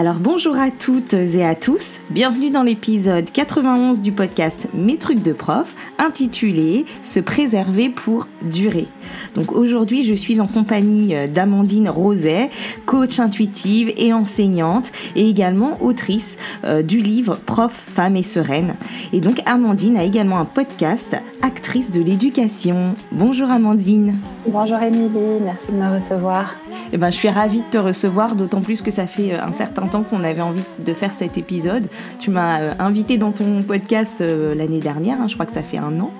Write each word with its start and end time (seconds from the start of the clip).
Alors 0.00 0.16
bonjour 0.18 0.56
à 0.56 0.70
toutes 0.70 1.12
et 1.12 1.44
à 1.44 1.54
tous, 1.54 2.00
bienvenue 2.08 2.50
dans 2.50 2.62
l'épisode 2.62 3.30
91 3.30 4.00
du 4.00 4.12
podcast 4.12 4.68
Mes 4.72 4.96
trucs 4.96 5.22
de 5.22 5.34
prof, 5.34 5.76
intitulé 5.98 6.86
Se 7.02 7.20
préserver 7.20 7.90
pour 7.90 8.26
durer. 8.40 8.88
Donc 9.34 9.52
aujourd'hui 9.52 10.02
je 10.02 10.14
suis 10.14 10.40
en 10.40 10.46
compagnie 10.46 11.14
euh, 11.14 11.26
d'Amandine 11.26 11.90
Roset, 11.90 12.48
coach 12.86 13.20
intuitive 13.20 13.92
et 13.98 14.14
enseignante, 14.14 14.90
et 15.16 15.28
également 15.28 15.76
autrice 15.82 16.38
euh, 16.64 16.80
du 16.80 16.96
livre 16.96 17.36
Prof, 17.44 17.72
femme 17.72 18.16
et 18.16 18.22
sereine. 18.22 18.76
Et 19.12 19.20
donc 19.20 19.42
Amandine 19.44 19.98
a 19.98 20.04
également 20.04 20.38
un 20.38 20.46
podcast, 20.46 21.14
actrice 21.42 21.90
de 21.90 22.00
l'éducation. 22.00 22.94
Bonjour 23.12 23.50
Amandine. 23.50 24.16
Bonjour 24.46 24.78
Émilie, 24.78 25.38
merci 25.42 25.70
de 25.70 25.76
me 25.76 25.94
recevoir. 25.96 26.56
Eh 26.92 26.96
ben, 26.96 27.10
je 27.10 27.16
suis 27.16 27.28
ravie 27.28 27.60
de 27.60 27.66
te 27.70 27.76
recevoir, 27.76 28.36
d'autant 28.36 28.62
plus 28.62 28.80
que 28.80 28.90
ça 28.90 29.06
fait 29.06 29.34
euh, 29.34 29.44
un 29.44 29.52
certain 29.52 29.86
temps 29.86 30.02
qu'on 30.02 30.24
avait 30.24 30.40
envie 30.40 30.62
de 30.78 30.94
faire 30.94 31.12
cet 31.12 31.36
épisode. 31.36 31.88
Tu 32.18 32.30
m'as 32.30 32.60
euh, 32.60 32.72
invité 32.78 33.18
dans 33.18 33.32
ton 33.32 33.62
podcast 33.62 34.22
euh, 34.22 34.54
l'année 34.54 34.80
dernière, 34.80 35.20
hein, 35.20 35.28
je 35.28 35.34
crois 35.34 35.44
que 35.44 35.52
ça 35.52 35.62
fait 35.62 35.76
un 35.76 36.00
an. 36.00 36.10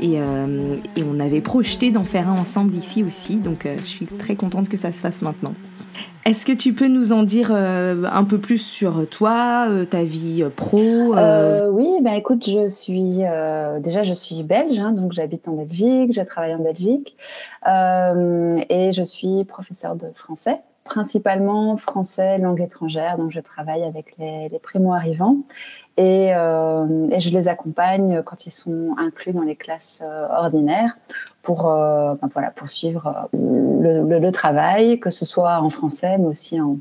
Et, 0.00 0.14
et 0.16 1.04
on 1.08 1.20
avait 1.20 1.40
projeté 1.40 1.92
d'en 1.92 2.02
faire 2.02 2.28
un 2.28 2.36
ensemble 2.36 2.74
ici 2.74 3.04
aussi, 3.04 3.36
donc 3.36 3.68
je 3.78 3.86
suis 3.86 4.06
très 4.06 4.34
contente 4.34 4.68
que 4.68 4.76
ça 4.76 4.90
se 4.90 4.98
fasse 4.98 5.22
maintenant. 5.22 5.54
Est-ce 6.24 6.46
que 6.46 6.52
tu 6.52 6.72
peux 6.72 6.86
nous 6.86 7.12
en 7.12 7.24
dire 7.24 7.52
un 7.52 8.24
peu 8.24 8.38
plus 8.38 8.58
sur 8.58 9.08
toi, 9.08 9.66
ta 9.90 10.04
vie 10.04 10.44
pro 10.54 11.14
Oui, 11.72 11.88
ben 12.00 12.12
écoute, 12.12 12.48
je 12.48 12.68
suis 12.68 13.22
déjà 13.80 14.04
je 14.04 14.12
suis 14.14 14.42
belge, 14.44 14.78
hein, 14.78 14.92
donc 14.92 15.12
j'habite 15.12 15.48
en 15.48 15.54
Belgique, 15.54 16.12
je 16.12 16.22
travaille 16.22 16.54
en 16.54 16.62
Belgique 16.62 17.16
et 17.66 18.92
je 18.92 19.02
suis 19.02 19.44
professeure 19.44 19.96
de 19.96 20.06
français 20.14 20.60
principalement 20.84 21.76
français, 21.76 22.38
langue 22.38 22.60
étrangère. 22.60 23.16
Donc, 23.16 23.30
je 23.30 23.40
travaille 23.40 23.82
avec 23.82 24.16
les, 24.18 24.50
primo-arrivants 24.62 25.38
et, 25.96 26.34
euh, 26.34 27.08
et, 27.10 27.20
je 27.20 27.30
les 27.36 27.48
accompagne 27.48 28.22
quand 28.22 28.46
ils 28.46 28.50
sont 28.50 28.94
inclus 28.98 29.32
dans 29.32 29.42
les 29.42 29.56
classes 29.56 30.02
euh, 30.04 30.26
ordinaires 30.28 30.96
pour, 31.42 31.70
euh, 31.70 32.14
ben 32.20 32.28
voilà, 32.32 32.50
poursuivre 32.50 33.28
le, 33.32 34.18
le, 34.18 34.32
travail, 34.32 35.00
que 35.00 35.10
ce 35.10 35.24
soit 35.24 35.60
en 35.60 35.70
français, 35.70 36.16
mais 36.18 36.26
aussi 36.26 36.60
en, 36.60 36.78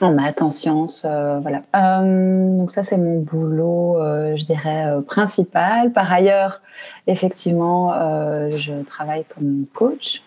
en 0.00 0.12
maths, 0.12 0.42
en 0.42 0.50
sciences. 0.50 1.04
voilà. 1.04 1.62
donc, 1.72 2.70
ça, 2.70 2.82
c'est 2.82 2.96
mon 2.96 3.20
boulot, 3.20 3.98
je 4.34 4.44
dirais, 4.44 4.96
principal. 5.06 5.92
Par 5.92 6.10
ailleurs, 6.12 6.62
effectivement, 7.06 7.92
je 8.56 8.82
travaille 8.84 9.24
comme 9.26 9.66
coach. 9.74 10.24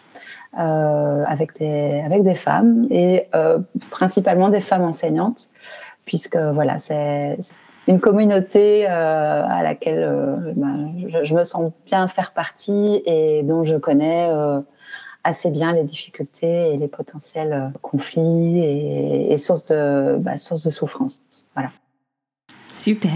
Euh, 0.58 1.24
avec, 1.28 1.60
des, 1.60 2.02
avec 2.06 2.24
des 2.24 2.34
femmes 2.34 2.88
et 2.90 3.28
euh, 3.36 3.60
principalement 3.92 4.48
des 4.48 4.62
femmes 4.62 4.84
enseignantes, 4.84 5.48
puisque 6.06 6.38
voilà, 6.38 6.80
c'est 6.80 7.38
une 7.88 8.00
communauté 8.00 8.88
euh, 8.88 9.48
à 9.48 9.64
laquelle 9.64 10.54
ben, 10.56 10.92
je, 11.24 11.34
me 11.34 11.44
sens 11.44 11.72
bien 11.86 12.08
faire 12.08 12.34
partie 12.34 13.02
et 13.06 13.44
dont 13.44 13.64
je 13.64 13.76
connais 13.76 14.30
assez 15.24 15.52
bien 15.52 15.74
les 15.74 15.84
difficultés 15.84 16.74
et 16.74 16.78
les 16.78 16.88
potentiels 16.88 17.72
conflits 17.82 18.60
et, 18.60 19.38
sources, 19.38 19.66
de, 19.66 20.18
bah, 20.20 20.34
de 20.36 20.70
souffrance. 20.70 21.20
Voilà. 21.56 21.72
Super. 22.74 23.12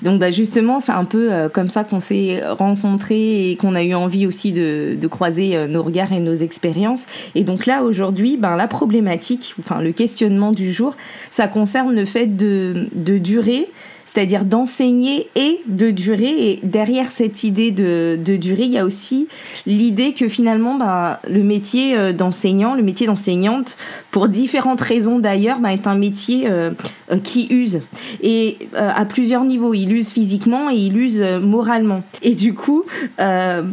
Donc 0.00 0.20
bah 0.20 0.30
justement, 0.30 0.80
c'est 0.80 0.92
un 0.92 1.04
peu 1.04 1.32
euh, 1.32 1.48
comme 1.48 1.70
ça 1.70 1.84
qu'on 1.84 2.00
s'est 2.00 2.42
rencontrés 2.46 3.50
et 3.50 3.56
qu'on 3.56 3.74
a 3.74 3.82
eu 3.82 3.94
envie 3.94 4.26
aussi 4.26 4.52
de, 4.52 4.96
de, 5.00 5.06
croiser 5.06 5.56
euh, 5.56 5.66
nos 5.66 5.82
regards 5.82 6.12
et 6.12 6.20
nos 6.20 6.34
expériences. 6.34 7.06
Et 7.34 7.44
donc 7.44 7.66
là, 7.66 7.82
aujourd'hui, 7.82 8.36
ben, 8.36 8.56
la 8.56 8.68
problématique, 8.68 9.54
enfin 9.58 9.82
le 9.82 9.92
questionnement 9.92 10.52
du 10.52 10.72
jour, 10.72 10.96
ça 11.30 11.48
concerne 11.48 11.94
le 11.94 12.04
fait 12.04 12.36
de, 12.36 12.88
de 12.94 13.18
durer 13.18 13.68
c'est-à-dire 14.12 14.44
d'enseigner 14.44 15.28
et 15.36 15.60
de 15.66 15.90
durer. 15.90 16.50
Et 16.50 16.60
derrière 16.62 17.10
cette 17.10 17.44
idée 17.44 17.70
de, 17.70 18.18
de 18.22 18.36
durée, 18.36 18.64
il 18.64 18.72
y 18.72 18.78
a 18.78 18.84
aussi 18.84 19.28
l'idée 19.66 20.12
que 20.12 20.28
finalement, 20.28 20.74
bah, 20.74 21.20
le 21.28 21.42
métier 21.42 21.96
euh, 21.96 22.12
d'enseignant, 22.12 22.74
le 22.74 22.82
métier 22.82 23.06
d'enseignante, 23.06 23.76
pour 24.10 24.28
différentes 24.28 24.82
raisons 24.82 25.18
d'ailleurs, 25.18 25.60
bah, 25.60 25.72
est 25.72 25.86
un 25.86 25.94
métier 25.94 26.50
euh, 26.50 26.72
euh, 27.10 27.18
qui 27.18 27.46
use. 27.50 27.80
Et 28.22 28.58
à 28.74 29.04
plusieurs 29.04 29.44
niveaux, 29.44 29.74
il 29.74 29.92
use 29.92 30.10
physiquement 30.10 30.70
et 30.70 30.74
il 30.74 30.96
use 30.96 31.22
moralement. 31.40 32.02
Et 32.22 32.34
du 32.34 32.54
coup, 32.54 32.84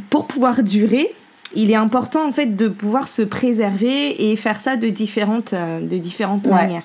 pour 0.09 0.27
pouvoir 0.27 0.63
durer, 0.63 1.13
il 1.55 1.71
est 1.71 1.75
important 1.75 2.27
en 2.27 2.31
fait 2.31 2.55
de 2.55 2.67
pouvoir 2.67 3.07
se 3.07 3.21
préserver 3.21 4.31
et 4.31 4.35
faire 4.35 4.59
ça 4.59 4.77
de 4.77 4.89
différentes, 4.89 5.53
de 5.53 5.97
différentes 5.97 6.45
manières. 6.45 6.83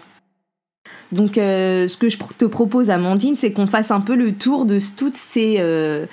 Donc, 1.12 1.38
euh, 1.38 1.86
ce 1.88 1.96
que 1.96 2.08
je 2.08 2.18
te 2.38 2.44
propose, 2.44 2.90
Amandine, 2.90 3.36
c'est 3.36 3.52
qu'on 3.52 3.66
fasse 3.66 3.90
un 3.90 4.00
peu 4.00 4.16
le 4.16 4.32
tour 4.32 4.64
de 4.64 4.80
toutes 4.96 5.16
ces, 5.16 5.56
euh, 5.60 6.06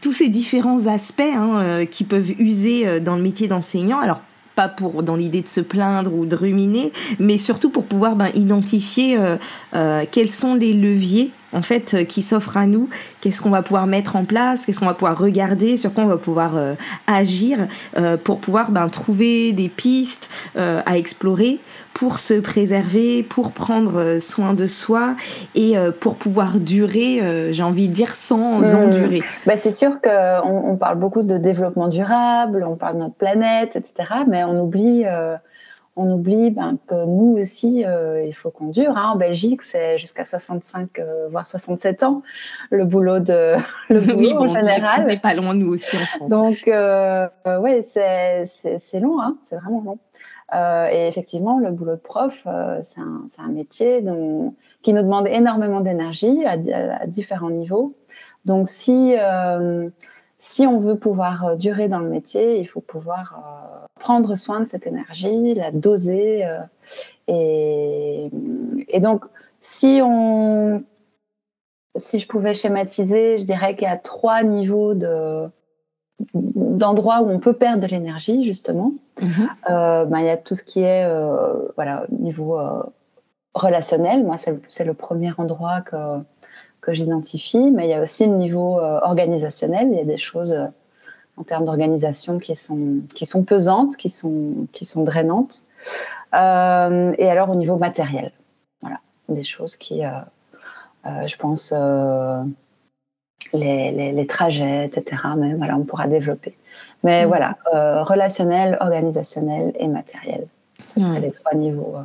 tous 0.00 0.12
ces 0.12 0.28
différents 0.28 0.86
aspects 0.86 1.20
hein, 1.20 1.60
euh, 1.62 1.84
qui 1.84 2.04
peuvent 2.04 2.32
user 2.38 3.00
dans 3.00 3.16
le 3.16 3.22
métier 3.22 3.48
d'enseignant. 3.48 4.00
Alors, 4.00 4.20
pas 4.56 4.68
pour 4.68 5.02
dans 5.02 5.16
l'idée 5.16 5.42
de 5.42 5.48
se 5.48 5.60
plaindre 5.60 6.12
ou 6.12 6.26
de 6.26 6.34
ruminer, 6.34 6.92
mais 7.18 7.38
surtout 7.38 7.70
pour 7.70 7.84
pouvoir 7.84 8.16
ben, 8.16 8.28
identifier 8.34 9.16
quels 10.10 10.30
sont 10.30 10.54
les 10.54 10.72
leviers 10.72 11.30
en 11.52 11.62
fait 11.62 12.06
qui 12.06 12.22
s'offrent 12.22 12.56
à 12.56 12.66
nous, 12.66 12.88
qu'est-ce 13.20 13.40
qu'on 13.40 13.50
va 13.50 13.62
pouvoir 13.62 13.86
mettre 13.86 14.16
en 14.16 14.24
place, 14.24 14.66
qu'est-ce 14.66 14.80
qu'on 14.80 14.86
va 14.86 14.94
pouvoir 14.94 15.18
regarder, 15.18 15.76
sur 15.76 15.92
quoi 15.92 16.04
on 16.04 16.08
va 16.08 16.16
pouvoir 16.16 16.52
agir 17.06 17.66
pour 18.24 18.38
pouvoir 18.38 18.70
ben, 18.70 18.88
trouver 18.88 19.52
des 19.52 19.68
pistes 19.68 20.28
à 20.56 20.96
explorer 20.96 21.60
pour 21.94 22.18
se 22.18 22.34
préserver, 22.34 23.22
pour 23.22 23.52
prendre 23.52 23.98
euh, 23.98 24.20
soin 24.20 24.54
de 24.54 24.66
soi 24.66 25.14
et 25.54 25.76
euh, 25.76 25.90
pour 25.90 26.16
pouvoir 26.16 26.58
durer, 26.58 27.20
euh, 27.20 27.52
j'ai 27.52 27.62
envie 27.62 27.88
de 27.88 27.92
dire, 27.92 28.14
sans 28.14 28.60
mmh. 28.60 28.76
endurer. 28.76 29.22
Bah 29.46 29.56
c'est 29.56 29.70
sûr 29.70 30.00
qu'on 30.00 30.70
on 30.70 30.76
parle 30.76 30.98
beaucoup 30.98 31.22
de 31.22 31.36
développement 31.36 31.88
durable, 31.88 32.64
on 32.66 32.76
parle 32.76 32.94
de 32.94 33.00
notre 33.00 33.14
planète, 33.14 33.76
etc. 33.76 34.20
Mais 34.28 34.44
on 34.44 34.62
oublie, 34.62 35.04
on 35.96 36.10
oublie 36.12 36.50
ben, 36.50 36.78
que 36.86 37.04
nous 37.06 37.36
aussi, 37.38 37.84
il 37.84 38.32
faut 38.32 38.50
qu'on 38.50 38.68
dure. 38.68 38.96
Hein. 38.96 39.10
En 39.14 39.16
Belgique, 39.16 39.62
c'est 39.62 39.98
jusqu'à 39.98 40.24
65, 40.24 41.00
voire 41.30 41.46
67 41.46 42.02
ans, 42.04 42.22
le 42.70 42.84
boulot, 42.84 43.18
de, 43.18 43.56
le 43.90 44.00
boulot 44.14 44.42
en 44.42 44.46
général. 44.46 45.02
On 45.02 45.06
n'est 45.06 45.18
pas 45.18 45.34
loin, 45.34 45.54
nous 45.54 45.74
aussi, 45.74 45.96
en 45.96 46.06
France. 46.06 46.30
Donc, 46.30 46.62
oui, 46.66 47.82
c'est 47.82 49.00
long, 49.00 49.20
hein. 49.20 49.36
c'est 49.42 49.56
vraiment 49.56 49.82
long. 49.84 49.98
Euh, 50.54 50.88
et 50.90 51.06
effectivement, 51.06 51.58
le 51.58 51.70
boulot 51.70 51.94
de 51.94 52.00
prof, 52.00 52.42
euh, 52.46 52.80
c'est 52.82 53.00
un, 53.00 53.26
un, 53.38 53.48
métier 53.48 54.02
dont, 54.02 54.54
qui 54.82 54.92
nous 54.92 55.02
demande 55.02 55.28
énormément 55.28 55.80
d'énergie 55.80 56.44
à, 56.44 56.52
à, 57.02 57.06
différents 57.06 57.50
niveaux. 57.50 57.94
Donc, 58.44 58.68
si, 58.68 59.14
euh, 59.16 59.88
si 60.38 60.66
on 60.66 60.78
veut 60.78 60.96
pouvoir 60.96 61.56
durer 61.56 61.88
dans 61.88 62.00
le 62.00 62.08
métier, 62.08 62.58
il 62.58 62.66
faut 62.66 62.80
pouvoir 62.80 63.38
euh, 63.38 63.79
prendre 64.00 64.34
soin 64.34 64.60
de 64.60 64.68
cette 64.68 64.86
énergie, 64.86 65.54
la 65.54 65.70
doser. 65.70 66.44
Euh, 66.44 66.58
et, 67.28 68.30
et, 68.88 68.98
donc, 68.98 69.24
si 69.60 70.00
on, 70.02 70.82
si 71.94 72.18
je 72.18 72.26
pouvais 72.26 72.54
schématiser, 72.54 73.38
je 73.38 73.44
dirais 73.44 73.76
qu'il 73.76 73.84
y 73.84 73.90
a 73.90 73.98
trois 73.98 74.42
niveaux 74.42 74.94
de 74.94 75.48
d'endroits 76.34 77.22
où 77.22 77.30
on 77.30 77.38
peut 77.38 77.54
perdre 77.54 77.82
de 77.82 77.86
l'énergie 77.86 78.42
justement. 78.42 78.92
Mhm. 79.22 79.48
Euh, 79.70 80.04
ben, 80.04 80.18
il 80.18 80.26
y 80.26 80.30
a 80.30 80.36
tout 80.36 80.54
ce 80.54 80.64
qui 80.64 80.80
est 80.80 81.06
euh, 81.06 81.68
voilà 81.76 82.04
niveau 82.10 82.58
relationnel. 83.54 84.24
Moi, 84.24 84.36
c'est 84.36 84.84
le 84.84 84.94
premier 84.94 85.30
endroit 85.38 85.80
que 85.82 85.96
que 86.82 86.92
j'identifie, 86.92 87.70
mais 87.70 87.86
il 87.86 87.90
y 87.90 87.94
a 87.94 88.02
aussi 88.02 88.26
le 88.26 88.34
niveau 88.34 88.78
organisationnel. 88.80 89.88
Il 89.90 89.96
y 89.96 90.00
a 90.00 90.04
des 90.04 90.18
choses 90.18 90.54
en 91.40 91.44
termes 91.44 91.64
d'organisation 91.64 92.38
qui 92.38 92.54
sont 92.54 93.00
qui 93.14 93.26
sont 93.26 93.42
pesantes, 93.44 93.96
qui 93.96 94.10
sont 94.10 94.66
qui 94.72 94.84
sont 94.84 95.02
drainantes. 95.02 95.62
et 96.34 96.36
alors 96.36 97.50
au 97.50 97.56
niveau 97.56 97.76
matériel, 97.76 98.32
voilà, 98.82 99.00
des 99.28 99.42
choses 99.42 99.76
qui, 99.76 100.02
je 101.04 101.36
pense 101.36 101.72
les, 103.52 104.12
les, 104.12 104.26
trajets, 104.26 104.86
etc. 104.86 105.22
Mais 105.36 105.54
voilà, 105.54 105.76
on 105.76 105.84
pourra 105.84 106.06
développer. 106.06 106.56
Mais 107.02 107.24
mm. 107.24 107.28
voilà, 107.28 107.56
euh, 107.74 108.02
relationnel, 108.02 108.76
organisationnel 108.80 109.72
et 109.78 109.88
matériel. 109.88 110.46
Ce 110.94 111.00
seraient 111.00 111.20
les 111.20 111.32
trois 111.32 111.54
niveaux. 111.54 111.96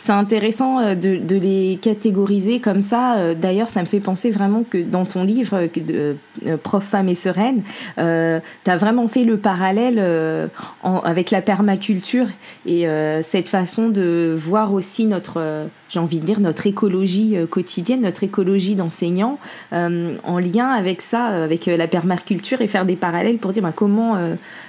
Euh. 0.00 0.04
C'est 0.04 0.12
intéressant 0.12 0.80
euh, 0.80 0.94
de, 0.94 1.16
de, 1.16 1.36
les 1.36 1.78
catégoriser 1.80 2.60
comme 2.60 2.80
ça. 2.80 3.34
D'ailleurs, 3.34 3.68
ça 3.68 3.80
me 3.80 3.86
fait 3.86 4.00
penser 4.00 4.30
vraiment 4.30 4.62
que 4.62 4.78
dans 4.78 5.04
ton 5.04 5.24
livre, 5.24 5.68
de, 5.76 6.16
Prof, 6.62 6.84
femme 6.84 7.08
et 7.08 7.14
sereine, 7.14 7.62
euh, 7.98 8.40
tu 8.64 8.70
as 8.70 8.76
vraiment 8.76 9.08
fait 9.08 9.24
le 9.24 9.36
parallèle 9.36 9.96
euh, 9.98 10.46
en, 10.82 10.98
avec 10.98 11.30
la 11.30 11.42
permaculture 11.42 12.26
et 12.66 12.88
euh, 12.88 13.22
cette 13.22 13.48
façon 13.48 13.88
de 13.88 14.34
voir 14.36 14.72
aussi 14.72 15.06
notre 15.06 15.68
j'ai 15.90 15.98
envie 15.98 16.20
de 16.20 16.24
dire, 16.26 16.40
notre 16.40 16.66
écologie 16.66 17.36
quotidienne, 17.50 18.00
notre 18.02 18.24
écologie 18.24 18.74
d'enseignants, 18.74 19.38
en 19.72 20.38
lien 20.38 20.70
avec 20.70 21.02
ça, 21.02 21.26
avec 21.26 21.66
la 21.66 21.88
permaculture 21.88 22.60
et 22.60 22.68
faire 22.68 22.86
des 22.86 22.96
parallèles 22.96 23.38
pour 23.38 23.52
dire 23.52 23.62
ben, 23.62 23.72
comment, 23.72 24.16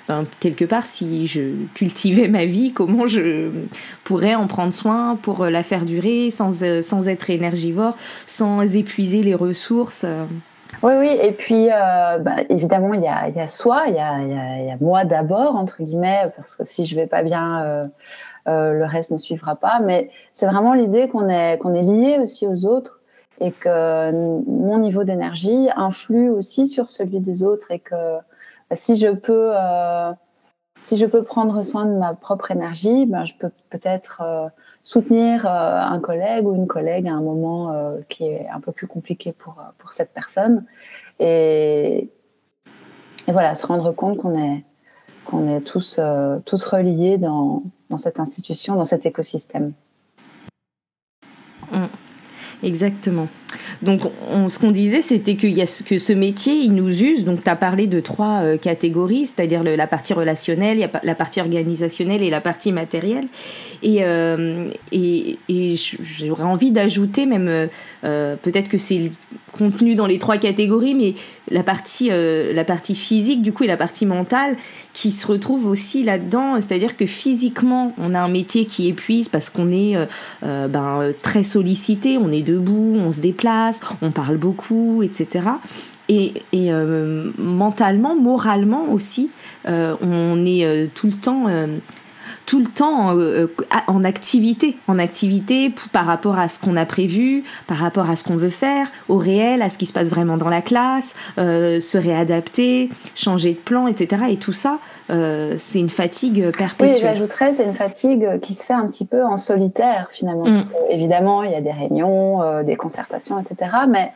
ben, 0.07 0.25
quelque 0.39 0.65
part, 0.65 0.85
si 0.85 1.27
je 1.27 1.41
cultivais 1.75 2.27
ma 2.27 2.45
vie, 2.45 2.73
comment 2.73 3.07
je 3.07 3.50
pourrais 4.03 4.35
en 4.35 4.47
prendre 4.47 4.73
soin 4.73 5.18
pour 5.21 5.45
la 5.45 5.63
faire 5.63 5.85
durer 5.85 6.29
sans, 6.31 6.63
sans 6.81 7.07
être 7.07 7.29
énergivore, 7.29 7.95
sans 8.25 8.75
épuiser 8.75 9.21
les 9.21 9.35
ressources. 9.35 10.06
Oui, 10.83 10.94
oui, 10.98 11.16
et 11.22 11.31
puis 11.31 11.69
euh, 11.72 12.18
bah, 12.18 12.38
évidemment, 12.50 12.95
il 12.95 13.04
y 13.04 13.07
a, 13.07 13.30
y 13.30 13.39
a 13.39 13.48
soi, 13.48 13.83
il 13.88 13.94
y 13.94 14.00
a, 14.00 14.19
y, 14.19 14.66
y 14.66 14.72
a, 14.72 14.78
moi 14.81 15.06
d'abord, 15.06 15.56
entre 15.56 15.83
guillemets, 15.83 16.31
parce 16.36 16.56
que 16.56 16.66
si 16.66 16.88
je 16.88 16.95
vais 16.95 17.06
pas 17.06 17.22
bien, 17.22 17.63
euh, 17.63 17.88
euh, 18.48 18.74
le 18.74 18.86
reste 18.86 19.12
ne 19.12 19.18
suivra 19.18 19.56
pas. 19.56 19.80
Mais 19.80 20.10
c'est 20.33 20.48
vraiment 20.48 20.74
l'idée 20.74 21.07
qu'on 21.07 21.30
est, 21.30 21.60
qu'on 21.60 21.75
est 21.75 21.83
lié 21.83 22.18
aussi 22.19 22.48
aux 22.48 22.66
autres 22.66 23.00
et 23.39 23.51
que 23.51 24.12
mon 24.12 24.80
niveau 24.80 25.04
d'énergie 25.04 25.69
influe 25.75 26.30
aussi 26.30 26.68
sur 26.68 26.89
celui 26.89 27.19
des 27.19 27.44
autres 27.44 27.69
et 27.72 27.80
que 27.80 28.18
si 28.74 28.98
je 28.98 29.10
peux. 29.10 29.54
Si 30.83 30.98
je 30.98 31.06
peux 31.06 31.24
prendre 31.24 31.62
soin 31.63 31.86
de 31.86 31.94
ma 31.94 32.13
propre 32.13 32.51
énergie, 32.51 33.06
ben, 33.06 33.25
je 33.25 33.36
peux 33.36 33.51
peut-être 33.69 34.22
euh, 34.22 34.48
soutenir 34.81 35.45
euh, 35.45 35.80
un 35.80 36.00
collègue 36.00 36.48
ou 36.48 36.56
une 36.56 36.68
collègue 36.68 37.07
à 37.07 37.13
un 37.13 37.22
moment 37.22 37.72
euh, 37.72 38.00
qui 38.10 38.25
est 38.25 38.48
un 38.50 38.60
peu 38.60 38.72
plus 38.72 38.88
compliqué 38.88 39.31
pour, 39.31 39.56
pour 39.78 39.94
cette 39.94 40.12
personne. 40.12 40.66
Et, 41.19 42.10
voilà, 43.28 43.54
se 43.54 43.68
rendre 43.68 43.92
compte 43.92 44.18
qu'on 44.18 44.36
est, 44.36 44.66
qu'on 45.25 45.48
est 45.48 45.62
tous, 45.62 46.00
tous 46.45 46.63
reliés 46.66 47.19
dans, 47.19 47.62
dans 47.89 48.00
cette 48.00 48.19
institution, 48.19 48.75
dans 48.75 48.83
cet 48.83 49.06
écosystème. 49.06 49.74
Mmh. 51.72 51.86
Exactement. 52.63 53.28
Donc, 53.81 54.01
on, 54.30 54.50
ce 54.50 54.59
qu'on 54.59 54.71
disait, 54.71 55.01
c'était 55.01 55.36
qu'il 55.36 55.57
y 55.57 55.62
a 55.62 55.83
que 55.86 55.98
ce 55.98 56.13
métier, 56.13 56.53
il 56.53 56.74
nous 56.74 57.01
use. 57.01 57.24
Donc, 57.24 57.44
tu 57.44 57.50
as 57.50 57.56
parlé 57.56 57.88
de 57.88 58.00
trois 58.00 58.42
euh, 58.42 58.57
catégories, 58.57 59.25
c'est-à-dire 59.25 59.63
la 59.63 59.88
partie 59.88 60.13
relationnelle, 60.13 60.89
la 61.03 61.15
partie 61.15 61.42
organisationnelle 61.42 62.21
et 62.21 62.30
la 62.30 62.42
partie 62.42 62.71
matérielle. 62.71 63.27
Et, 63.83 64.03
euh, 64.03 64.69
j'aurais 64.92 66.44
envie 66.44 66.71
d'ajouter 66.71 67.25
même, 67.25 67.69
euh, 68.03 68.36
peut-être 68.42 68.69
que 68.69 68.77
c'est 68.77 69.12
contenu 69.51 69.95
dans 69.95 70.07
les 70.07 70.18
trois 70.18 70.38
catégories, 70.38 70.95
mais 70.95 71.13
la 71.50 71.63
partie, 71.63 72.09
la 72.09 72.63
partie 72.63 72.95
physique, 72.95 73.42
du 73.42 73.51
coup, 73.51 73.65
et 73.65 73.68
la 73.68 73.75
partie 73.75 74.06
mentale 74.06 74.56
qui 74.94 75.12
se 75.12 75.27
retrouve 75.27 75.65
aussi 75.65 76.04
là-dedans. 76.04 76.56
C'est-à-dire 76.56 76.95
que 76.95 77.06
physiquement, 77.06 77.94
on 77.97 78.13
a 78.13 78.19
un 78.21 78.30
métier 78.30 78.65
qui 78.65 78.88
épuise 78.88 79.27
parce 79.27 79.50
qu'on 79.50 79.69
est 79.69 79.97
ben, 80.42 81.12
très 81.21 81.44
sollicité, 81.44 82.18
on 82.18 82.31
est 82.31 82.44
debout, 82.44 82.95
on 82.97 83.12
se 83.12 83.19
déplace, 83.19 83.40
on 84.01 84.11
parle 84.11 84.38
beaucoup, 84.38 85.03
etc. 85.03 85.45
Et, 86.09 86.33
et 86.51 86.71
mentalement, 87.38 88.15
moralement 88.15 88.91
aussi, 88.91 89.29
on 89.65 90.45
est 90.45 90.93
tout 90.93 91.07
le 91.07 91.13
temps 91.13 91.47
tout 92.45 92.59
le 92.59 92.65
temps 92.65 93.17
euh, 93.17 93.47
en 93.88 94.03
activité, 94.03 94.77
en 94.88 94.99
activité 94.99 95.71
par 95.93 96.05
rapport 96.05 96.38
à 96.38 96.47
ce 96.47 96.59
qu'on 96.59 96.75
a 96.75 96.85
prévu, 96.85 97.43
par 97.67 97.77
rapport 97.77 98.09
à 98.09 98.15
ce 98.15 98.23
qu'on 98.23 98.35
veut 98.35 98.49
faire, 98.49 98.88
au 99.09 99.17
réel, 99.17 99.61
à 99.61 99.69
ce 99.69 99.77
qui 99.77 99.85
se 99.85 99.93
passe 99.93 100.09
vraiment 100.09 100.38
dans 100.38 100.49
la 100.49 100.61
classe, 100.61 101.15
euh, 101.38 101.79
se 101.79 101.97
réadapter, 101.97 102.89
changer 103.15 103.53
de 103.53 103.57
plan, 103.57 103.88
etc. 103.88 104.23
Et 104.29 104.38
tout 104.38 104.53
ça, 104.53 104.79
euh, 105.09 105.55
c'est 105.57 105.79
une 105.79 105.89
fatigue 105.89 106.51
perpétuelle. 106.57 106.95
Oui, 106.95 107.01
j'ajouterais, 107.01 107.53
c'est 107.53 107.65
une 107.65 107.73
fatigue 107.73 108.39
qui 108.41 108.53
se 108.53 108.65
fait 108.65 108.73
un 108.73 108.87
petit 108.87 109.05
peu 109.05 109.23
en 109.23 109.37
solitaire 109.37 110.09
finalement. 110.11 110.47
Mm. 110.47 110.61
évidemment, 110.89 111.44
il 111.44 111.51
y 111.51 111.55
a 111.55 111.61
des 111.61 111.71
réunions, 111.71 112.63
des 112.63 112.75
concertations, 112.75 113.39
etc. 113.39 113.71
Mais 113.87 114.11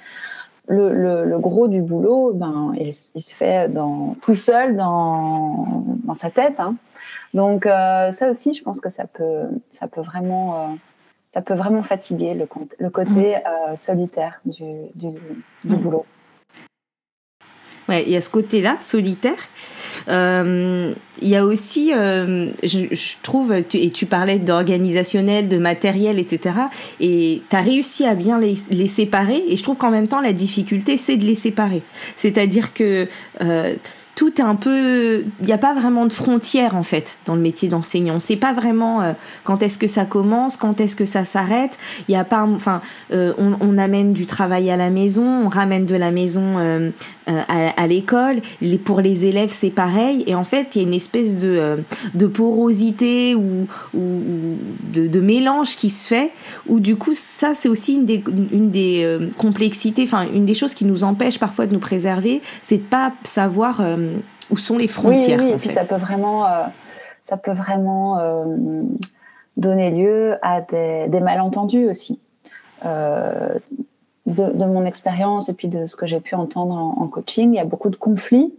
le, 0.67 0.93
le, 0.93 1.25
le, 1.25 1.37
gros 1.37 1.67
du 1.67 1.81
boulot, 1.81 2.31
ben, 2.33 2.73
il, 2.79 2.87
il 2.87 3.21
se 3.21 3.33
fait 3.33 3.69
dans, 3.69 4.15
tout 4.21 4.35
seul 4.35 4.75
dans, 4.75 5.83
dans 6.05 6.15
sa 6.15 6.29
tête. 6.29 6.59
Hein. 6.59 6.75
Donc 7.35 7.65
euh, 7.65 8.13
ça 8.13 8.29
aussi, 8.29 8.53
je 8.53 8.63
pense 8.63 8.79
que 8.79 8.89
ça 8.89 9.05
peut, 9.05 9.43
ça 9.69 9.89
peut 9.89 10.01
vraiment, 10.01 10.55
euh, 10.55 10.75
ça 11.33 11.41
peut 11.41 11.53
vraiment 11.53 11.83
fatiguer 11.83 12.33
le, 12.33 12.47
le 12.79 12.89
côté 12.89 13.35
mm. 13.35 13.71
euh, 13.71 13.75
solitaire 13.75 14.39
du, 14.45 14.63
du, 14.95 15.09
du 15.65 15.75
mm. 15.75 15.79
boulot. 15.79 16.05
Ouais, 17.89 18.03
il 18.03 18.09
y 18.09 18.15
a 18.15 18.21
ce 18.21 18.29
côté-là, 18.29 18.77
solitaire. 18.79 19.37
Il 20.07 20.95
y 21.21 21.35
a 21.35 21.45
aussi, 21.45 21.91
je, 21.91 22.53
je, 22.63 23.21
trouve, 23.21 23.63
tu, 23.63 23.77
et 23.77 23.91
tu 23.91 24.05
parlais 24.05 24.39
d'organisationnel, 24.39 25.49
de 25.49 25.57
matériel, 25.57 26.17
etc. 26.17 26.55
Et 26.99 27.43
tu 27.49 27.55
as 27.55 27.61
réussi 27.61 28.05
à 28.05 28.15
bien 28.15 28.39
les, 28.39 28.55
les, 28.71 28.87
séparer. 28.87 29.43
Et 29.49 29.57
je 29.57 29.61
trouve 29.61 29.77
qu'en 29.77 29.91
même 29.91 30.07
temps, 30.07 30.21
la 30.21 30.33
difficulté, 30.33 30.97
c'est 30.97 31.17
de 31.17 31.25
les 31.25 31.35
séparer. 31.35 31.83
C'est-à-dire 32.15 32.73
que 32.73 33.07
tout 34.15 34.39
est 34.39 34.43
un 34.43 34.55
peu. 34.55 35.25
Il 35.41 35.45
n'y 35.45 35.51
a 35.51 35.57
pas 35.57 35.73
vraiment 35.73 36.05
de 36.05 36.13
frontières 36.13 36.75
en 36.75 36.83
fait 36.83 37.17
dans 37.25 37.35
le 37.35 37.41
métier 37.41 37.67
d'enseignant. 37.67 38.19
C'est 38.21 38.37
pas 38.37 38.53
vraiment 38.53 39.01
euh, 39.01 39.11
quand 39.43 39.61
est-ce 39.61 39.77
que 39.77 39.87
ça 39.87 40.05
commence, 40.05 40.55
quand 40.55 40.79
est-ce 40.79 40.95
que 40.95 41.05
ça 41.05 41.25
s'arrête. 41.25 41.77
Il 42.07 42.13
y 42.13 42.15
a 42.15 42.23
pas. 42.23 42.43
Enfin, 42.43 42.81
euh, 43.11 43.33
on, 43.37 43.53
on, 43.59 43.77
amène 43.77 44.13
du 44.13 44.25
travail 44.25 44.71
à 44.71 44.77
la 44.77 44.89
maison, 44.89 45.45
on 45.45 45.49
ramène 45.49 45.85
de 45.85 45.95
la 45.95 46.11
maison 46.11 46.57
euh, 46.57 46.89
euh 47.27 47.41
à, 47.47 47.81
à 47.81 47.87
l'école. 47.87 48.37
Pour 48.85 49.01
les 49.01 49.25
élèves, 49.25 49.49
c'est 49.51 49.69
pareil. 49.69 50.23
Et 50.27 50.35
en 50.35 50.45
fait, 50.45 50.75
il 50.75 50.81
y 50.81 50.85
a 50.85 50.87
une 50.87 50.93
espèce 50.93 51.37
de, 51.37 51.47
euh, 51.47 51.77
de 52.13 52.27
porosité 52.27 53.35
ou, 53.35 53.67
ou 53.93 54.21
de, 54.93 55.07
de, 55.07 55.19
mélange 55.19 55.75
qui 55.75 55.89
se 55.89 56.07
fait. 56.07 56.31
Où 56.67 56.79
du 56.79 56.95
coup, 56.95 57.13
ça, 57.13 57.53
c'est 57.53 57.67
aussi 57.67 57.95
une 57.95 58.05
des, 58.05 58.23
une 58.51 58.71
des 58.71 59.19
complexités, 59.37 60.03
enfin, 60.03 60.25
une 60.33 60.45
des 60.45 60.53
choses 60.53 60.73
qui 60.73 60.85
nous 60.85 61.03
empêche 61.03 61.37
parfois 61.37 61.65
de 61.65 61.73
nous 61.73 61.79
préserver, 61.79 62.41
c'est 62.61 62.77
de 62.77 62.83
pas 62.83 63.11
savoir 63.23 63.81
où 64.49 64.57
sont 64.57 64.77
les 64.77 64.87
frontières 64.87 65.39
Oui, 65.39 65.45
oui 65.45 65.51
et 65.53 65.57
puis 65.57 65.69
ça 65.69 65.83
peut 65.83 65.95
vraiment, 65.95 66.45
euh, 66.45 66.63
ça 67.21 67.37
peut 67.37 67.51
vraiment 67.51 68.19
euh, 68.19 68.45
donner 69.57 69.91
lieu 69.91 70.37
à 70.41 70.61
des, 70.61 71.07
des 71.07 71.19
malentendus 71.19 71.87
aussi. 71.87 72.19
Euh, 72.85 73.57
de, 74.25 74.51
de, 74.51 74.65
mon 74.65 74.85
expérience 74.85 75.49
et 75.49 75.53
puis 75.53 75.67
de 75.67 75.85
ce 75.85 75.95
que 75.95 76.07
j'ai 76.07 76.19
pu 76.19 76.33
entendre 76.33 76.73
en, 76.73 77.03
en, 77.03 77.07
coaching, 77.07 77.53
il 77.53 77.57
y 77.57 77.59
a 77.59 77.65
beaucoup 77.65 77.89
de 77.89 77.95
conflits. 77.95 78.53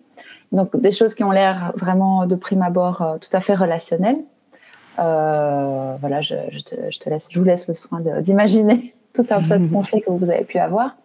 Donc 0.53 0.77
des 0.77 0.93
choses 0.93 1.15
qui 1.15 1.25
ont 1.25 1.33
l'air 1.33 1.73
vraiment 1.75 2.27
de 2.27 2.37
prime 2.37 2.63
abord 2.63 3.03
euh, 3.03 3.19
tout 3.19 3.29
à 3.33 3.41
fait 3.41 3.55
relationnelles. 3.55 4.23
Euh, 4.99 5.97
voilà, 6.01 6.21
je, 6.21 6.37
je, 6.51 6.61
te, 6.61 6.75
je, 6.91 6.99
te, 7.01 7.11
laisse, 7.11 7.27
je 7.31 7.39
vous 7.39 7.45
laisse 7.45 7.67
le 7.67 7.75
soin 7.75 8.01
d'imaginer 8.21 8.95
tout 9.17 9.27
un 9.31 9.43
tas 9.43 9.59
de 9.59 9.67
conflits 9.67 10.03
que 10.03 10.11
vous 10.11 10.31
avez 10.31 10.45
pu 10.45 10.59
avoir. 10.59 10.97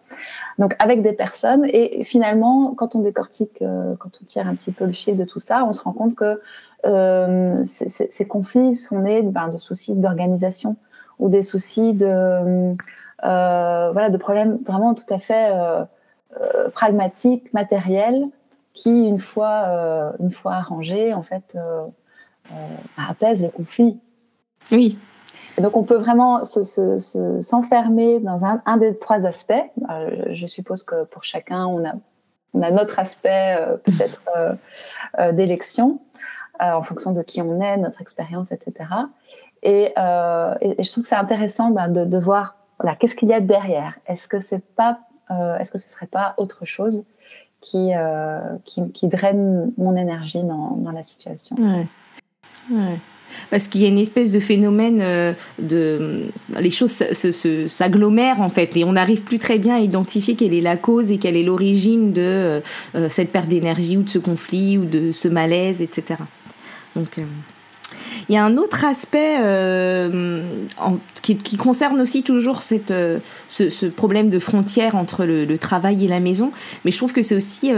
Donc 0.58 0.76
avec 0.78 1.02
des 1.02 1.12
personnes 1.12 1.64
et 1.66 2.04
finalement, 2.04 2.74
quand 2.74 2.94
on 2.94 3.00
décortique, 3.00 3.62
euh, 3.62 3.96
quand 3.98 4.10
on 4.20 4.24
tire 4.24 4.46
un 4.46 4.54
petit 4.54 4.72
peu 4.72 4.84
le 4.84 4.92
fil 4.92 5.16
de 5.16 5.24
tout 5.24 5.38
ça, 5.38 5.64
on 5.64 5.72
se 5.72 5.82
rend 5.82 5.92
compte 5.92 6.14
que 6.14 6.40
euh, 6.84 7.60
ces 7.64 8.26
conflits 8.26 8.74
sont 8.74 9.00
nés 9.00 9.22
ben, 9.22 9.48
de 9.48 9.58
soucis 9.58 9.94
d'organisation 9.94 10.76
ou 11.18 11.28
des 11.28 11.42
soucis 11.42 11.94
de 11.94 12.06
euh, 13.24 13.90
voilà 13.92 14.10
de 14.10 14.16
problèmes 14.16 14.58
vraiment 14.66 14.94
tout 14.94 15.12
à 15.12 15.18
fait 15.18 15.52
pragmatiques, 16.74 17.52
matériels, 17.52 18.26
qui 18.74 19.06
une 19.06 19.18
fois 19.18 20.14
une 20.18 20.32
fois 20.32 20.54
arrangés 20.54 21.14
en 21.14 21.22
fait 21.22 21.56
apaisent 22.96 23.42
le 23.42 23.50
conflit. 23.50 23.98
Oui. 24.70 24.98
Donc, 25.58 25.76
on 25.76 25.82
peut 25.82 25.96
vraiment 25.96 26.44
s'enfermer 26.44 26.98
se, 26.98 28.20
se, 28.20 28.24
dans 28.24 28.44
un, 28.44 28.76
des 28.78 28.98
trois 28.98 29.26
aspects. 29.26 29.52
Euh, 29.90 30.24
je 30.30 30.46
suppose 30.46 30.82
que 30.82 31.04
pour 31.04 31.24
chacun, 31.24 31.66
on 31.66 31.84
a, 31.84 32.70
notre 32.70 32.98
aspect 32.98 33.56
euh, 33.58 33.76
peut-être 33.76 34.22
euh, 35.18 35.32
d'élection 35.32 36.00
en 36.60 36.82
fonction 36.82 37.12
de 37.12 37.22
qui 37.22 37.42
on 37.42 37.60
est, 37.60 37.76
notre 37.76 38.00
expérience, 38.00 38.52
etc. 38.52 38.88
Et, 39.64 39.92
je 39.96 40.90
trouve 40.90 41.02
que 41.02 41.08
c'est 41.08 41.16
intéressant 41.16 41.70
ben, 41.70 41.88
de, 41.88 42.18
voir 42.18 42.56
qu'est-ce 43.00 43.16
qu'il 43.16 43.28
y 43.28 43.34
a 43.34 43.40
derrière. 43.40 43.94
Est-ce 44.06 44.28
que 44.28 44.36
est-ce 44.36 45.72
que 45.72 45.78
ce 45.78 45.88
serait 45.88 46.06
pas 46.06 46.34
autre 46.36 46.64
chose 46.64 47.04
qui, 47.60 47.90
draine 49.02 49.72
mon 49.76 49.96
énergie 49.96 50.42
dans, 50.44 50.92
la 50.94 51.02
situation? 51.02 51.56
Ouais 52.70 52.98
parce 53.50 53.68
qu'il 53.68 53.82
y 53.82 53.84
a 53.84 53.88
une 53.88 53.98
espèce 53.98 54.32
de 54.32 54.40
phénomène 54.40 55.00
euh, 55.02 55.32
de 55.58 56.22
les 56.58 56.70
choses 56.70 56.90
s'agglomèrent 57.68 58.40
en 58.40 58.50
fait. 58.50 58.76
Et 58.76 58.84
on 58.84 58.92
n'arrive 58.92 59.22
plus 59.22 59.38
très 59.38 59.58
bien 59.58 59.76
à 59.76 59.80
identifier 59.80 60.34
quelle 60.34 60.54
est 60.54 60.60
la 60.60 60.76
cause 60.76 61.10
et 61.10 61.18
quelle 61.18 61.36
est 61.36 61.42
l'origine 61.42 62.12
de 62.12 62.22
euh, 62.22 62.60
euh 62.94 63.08
cette 63.10 63.30
perte 63.30 63.48
d'énergie 63.48 63.96
ou 63.96 64.02
de 64.02 64.08
ce 64.08 64.18
conflit 64.18 64.78
ou 64.78 64.84
de 64.84 65.12
ce 65.12 65.28
malaise 65.28 65.82
etc 65.82 66.20
donc 66.96 67.18
il 68.28 68.34
y 68.34 68.38
a 68.38 68.44
un 68.44 68.56
autre 68.56 68.84
aspect 68.84 69.36
qui, 71.22 71.56
concerne 71.56 72.00
aussi 72.00 72.22
toujours 72.22 72.62
cette, 72.62 72.92
ce, 73.48 73.86
problème 73.86 74.30
de 74.30 74.38
frontière 74.38 74.96
entre 74.96 75.24
le, 75.24 75.58
travail 75.58 76.04
et 76.04 76.08
la 76.08 76.20
maison, 76.20 76.52
mais 76.84 76.90
je 76.90 76.96
trouve 76.96 77.12
que 77.12 77.22
c'est 77.22 77.34
aussi 77.34 77.72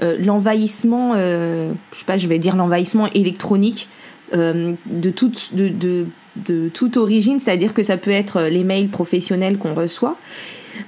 l'envahissement, 0.00 1.14
je 1.14 1.72
sais 1.92 2.04
pas, 2.04 2.18
je 2.18 2.26
vais 2.26 2.38
dire 2.38 2.56
l'envahissement 2.56 3.08
électronique 3.14 3.88
euh, 4.32 4.72
de, 4.86 5.10
toute, 5.10 5.54
de, 5.54 6.06
de 6.36 6.68
toute 6.68 6.96
origine, 6.96 7.40
c'est-à-dire 7.40 7.74
que 7.74 7.82
ça 7.82 7.96
peut 7.96 8.10
être 8.10 8.42
les 8.42 8.64
mails 8.64 8.88
professionnels 8.88 9.58
qu'on 9.58 9.74
reçoit, 9.74 10.16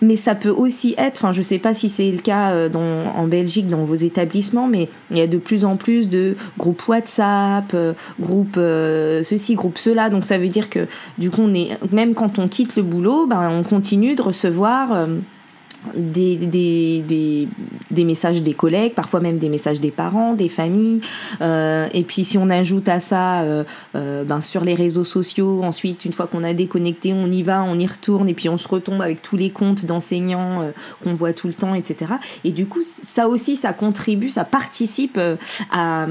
mais 0.02 0.16
ça 0.16 0.34
peut 0.34 0.50
aussi 0.50 0.94
être, 0.98 1.18
enfin 1.18 1.32
je 1.32 1.42
sais 1.42 1.58
pas 1.58 1.74
si 1.74 1.88
c'est 1.88 2.10
le 2.10 2.18
cas 2.18 2.50
euh, 2.50 2.68
dans, 2.68 3.06
en 3.14 3.26
Belgique 3.26 3.68
dans 3.68 3.84
vos 3.84 3.94
établissements, 3.94 4.66
mais 4.66 4.88
il 5.10 5.18
y 5.18 5.20
a 5.20 5.26
de 5.26 5.38
plus 5.38 5.64
en 5.64 5.76
plus 5.76 6.08
de 6.08 6.36
groupes 6.58 6.86
WhatsApp, 6.88 7.72
euh, 7.74 7.92
groupes 8.20 8.56
euh, 8.56 9.22
ceci, 9.22 9.54
groupe 9.54 9.78
cela, 9.78 10.10
donc 10.10 10.24
ça 10.24 10.38
veut 10.38 10.48
dire 10.48 10.70
que 10.70 10.86
du 11.18 11.30
coup 11.30 11.42
on 11.42 11.54
est, 11.54 11.78
même 11.92 12.14
quand 12.14 12.38
on 12.38 12.48
quitte 12.48 12.76
le 12.76 12.82
boulot, 12.82 13.26
ben, 13.26 13.48
on 13.50 13.62
continue 13.62 14.14
de 14.14 14.22
recevoir 14.22 15.06
des, 15.94 16.36
des, 16.36 17.02
des, 17.02 17.48
des, 17.90 18.04
messages 18.04 18.42
des 18.42 18.54
collègues, 18.54 18.94
parfois 18.94 19.20
même 19.20 19.38
des 19.38 19.48
messages 19.48 19.80
des 19.80 19.90
parents, 19.90 20.34
des 20.34 20.48
familles. 20.48 21.00
Euh, 21.40 21.88
et 21.92 22.02
puis 22.02 22.24
si 22.24 22.38
on 22.38 22.50
ajoute 22.50 22.88
à 22.88 23.00
ça 23.00 23.40
euh, 23.40 23.64
euh, 23.94 24.24
ben, 24.24 24.40
sur 24.40 24.64
les 24.64 24.74
réseaux 24.74 25.04
sociaux, 25.04 25.62
ensuite 25.62 26.04
une 26.04 26.12
fois 26.12 26.26
qu'on 26.26 26.44
a 26.44 26.52
déconnecté, 26.52 27.12
on 27.12 27.26
y 27.26 27.42
va, 27.42 27.62
on 27.62 27.78
y 27.78 27.86
retourne 27.86 28.28
et 28.28 28.34
puis 28.34 28.48
on 28.48 28.58
se 28.58 28.68
retombe 28.68 29.02
avec 29.02 29.22
tous 29.22 29.36
les 29.36 29.50
comptes 29.50 29.84
d'enseignants 29.84 30.62
qu'on 31.02 31.14
voit 31.14 31.32
tout 31.32 31.48
le 31.48 31.54
temps, 31.54 31.74
etc. 31.74 32.14
Et 32.44 32.50
du 32.50 32.66
coup, 32.66 32.82
ça 32.82 33.28
aussi, 33.28 33.56
ça 33.56 33.72
contribue, 33.72 34.30
ça 34.30 34.44
participe 34.44 35.18
à, 35.72 36.06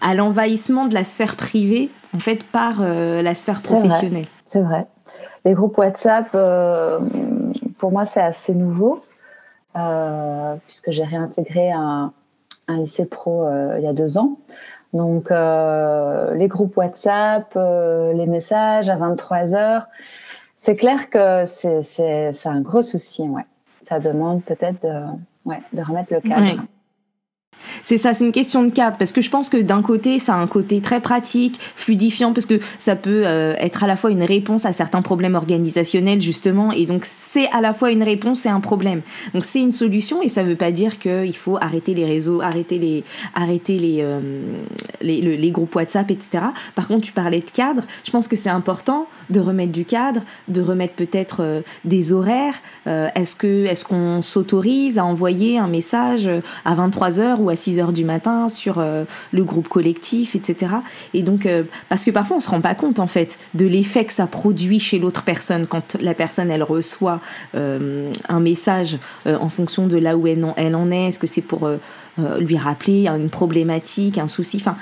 à 0.00 0.14
l'envahissement 0.14 0.86
de 0.86 0.94
la 0.94 1.04
sphère 1.04 1.36
privée, 1.36 1.90
en 2.14 2.18
fait, 2.18 2.44
par 2.44 2.80
la 2.80 3.34
sphère 3.34 3.62
professionnelle. 3.62 4.26
C'est 4.44 4.60
vrai. 4.60 4.68
vrai. 4.68 4.86
Les 5.44 5.52
groupes 5.52 5.76
WhatsApp 5.76 6.34
pour 7.78 7.92
moi, 7.92 8.06
c'est 8.06 8.20
assez 8.20 8.54
nouveau, 8.54 9.04
euh, 9.76 10.54
puisque 10.66 10.90
j'ai 10.90 11.04
réintégré 11.04 11.72
un, 11.72 12.12
un, 12.68 12.76
lycée 12.76 13.06
pro 13.06 13.44
euh, 13.44 13.76
il 13.78 13.84
y 13.84 13.86
a 13.86 13.92
deux 13.92 14.18
ans. 14.18 14.38
Donc, 14.92 15.30
euh, 15.30 16.34
les 16.34 16.48
groupes 16.48 16.76
WhatsApp, 16.76 17.52
euh, 17.56 18.12
les 18.12 18.26
messages 18.26 18.88
à 18.88 18.96
23 18.96 19.54
heures, 19.54 19.86
c'est 20.56 20.76
clair 20.76 21.10
que 21.10 21.44
c'est 21.46 22.46
un 22.46 22.60
gros 22.60 22.82
souci. 22.82 23.22
Ouais. 23.22 23.44
Ça 23.80 23.98
demande 23.98 24.44
peut-être 24.44 24.80
de, 24.82 25.02
ouais, 25.44 25.60
de 25.72 25.82
remettre 25.82 26.14
le 26.14 26.20
cadre. 26.20 26.62
C'est 27.84 27.98
ça, 27.98 28.14
c'est 28.14 28.24
une 28.24 28.32
question 28.32 28.64
de 28.64 28.70
cadre 28.70 28.96
parce 28.96 29.12
que 29.12 29.20
je 29.20 29.28
pense 29.28 29.50
que 29.50 29.58
d'un 29.58 29.82
côté, 29.82 30.18
ça 30.18 30.34
a 30.34 30.38
un 30.38 30.46
côté 30.46 30.80
très 30.80 31.00
pratique, 31.00 31.60
fluidifiant 31.76 32.32
parce 32.32 32.46
que 32.46 32.58
ça 32.78 32.96
peut 32.96 33.24
euh, 33.26 33.54
être 33.58 33.84
à 33.84 33.86
la 33.86 33.96
fois 33.96 34.10
une 34.10 34.22
réponse 34.22 34.64
à 34.64 34.72
certains 34.72 35.02
problèmes 35.02 35.34
organisationnels 35.34 36.22
justement 36.22 36.72
et 36.72 36.86
donc 36.86 37.04
c'est 37.04 37.46
à 37.50 37.60
la 37.60 37.74
fois 37.74 37.90
une 37.90 38.02
réponse 38.02 38.46
et 38.46 38.48
un 38.48 38.60
problème. 38.60 39.02
Donc 39.34 39.44
c'est 39.44 39.60
une 39.60 39.70
solution 39.70 40.22
et 40.22 40.30
ça 40.30 40.42
veut 40.42 40.56
pas 40.56 40.72
dire 40.72 40.98
qu'il 40.98 41.36
faut 41.36 41.58
arrêter 41.60 41.92
les 41.92 42.06
réseaux, 42.06 42.40
arrêter 42.40 42.78
les 42.78 43.04
arrêter 43.34 43.78
les, 43.78 43.98
euh, 44.00 44.20
les, 45.02 45.20
les, 45.20 45.36
les 45.36 45.50
groupes 45.50 45.74
WhatsApp, 45.74 46.10
etc. 46.10 46.42
Par 46.74 46.88
contre, 46.88 47.02
tu 47.02 47.12
parlais 47.12 47.40
de 47.40 47.50
cadre, 47.50 47.82
je 48.04 48.10
pense 48.10 48.28
que 48.28 48.36
c'est 48.36 48.48
important 48.48 49.06
de 49.28 49.40
remettre 49.40 49.72
du 49.72 49.84
cadre, 49.84 50.22
de 50.48 50.62
remettre 50.62 50.94
peut-être 50.94 51.42
euh, 51.42 51.60
des 51.84 52.14
horaires. 52.14 52.54
Est-ce 52.86 53.34
que 53.34 53.64
est-ce 53.64 53.84
qu'on 53.84 54.20
s'autorise 54.20 54.98
à 54.98 55.04
envoyer 55.04 55.58
un 55.58 55.68
message 55.68 56.28
à 56.64 56.74
23 56.74 57.18
heures 57.18 57.40
ou 57.40 57.48
à 57.48 57.56
6 57.56 57.73
heures 57.78 57.92
du 57.92 58.04
matin 58.04 58.48
sur 58.48 58.78
euh, 58.78 59.04
le 59.32 59.44
groupe 59.44 59.68
collectif, 59.68 60.34
etc. 60.34 60.72
Et 61.12 61.22
donc, 61.22 61.46
euh, 61.46 61.64
parce 61.88 62.04
que 62.04 62.10
parfois 62.10 62.36
on 62.38 62.40
se 62.40 62.50
rend 62.50 62.60
pas 62.60 62.74
compte 62.74 63.00
en 63.00 63.06
fait 63.06 63.38
de 63.54 63.66
l'effet 63.66 64.04
que 64.04 64.12
ça 64.12 64.26
produit 64.26 64.80
chez 64.80 64.98
l'autre 64.98 65.22
personne 65.22 65.66
quand 65.66 65.96
la 66.00 66.14
personne 66.14 66.50
elle 66.50 66.62
reçoit 66.62 67.20
euh, 67.54 68.10
un 68.28 68.40
message 68.40 68.98
en 69.26 69.48
fonction 69.48 69.86
de 69.86 69.96
là 69.96 70.16
où 70.16 70.26
elle 70.26 70.44
en, 70.44 70.54
elle 70.56 70.74
en 70.74 70.90
est. 70.90 71.08
Est-ce 71.08 71.18
que 71.18 71.26
c'est 71.26 71.42
pour 71.42 71.68
lui 72.38 72.56
rappeler 72.56 73.08
une 73.08 73.30
problématique, 73.30 74.18
un 74.18 74.26
souci? 74.26 74.58
Enfin, 74.58 74.76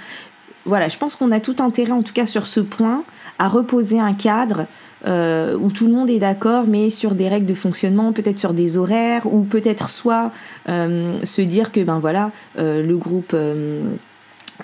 voilà, 0.64 0.88
je 0.88 0.98
pense 0.98 1.16
qu'on 1.16 1.32
a 1.32 1.40
tout 1.40 1.56
intérêt 1.58 1.92
en 1.92 2.02
tout 2.02 2.12
cas 2.12 2.26
sur 2.26 2.46
ce 2.46 2.60
point 2.60 3.04
à 3.38 3.48
reposer 3.48 3.98
un 3.98 4.14
cadre 4.14 4.66
euh, 5.06 5.56
où 5.56 5.70
tout 5.70 5.86
le 5.86 5.92
monde 5.92 6.10
est 6.10 6.20
d'accord, 6.20 6.64
mais 6.68 6.90
sur 6.90 7.14
des 7.14 7.28
règles 7.28 7.46
de 7.46 7.54
fonctionnement, 7.54 8.12
peut-être 8.12 8.38
sur 8.38 8.54
des 8.54 8.76
horaires, 8.76 9.22
ou 9.26 9.42
peut-être 9.42 9.90
soit 9.90 10.30
euh, 10.68 11.16
se 11.24 11.42
dire 11.42 11.72
que 11.72 11.80
ben 11.80 11.98
voilà, 11.98 12.30
euh, 12.58 12.82
le 12.82 12.96
groupe. 12.96 13.36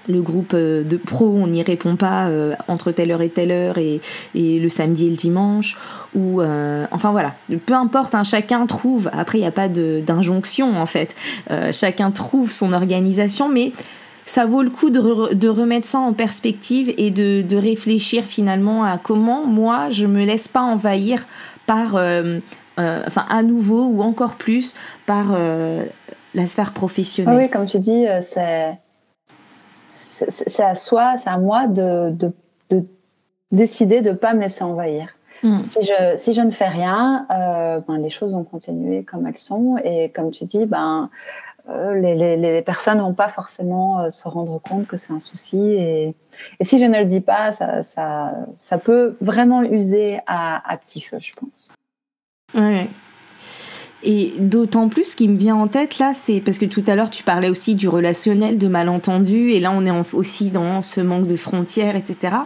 Le 0.06 0.22
groupe 0.22 0.54
de 0.54 0.96
pro, 0.96 1.26
on 1.26 1.48
n'y 1.48 1.62
répond 1.62 1.96
pas 1.96 2.30
entre 2.68 2.92
telle 2.92 3.10
heure 3.10 3.22
et 3.22 3.30
telle 3.30 3.50
heure 3.50 3.78
et, 3.78 4.00
le 4.34 4.68
samedi 4.68 5.06
et 5.06 5.10
le 5.10 5.16
dimanche. 5.16 5.76
Ou 6.14 6.40
enfin 6.92 7.10
voilà, 7.10 7.34
peu 7.66 7.74
importe, 7.74 8.14
hein, 8.14 8.22
chacun 8.22 8.66
trouve. 8.66 9.10
Après, 9.12 9.38
il 9.38 9.40
n'y 9.40 9.46
a 9.46 9.50
pas 9.50 9.66
d'injonction 9.68 10.78
en 10.78 10.86
fait. 10.86 11.16
Chacun 11.72 12.12
trouve 12.12 12.50
son 12.50 12.74
organisation, 12.74 13.48
mais 13.48 13.72
ça 14.28 14.44
vaut 14.44 14.62
le 14.62 14.68
coup 14.68 14.90
de, 14.90 15.00
re, 15.00 15.34
de 15.34 15.48
remettre 15.48 15.86
ça 15.86 15.98
en 15.98 16.12
perspective 16.12 16.92
et 16.98 17.10
de, 17.10 17.40
de, 17.40 17.56
réfléchir 17.56 18.24
finalement 18.24 18.84
à 18.84 18.98
comment 18.98 19.46
moi 19.46 19.88
je 19.88 20.06
me 20.06 20.24
laisse 20.24 20.48
pas 20.48 20.60
envahir 20.60 21.26
par, 21.66 21.96
euh, 21.96 22.38
euh, 22.78 23.02
enfin 23.06 23.24
à 23.30 23.42
nouveau 23.42 23.86
ou 23.86 24.02
encore 24.02 24.36
plus 24.36 24.74
par 25.06 25.28
euh, 25.32 25.86
la 26.34 26.46
sphère 26.46 26.74
professionnelle. 26.74 27.38
Oui, 27.38 27.48
comme 27.48 27.64
tu 27.64 27.78
dis, 27.78 28.04
c'est 28.20 28.78
c'est 29.88 30.64
à 30.64 30.74
soi, 30.74 31.16
c'est 31.16 31.30
à 31.30 31.38
moi 31.38 31.66
de, 31.66 32.10
de, 32.10 32.32
de 32.68 32.84
décider 33.50 34.02
de 34.02 34.10
ne 34.10 34.14
pas 34.14 34.34
me 34.34 34.40
laisser 34.40 34.62
envahir. 34.62 35.08
Mm. 35.42 35.64
Si, 35.64 35.78
je, 35.82 36.16
si 36.16 36.32
je 36.32 36.42
ne 36.42 36.50
fais 36.50 36.68
rien, 36.68 37.26
euh, 37.30 37.80
ben, 37.86 37.98
les 37.98 38.10
choses 38.10 38.32
vont 38.32 38.44
continuer 38.44 39.04
comme 39.04 39.26
elles 39.26 39.36
sont. 39.36 39.76
Et 39.84 40.10
comme 40.10 40.30
tu 40.30 40.44
dis, 40.44 40.66
ben, 40.66 41.10
les, 41.68 42.14
les, 42.14 42.36
les, 42.36 42.62
personnes 42.62 43.00
vont 43.00 43.14
pas 43.14 43.28
forcément 43.28 44.00
euh, 44.00 44.10
se 44.10 44.26
rendre 44.26 44.60
compte 44.60 44.86
que 44.86 44.96
c'est 44.96 45.12
un 45.12 45.18
souci. 45.18 45.58
Et, 45.58 46.14
si 46.62 46.78
je 46.78 46.84
ne 46.84 46.98
le 46.98 47.04
dis 47.04 47.20
pas, 47.20 47.52
ça, 47.52 48.78
peut 48.84 49.16
vraiment 49.20 49.62
user 49.62 50.20
à, 50.26 50.78
petit 50.84 51.00
feu, 51.00 51.18
je 51.20 51.32
pense. 51.34 51.72
Ouais. 52.54 52.88
Et 54.04 54.34
d'autant 54.38 54.88
plus, 54.88 55.10
ce 55.10 55.16
qui 55.16 55.26
me 55.28 55.36
vient 55.36 55.56
en 55.56 55.66
tête 55.66 55.98
là, 55.98 56.14
c'est 56.14 56.40
parce 56.40 56.58
que 56.58 56.64
tout 56.64 56.84
à 56.86 56.94
l'heure 56.94 57.10
tu 57.10 57.24
parlais 57.24 57.50
aussi 57.50 57.74
du 57.74 57.88
relationnel, 57.88 58.56
de 58.56 58.68
malentendu, 58.68 59.50
et 59.50 59.58
là 59.58 59.72
on 59.72 59.84
est 59.84 60.14
aussi 60.14 60.50
dans 60.50 60.82
ce 60.82 61.00
manque 61.00 61.26
de 61.26 61.34
frontières, 61.34 61.96
etc. 61.96 62.36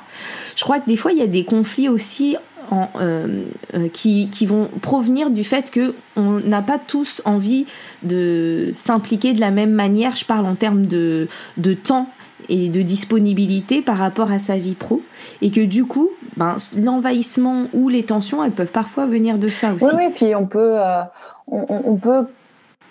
Je 0.56 0.64
crois 0.64 0.80
que 0.80 0.86
des 0.86 0.96
fois 0.96 1.12
il 1.12 1.18
y 1.18 1.22
a 1.22 1.26
des 1.26 1.44
conflits 1.44 1.90
aussi 1.90 2.36
en, 2.72 2.88
euh, 3.00 3.44
euh, 3.74 3.88
qui, 3.92 4.30
qui, 4.30 4.46
vont 4.46 4.68
provenir 4.80 5.30
du 5.30 5.44
fait 5.44 5.70
que 5.70 5.94
on 6.16 6.40
n'a 6.40 6.62
pas 6.62 6.78
tous 6.78 7.20
envie 7.26 7.66
de 8.02 8.72
s'impliquer 8.74 9.34
de 9.34 9.40
la 9.40 9.50
même 9.50 9.72
manière. 9.72 10.16
Je 10.16 10.24
parle 10.24 10.46
en 10.46 10.54
termes 10.54 10.86
de, 10.86 11.28
de 11.58 11.74
temps 11.74 12.08
et 12.48 12.70
de 12.70 12.80
disponibilité 12.80 13.82
par 13.82 13.98
rapport 13.98 14.32
à 14.32 14.38
sa 14.38 14.56
vie 14.56 14.74
pro 14.74 15.02
et 15.42 15.50
que 15.50 15.60
du 15.60 15.84
coup 15.84 16.08
ben, 16.36 16.56
l'envahissement 16.76 17.66
ou 17.74 17.88
les 17.88 18.04
tensions 18.04 18.42
elles 18.42 18.52
peuvent 18.52 18.72
parfois 18.72 19.06
venir 19.06 19.38
de 19.38 19.46
ça 19.46 19.74
aussi 19.74 19.84
oui, 19.84 19.90
oui 19.96 20.12
puis 20.12 20.34
on 20.34 20.46
peut 20.46 20.80
euh, 20.80 21.02
on, 21.46 21.82
on, 21.84 21.96
peut 21.96 22.26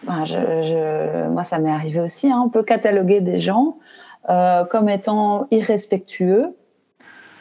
ben, 0.03 0.23
je, 0.23 0.35
je, 0.35 1.27
moi 1.27 1.43
ça 1.43 1.59
m'est 1.59 1.71
arrivé 1.71 1.99
aussi 1.99 2.31
hein, 2.31 2.41
on 2.45 2.47
peut 2.49 2.63
cataloguer 2.63 3.19
des 3.19 3.39
gens 3.39 3.75
euh, 4.29 4.63
comme 4.63 4.87
étant 4.87 5.47
irrespectueux 5.51 6.55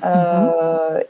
euh, 0.05 0.09
mm-hmm 0.09 1.05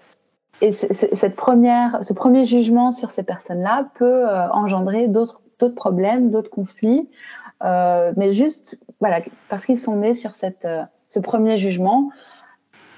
et 0.61 0.73
cette 0.73 1.37
première, 1.37 1.99
ce 2.03 2.13
premier 2.13 2.45
jugement 2.45 2.93
sur 2.93 3.11
ces 3.11 3.23
personnes-là 3.23 3.89
peut 3.95 4.29
euh, 4.29 4.49
engendrer 4.51 5.09
d'autres 5.09 5.41
problèmes, 5.75 6.31
d'autres 6.31 6.51
conflits, 6.51 7.09
euh, 7.65 8.13
mais 8.17 8.33
juste 8.33 8.79
voilà 9.01 9.21
parce 9.49 9.65
qu'ils 9.65 9.79
sont 9.79 9.97
nés 9.97 10.15
sur 10.15 10.35
cette 10.35 10.65
euh, 10.65 10.83
ce 11.09 11.19
premier 11.19 11.57
jugement 11.57 12.11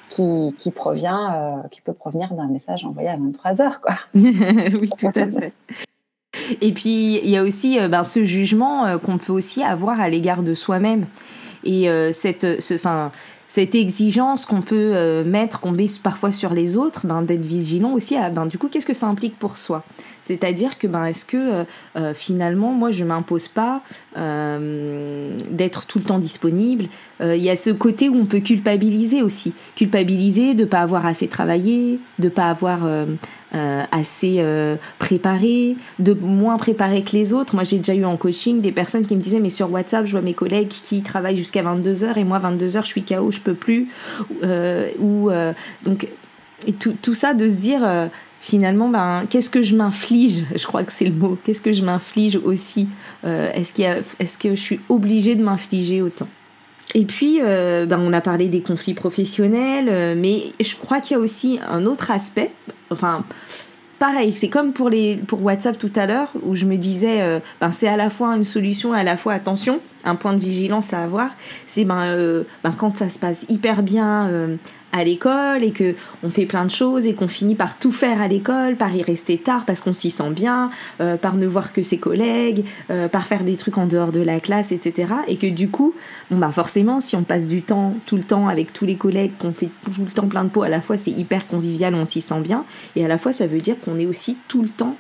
qui, 0.09 0.55
qui 0.59 0.71
provient 0.71 1.63
qui 1.71 1.81
peut 1.81 1.95
provenir 1.95 2.35
d'un 2.35 2.47
message 2.47 2.85
envoyé 2.85 3.09
à 3.09 3.17
23 3.17 3.63
heures 3.63 3.81
quoi. 3.81 3.95
oui 4.15 4.91
tout 4.99 5.07
à 5.07 5.13
fait. 5.13 5.53
Et 6.61 6.73
puis 6.73 7.19
il 7.19 7.31
y 7.31 7.37
a 7.37 7.43
aussi 7.43 7.79
ben, 7.89 8.03
ce 8.03 8.25
jugement 8.25 8.99
qu'on 8.99 9.19
peut 9.19 9.33
aussi 9.33 9.63
avoir 9.63 10.01
à 10.01 10.09
l'égard 10.09 10.43
de 10.43 10.55
soi-même 10.55 11.07
et 11.65 11.89
cette 12.13 12.61
ce 12.61 12.75
enfin 12.75 13.11
cette 13.53 13.75
exigence 13.75 14.47
qu'on 14.47 14.63
peut 14.63 14.93
euh, 14.95 15.25
mettre, 15.25 15.61
qu'on 15.61 15.73
met 15.73 15.85
parfois 16.03 16.31
sur 16.31 16.55
les 16.55 16.75
autres, 16.75 17.07
ben, 17.07 17.21
d'être 17.21 17.43
vigilant 17.43 17.93
aussi 17.93 18.17
ben, 18.35 18.47
du 18.47 18.57
coup, 18.57 18.69
qu'est-ce 18.69 18.87
que 18.87 18.95
ça 18.95 19.09
implique 19.09 19.39
pour 19.39 19.59
soi? 19.59 19.85
C'est-à-dire 20.23 20.79
que, 20.79 20.87
ben, 20.87 21.05
est-ce 21.05 21.27
que 21.27 21.37
euh, 21.37 21.65
euh, 21.97 22.15
finalement, 22.15 22.73
moi, 22.73 22.93
je 22.93 23.05
m'impose 23.05 23.49
pas 23.49 23.83
d'être 24.17 25.87
tout 25.87 25.99
le 25.99 26.05
temps 26.05 26.19
disponible? 26.19 26.87
Il 27.21 27.43
y 27.43 27.51
a 27.51 27.57
ce 27.57 27.69
côté 27.69 28.09
où 28.09 28.17
on 28.17 28.25
peut 28.25 28.41
culpabiliser 28.41 29.21
aussi. 29.21 29.53
Culpabiliser 29.77 30.55
de 30.55 30.63
ne 30.63 30.67
pas 30.67 30.81
avoir 30.81 31.05
assez 31.05 31.29
travaillé, 31.29 32.01
de 32.19 32.25
ne 32.25 32.31
pas 32.31 32.49
avoir 32.49 32.81
euh, 33.55 33.83
assez 33.93 34.37
euh, 34.39 34.77
de 35.99 36.15
moins 36.15 36.57
préparé 36.57 37.03
que 37.03 37.13
les 37.13 37.33
autres. 37.33 37.55
Moi, 37.55 37.65
j'ai 37.65 37.77
déjà 37.77 37.95
eu 37.95 38.05
en 38.05 38.17
coaching 38.17 38.61
des 38.61 38.73
personnes 38.73 39.07
qui 39.07 39.15
me 39.15 39.21
disaient, 39.21 39.41
mais 39.41 39.51
sur 39.51 39.71
WhatsApp, 39.71 40.07
je 40.07 40.13
vois 40.13 40.23
mes 40.23 40.35
collègues 40.35 40.69
qui 40.69 41.03
travaillent 41.03 41.37
jusqu'à 41.37 41.63
22h 41.63 42.19
et 42.19 42.25
moi, 42.25 42.39
22h, 42.39 42.83
je 42.83 42.87
suis 42.87 43.03
KO, 43.03 43.31
je 43.31 43.41
peux 43.41 43.55
plus. 43.55 43.89
Euh, 44.43 44.89
ou, 44.99 45.31
euh, 45.31 45.53
donc, 45.85 46.09
tout, 46.81 46.95
tout, 47.03 47.15
ça, 47.15 47.35
de 47.35 47.47
se 47.47 47.57
dire, 47.57 47.83
euh, 47.85 48.07
finalement, 48.41 48.89
ben, 48.89 49.25
qu'est-ce 49.29 49.51
que 49.51 49.61
je 49.61 49.77
m'inflige? 49.77 50.45
Je 50.55 50.67
crois 50.67 50.85
que 50.85 50.93
c'est 50.93 51.05
le 51.05 51.15
mot. 51.15 51.39
Qu'est-ce 51.45 51.61
que 51.61 51.73
je 51.73 51.83
m'inflige 51.83 52.37
aussi? 52.37 52.89
Est-ce 53.25 53.73
qu'il 53.73 53.85
est 53.85 54.39
que 54.39 54.51
je 54.51 54.61
suis 54.61 54.81
obligée 54.89 55.35
de 55.35 55.43
m'infliger 55.43 56.01
autant? 56.03 56.29
Et 56.95 57.05
puis, 57.05 57.41
ben, 57.41 58.01
on 58.01 58.13
a 58.13 58.21
parlé 58.21 58.49
des 58.49 58.63
conflits 58.63 58.95
professionnels, 58.95 60.17
mais 60.17 60.53
je 60.61 60.75
crois 60.77 61.01
qu'il 61.01 61.17
y 61.17 61.21
a 61.21 61.23
aussi 61.23 61.59
un 61.69 61.87
autre 61.87 62.11
aspect. 62.11 62.51
Enfin, 62.93 63.25
pareil, 63.99 64.33
c'est 64.35 64.49
comme 64.49 64.73
pour, 64.73 64.91
les, 64.91 65.17
pour 65.17 65.43
WhatsApp 65.43 65.79
tout 65.79 65.93
à 65.97 66.07
l'heure, 66.07 66.31
où 66.43 66.55
je 66.55 66.67
me 66.67 66.77
disais, 66.77 67.23
euh, 67.23 67.41
ben, 67.61 67.73
c'est 67.73 67.89
à 67.89 67.97
la 67.97 68.11
fois 68.11 68.37
une 68.37 68.45
solution, 68.45 68.93
à 68.93 69.03
la 69.03 69.17
fois 69.17 69.33
attention, 69.33 69.81
un 70.05 70.15
point 70.15 70.33
de 70.33 70.41
vigilance 70.41 70.93
à 70.93 71.03
avoir. 71.03 71.31
C'est 71.67 71.85
ben, 71.85 72.45
ben, 72.63 72.73
quand 72.77 72.97
ça 72.97 73.09
se 73.09 73.19
passe 73.19 73.47
hyper 73.49 73.83
bien 73.83 74.29
à 74.93 75.05
l'école 75.05 75.65
et 75.65 75.71
que 75.71 75.95
on 76.23 76.31
fait 76.31 76.47
plein 76.47 76.65
de 76.65 76.71
choses 76.71 77.07
et 77.07 77.15
qu'on 77.15 77.29
finit 77.29 77.55
par 77.55 77.79
tout 77.79 77.93
faire 77.93 78.21
à 78.21 78.29
l'école, 78.29 78.77
par 78.77 78.95
y 78.95 79.03
rester 79.03 79.39
tard 79.39 79.65
parce 79.67 79.81
qu'on 79.81 79.95
s'y 79.95 80.11
sent 80.11 80.31
bien, 80.31 80.71
euh, 81.01 81.17
par 81.17 81.35
ne 81.35 81.47
voir 81.47 81.73
que 81.73 81.83
ses 81.83 81.99
collègues, 81.99 82.65
euh, 82.91 83.09
par 83.09 83.27
faire 83.27 83.43
des 83.43 83.57
trucs 83.57 83.79
en 83.79 83.87
dehors 83.87 84.13
de 84.13 84.21
la 84.21 84.39
classe, 84.39 84.71
etc. 84.71 85.13
Et 85.29 85.37
que 85.37 85.47
du 85.47 85.69
coup, 85.69 85.95
bon 86.31 86.39
bah 86.39 86.51
forcément, 86.53 87.01
si 87.01 87.17
on 87.17 87.23
passe 87.23 87.49
du 87.49 87.63
temps 87.63 87.95
tout 88.07 88.17
le 88.17 88.25
temps 88.25 88.49
avec 88.49 88.73
tous 88.73 88.85
les 88.85 88.97
collègues, 88.97 89.33
qu'on 89.39 89.53
fait 89.53 89.71
tout 89.85 90.05
le 90.05 90.11
temps 90.11 90.27
plein 90.27 90.45
de 90.45 90.51
pots, 90.51 90.63
à 90.63 90.69
la 90.69 90.83
fois 90.83 90.97
c'est 90.97 91.11
hyper 91.11 91.47
convivial, 91.47 91.95
on 91.95 92.05
s'y 92.05 92.21
sent 92.21 92.41
bien, 92.41 92.65
et 92.95 93.05
à 93.05 93.09
la 93.09 93.19
fois 93.19 93.33
ça 93.33 93.47
veut 93.47 93.61
dire 93.61 93.77
qu'on 93.81 93.99
est 93.99 94.07
aussi 94.07 94.37
tout 94.49 94.63
le 94.63 94.69
temps 94.69 94.97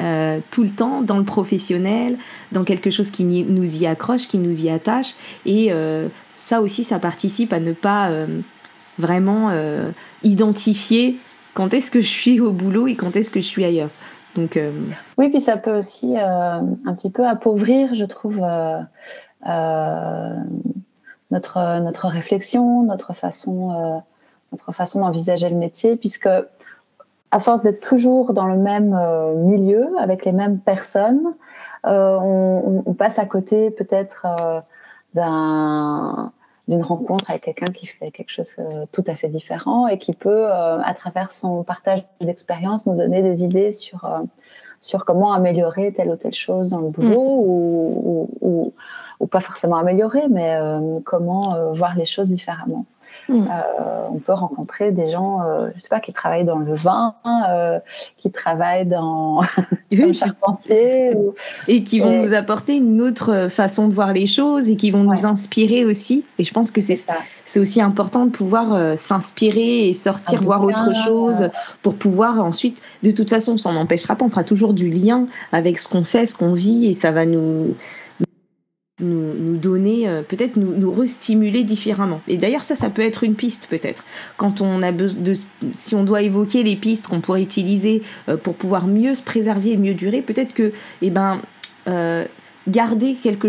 euh, 0.00 0.38
tout 0.50 0.62
le 0.62 0.70
temps 0.70 1.02
dans 1.02 1.18
le 1.18 1.24
professionnel, 1.24 2.16
dans 2.50 2.64
quelque 2.64 2.88
chose 2.88 3.10
qui 3.10 3.24
nous 3.24 3.76
y 3.76 3.86
accroche, 3.86 4.26
qui 4.26 4.38
nous 4.38 4.64
y 4.64 4.70
attache. 4.70 5.14
Et 5.44 5.70
ça 6.30 6.62
aussi, 6.62 6.82
ça 6.82 6.98
participe 6.98 7.52
à 7.52 7.60
ne 7.60 7.72
pas 7.72 8.10
vraiment 8.98 9.50
euh, 9.50 9.90
identifier 10.22 11.16
quand 11.54 11.74
est-ce 11.74 11.90
que 11.90 12.00
je 12.00 12.08
suis 12.08 12.40
au 12.40 12.52
boulot 12.52 12.86
et 12.86 12.94
quand 12.94 13.16
est-ce 13.16 13.30
que 13.30 13.40
je 13.40 13.46
suis 13.46 13.64
ailleurs. 13.64 13.90
Donc, 14.36 14.56
euh, 14.56 14.72
Oui, 15.18 15.28
puis 15.28 15.40
ça 15.40 15.56
peut 15.56 15.76
aussi 15.76 16.16
euh, 16.16 16.22
un 16.22 16.94
petit 16.94 17.10
peu 17.10 17.26
appauvrir, 17.26 17.94
je 17.94 18.04
trouve, 18.04 18.40
notre, 21.30 21.80
notre 21.80 22.08
réflexion, 22.08 22.82
notre 22.84 23.12
façon, 23.12 24.02
notre 24.52 24.72
façon 24.72 25.00
d'envisager 25.00 25.48
le 25.50 25.56
métier, 25.56 25.96
puisque 25.96 26.28
à 27.30 27.40
force 27.40 27.62
d'être 27.62 27.80
toujours 27.80 28.32
dans 28.32 28.46
le 28.46 28.56
même 28.56 28.98
milieu, 29.44 29.88
avec 29.98 30.24
les 30.24 30.32
mêmes 30.32 30.58
personnes, 30.58 31.34
on, 31.84 32.82
on, 32.86 32.94
passe 32.94 33.18
à 33.18 33.26
côté 33.26 33.70
peut-être 33.70 34.26
d'un 35.14 36.32
d'une 36.72 36.82
rencontre 36.82 37.30
avec 37.30 37.42
quelqu'un 37.42 37.70
qui 37.72 37.86
fait 37.86 38.10
quelque 38.10 38.30
chose 38.30 38.50
euh, 38.58 38.86
tout 38.92 39.04
à 39.06 39.14
fait 39.14 39.28
différent 39.28 39.86
et 39.88 39.98
qui 39.98 40.12
peut, 40.12 40.46
euh, 40.46 40.80
à 40.82 40.94
travers 40.94 41.30
son 41.30 41.62
partage 41.64 42.02
d'expérience, 42.20 42.86
nous 42.86 42.96
donner 42.96 43.22
des 43.22 43.44
idées 43.44 43.72
sur, 43.72 44.06
euh, 44.06 44.20
sur 44.80 45.04
comment 45.04 45.32
améliorer 45.32 45.92
telle 45.92 46.08
ou 46.08 46.16
telle 46.16 46.34
chose 46.34 46.70
dans 46.70 46.80
le 46.80 46.88
boulot 46.88 47.10
mm. 47.10 47.46
ou, 47.46 48.30
ou, 48.40 48.72
ou, 49.20 49.26
pas 49.26 49.40
forcément 49.40 49.76
améliorer, 49.76 50.28
mais 50.28 50.58
comment 51.04 51.72
voir 51.74 51.94
les 51.94 52.04
choses 52.04 52.28
différemment. 52.28 52.84
Mm. 53.28 53.48
Euh, 53.48 54.08
on 54.10 54.18
peut 54.18 54.32
rencontrer 54.32 54.90
des 54.90 55.10
gens, 55.10 55.40
euh, 55.42 55.68
je 55.76 55.82
sais 55.82 55.88
pas, 55.88 56.00
qui 56.00 56.12
travaillent 56.12 56.44
dans 56.44 56.58
le 56.58 56.74
vin, 56.74 57.14
euh, 57.26 57.78
qui 58.18 58.30
travaillent 58.30 58.86
dans 58.86 59.42
comme 59.96 60.14
charpentier, 60.14 61.12
et 61.68 61.82
qui 61.82 62.00
vont 62.00 62.22
nous 62.22 62.34
apporter 62.34 62.76
une 62.76 63.00
autre 63.00 63.48
façon 63.48 63.88
de 63.88 63.92
voir 63.92 64.12
les 64.12 64.26
choses 64.26 64.68
et 64.68 64.76
qui 64.76 64.90
vont 64.90 65.04
nous 65.04 65.26
inspirer 65.26 65.84
aussi. 65.84 66.24
Et 66.38 66.44
je 66.44 66.52
pense 66.52 66.70
que 66.70 66.80
c'est 66.80 66.96
c'est 67.44 67.60
aussi 67.60 67.80
important 67.80 68.26
de 68.26 68.30
pouvoir 68.30 68.96
s'inspirer 68.96 69.88
et 69.88 69.92
sortir 69.92 70.42
voir 70.42 70.64
autre 70.64 70.94
chose 71.04 71.50
pour 71.82 71.94
pouvoir 71.94 72.42
ensuite, 72.44 72.82
de 73.02 73.10
toute 73.10 73.30
façon, 73.30 73.58
ça 73.58 73.72
n'empêchera 73.72 74.16
pas. 74.16 74.24
On 74.24 74.30
fera 74.30 74.44
toujours 74.44 74.74
du 74.74 74.88
lien 74.90 75.26
avec 75.52 75.78
ce 75.78 75.88
qu'on 75.88 76.04
fait, 76.04 76.26
ce 76.26 76.36
qu'on 76.36 76.52
vit, 76.52 76.86
et 76.86 76.94
ça 76.94 77.10
va 77.10 77.26
nous 77.26 77.74
nous, 79.02 79.56
donner, 79.56 80.08
euh, 80.08 80.22
peut-être 80.22 80.56
nous, 80.56 80.74
nous 80.74 80.92
restimuler 80.92 81.64
différemment. 81.64 82.20
Et 82.28 82.36
d'ailleurs, 82.36 82.62
ça, 82.62 82.74
ça 82.74 82.90
peut 82.90 83.02
être 83.02 83.24
une 83.24 83.34
piste, 83.34 83.66
peut-être. 83.68 84.04
Quand 84.36 84.60
on 84.60 84.82
a 84.82 84.92
de, 84.92 85.34
si 85.74 85.94
on 85.94 86.04
doit 86.04 86.22
évoquer 86.22 86.62
les 86.62 86.76
pistes 86.76 87.08
qu'on 87.08 87.20
pourrait 87.20 87.42
utiliser 87.42 88.02
euh, 88.28 88.36
pour 88.36 88.54
pouvoir 88.54 88.86
mieux 88.86 89.14
se 89.14 89.22
préserver 89.22 89.72
et 89.72 89.76
mieux 89.76 89.94
durer, 89.94 90.22
peut-être 90.22 90.54
que, 90.54 90.72
eh 91.02 91.10
ben, 91.10 91.42
euh, 91.88 92.24
garder 92.68 93.14
quelque, 93.14 93.48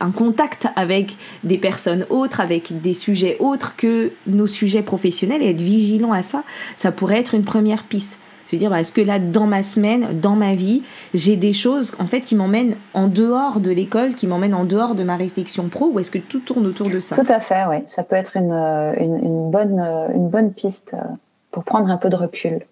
un 0.00 0.10
contact 0.10 0.68
avec 0.76 1.16
des 1.44 1.56
personnes 1.56 2.04
autres, 2.10 2.40
avec 2.40 2.80
des 2.82 2.92
sujets 2.92 3.38
autres 3.40 3.74
que 3.76 4.12
nos 4.26 4.46
sujets 4.46 4.82
professionnels 4.82 5.42
et 5.42 5.50
être 5.50 5.62
vigilant 5.62 6.12
à 6.12 6.22
ça, 6.22 6.44
ça 6.76 6.92
pourrait 6.92 7.18
être 7.18 7.34
une 7.34 7.44
première 7.44 7.84
piste 7.84 8.20
se 8.46 8.56
dire 8.56 8.70
bah, 8.70 8.80
est-ce 8.80 8.92
que 8.92 9.00
là 9.00 9.18
dans 9.18 9.46
ma 9.46 9.62
semaine, 9.62 10.20
dans 10.20 10.36
ma 10.36 10.54
vie, 10.54 10.82
j'ai 11.12 11.36
des 11.36 11.52
choses 11.52 11.94
en 11.98 12.06
fait 12.06 12.20
qui 12.20 12.34
m'emmènent 12.34 12.76
en 12.92 13.08
dehors 13.08 13.60
de 13.60 13.70
l'école, 13.70 14.14
qui 14.14 14.26
m'emmènent 14.26 14.54
en 14.54 14.64
dehors 14.64 14.94
de 14.94 15.02
ma 15.02 15.16
réflexion 15.16 15.68
pro, 15.68 15.90
ou 15.92 15.98
est-ce 15.98 16.10
que 16.10 16.18
tout 16.18 16.40
tourne 16.40 16.66
autour 16.66 16.88
de 16.88 17.00
ça? 17.00 17.16
Tout 17.16 17.32
à 17.32 17.40
fait, 17.40 17.64
oui. 17.68 17.78
Ça 17.86 18.02
peut 18.02 18.16
être 18.16 18.36
une, 18.36 18.52
euh, 18.52 18.94
une, 18.98 19.50
bonne, 19.50 19.80
euh, 19.80 20.08
une 20.14 20.28
bonne 20.28 20.52
piste 20.52 20.94
euh, 20.94 21.06
pour 21.50 21.64
prendre 21.64 21.90
un 21.90 21.96
peu 21.96 22.10
de 22.10 22.16
recul. 22.16 22.66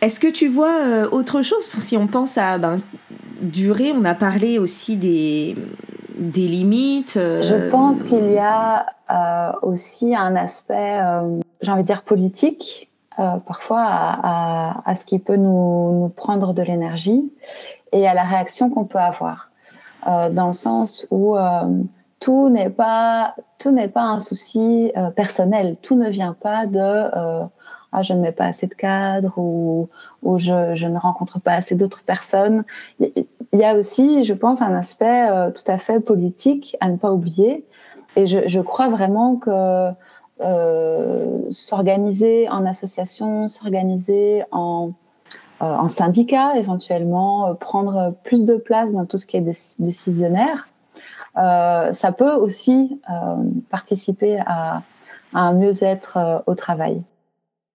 Est-ce 0.00 0.18
que 0.18 0.28
tu 0.28 0.48
vois 0.48 1.06
autre 1.12 1.42
chose? 1.42 1.62
Si 1.62 1.96
on 1.96 2.08
pense 2.08 2.36
à 2.36 2.58
ben, 2.58 2.80
durer 3.40 3.92
On 3.92 4.04
a 4.04 4.14
parlé 4.14 4.58
aussi 4.58 4.96
des, 4.96 5.54
des 6.18 6.48
limites. 6.48 7.14
Je 7.14 7.70
pense 7.70 8.02
qu'il 8.02 8.32
y 8.32 8.38
a 8.38 8.86
aussi 9.62 10.16
un 10.16 10.34
aspect, 10.34 10.98
j'ai 11.60 11.70
envie 11.70 11.82
de 11.82 11.86
dire 11.86 12.02
politique, 12.02 12.90
euh, 13.18 13.36
parfois 13.38 13.84
à, 13.84 14.88
à, 14.88 14.96
ce 14.96 15.04
qui 15.04 15.18
peut 15.18 15.36
nous, 15.36 15.92
nous 15.92 16.08
prendre 16.08 16.54
de 16.54 16.62
l'énergie 16.62 17.32
et 17.92 18.08
à 18.08 18.14
la 18.14 18.24
réaction 18.24 18.70
qu'on 18.70 18.84
peut 18.84 18.98
avoir. 18.98 19.50
Euh, 20.08 20.30
dans 20.30 20.48
le 20.48 20.52
sens 20.52 21.06
où 21.10 21.36
euh, 21.36 21.82
tout 22.20 22.48
n'est 22.48 22.70
pas 22.70 23.34
tout 23.58 23.70
n'est 23.70 23.88
pas 23.88 24.02
un 24.02 24.18
souci 24.18 24.92
personnel. 25.14 25.76
Tout 25.82 25.96
ne 25.96 26.08
vient 26.08 26.32
pas 26.32 26.66
de 26.66 27.10
ah 27.94 28.00
je 28.00 28.14
ne 28.14 28.20
mets 28.20 28.32
pas 28.32 28.46
assez 28.46 28.66
de 28.66 28.74
cadres 28.74 29.34
ou 29.36 29.88
ou 30.22 30.38
je, 30.38 30.74
je 30.74 30.86
ne 30.86 30.98
rencontre 30.98 31.40
pas 31.40 31.52
assez 31.52 31.74
d'autres 31.74 32.02
personnes. 32.02 32.64
Il 32.98 33.26
y 33.52 33.64
a 33.64 33.74
aussi, 33.74 34.24
je 34.24 34.34
pense, 34.34 34.62
un 34.62 34.74
aspect 34.74 35.28
tout 35.52 35.70
à 35.70 35.78
fait 35.78 36.00
politique 36.00 36.76
à 36.80 36.88
ne 36.88 36.96
pas 36.96 37.12
oublier. 37.12 37.64
Et 38.16 38.26
je, 38.26 38.46
je 38.46 38.60
crois 38.60 38.88
vraiment 38.88 39.36
que 39.36 39.90
s'organiser 41.50 42.48
en 42.48 42.66
association, 42.66 43.48
s'organiser 43.48 44.44
en, 44.50 44.92
euh, 45.62 45.88
syndicat 45.88 46.56
éventuellement, 46.56 47.46
euh, 47.46 47.54
prendre 47.54 48.14
plus 48.24 48.44
de 48.44 48.56
place 48.56 48.92
dans 48.92 49.06
tout 49.06 49.16
ce 49.16 49.26
qui 49.26 49.36
est 49.36 49.40
décisionnaire, 49.78 50.68
ça 51.34 52.12
peut 52.16 52.32
aussi 52.32 53.00
participer 53.70 54.40
à, 54.46 54.82
un 55.34 55.54
mieux-être 55.54 56.42
au 56.46 56.54
travail. 56.54 57.02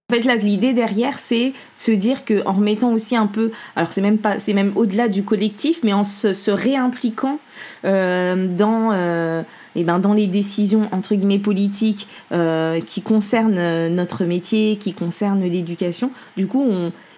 En 0.09 0.15
fait, 0.15 0.23
là, 0.23 0.35
l'idée 0.37 0.73
derrière, 0.73 1.19
c'est 1.19 1.51
se 1.75 1.91
dire 1.91 2.23
que 2.23 2.41
en 2.45 2.53
remettant 2.53 2.93
aussi 2.93 3.17
un 3.17 3.27
peu, 3.27 3.51
alors 3.75 3.91
c'est 3.91 3.99
même 3.99 4.17
pas, 4.17 4.39
c'est 4.39 4.53
même 4.53 4.71
au-delà 4.75 5.09
du 5.09 5.23
collectif, 5.23 5.81
mais 5.83 5.91
en 5.91 6.05
se, 6.05 6.49
réimpliquant 6.49 7.39
dans 7.83 9.43
eh 9.77 9.83
ben, 9.83 9.99
dans 9.99 10.13
les 10.13 10.25
décisions 10.25 10.89
entre 10.91 11.13
guillemets 11.13 11.37
politiques 11.37 12.07
euh, 12.31 12.81
qui 12.81 13.03
concernent 13.03 13.59
euh, 13.59 13.89
notre 13.89 14.25
métier, 14.25 14.77
qui 14.77 14.93
concernent 14.93 15.43
l'éducation, 15.43 16.09
du 16.35 16.47
coup, 16.47 16.67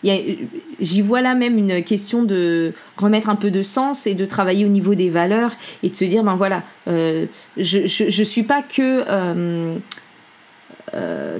j'y 0.03 1.01
vois 1.01 1.21
là 1.21 1.35
même 1.35 1.57
une 1.57 1.81
question 1.81 2.21
de 2.21 2.73
remettre 2.97 3.29
un 3.29 3.37
peu 3.37 3.49
de 3.49 3.63
sens 3.63 4.07
et 4.07 4.13
de 4.13 4.25
travailler 4.25 4.65
au 4.65 4.69
niveau 4.69 4.93
des 4.93 5.09
valeurs 5.09 5.53
et 5.83 5.89
de 5.89 5.95
se 5.95 6.03
dire 6.03 6.23
ben 6.23 6.35
voilà, 6.35 6.63
euh, 6.89 7.27
je, 7.55 7.87
je, 7.87 8.23
suis 8.23 8.43
pas 8.43 8.61
que 8.61 9.05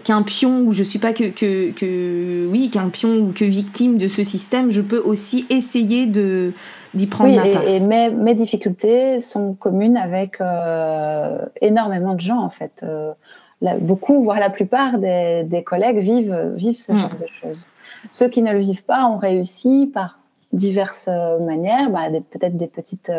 qu'un 0.04 0.22
pion 0.24 0.62
ou 0.62 0.72
je 0.72 0.84
suis 0.84 1.00
pas 1.00 1.14
que, 1.14 1.30
que, 1.30 1.72
que 1.72 2.48
oui 2.48 2.70
qu'un 2.70 2.90
pion 2.90 3.18
ou 3.18 3.32
que 3.32 3.46
victime 3.46 3.98
de 3.98 4.08
ce 4.08 4.24
système 4.24 4.70
je 4.72 4.82
peux 4.82 5.00
aussi 5.00 5.46
essayer 5.50 6.06
de 6.06 6.54
d'y 6.94 7.08
prendre 7.08 7.42
oui, 7.42 7.56
Et, 7.68 7.80
mes, 7.80 8.10
mes, 8.10 8.36
difficultés 8.36 9.20
sont 9.20 9.54
communes 9.54 9.98
avec 9.98 10.42
euh, 10.42 11.46
énormément 11.62 12.16
de 12.16 12.22
gens, 12.22 12.40
en 12.40 12.50
fait. 12.50 12.84
Euh, 12.84 13.14
beaucoup, 13.80 14.24
voire 14.24 14.40
la 14.40 14.50
plupart 14.50 14.98
des, 14.98 15.44
des 15.44 15.64
collègues 15.64 16.00
vivent, 16.00 16.54
vivent 16.56 16.78
ce 16.78 16.94
genre 16.94 17.14
hmm. 17.14 17.22
de 17.22 17.28
choses. 17.28 17.70
Ceux 18.10 18.30
qui 18.30 18.42
ne 18.42 18.54
le 18.54 18.60
vivent 18.60 18.84
pas 18.84 19.06
ont 19.06 19.18
réussi 19.18 19.90
par 19.94 20.20
diverses 20.54 21.10
manières, 21.42 21.90
bah, 21.90 22.08
peut-être 22.32 22.58
des 22.58 22.68
petites... 22.68 23.12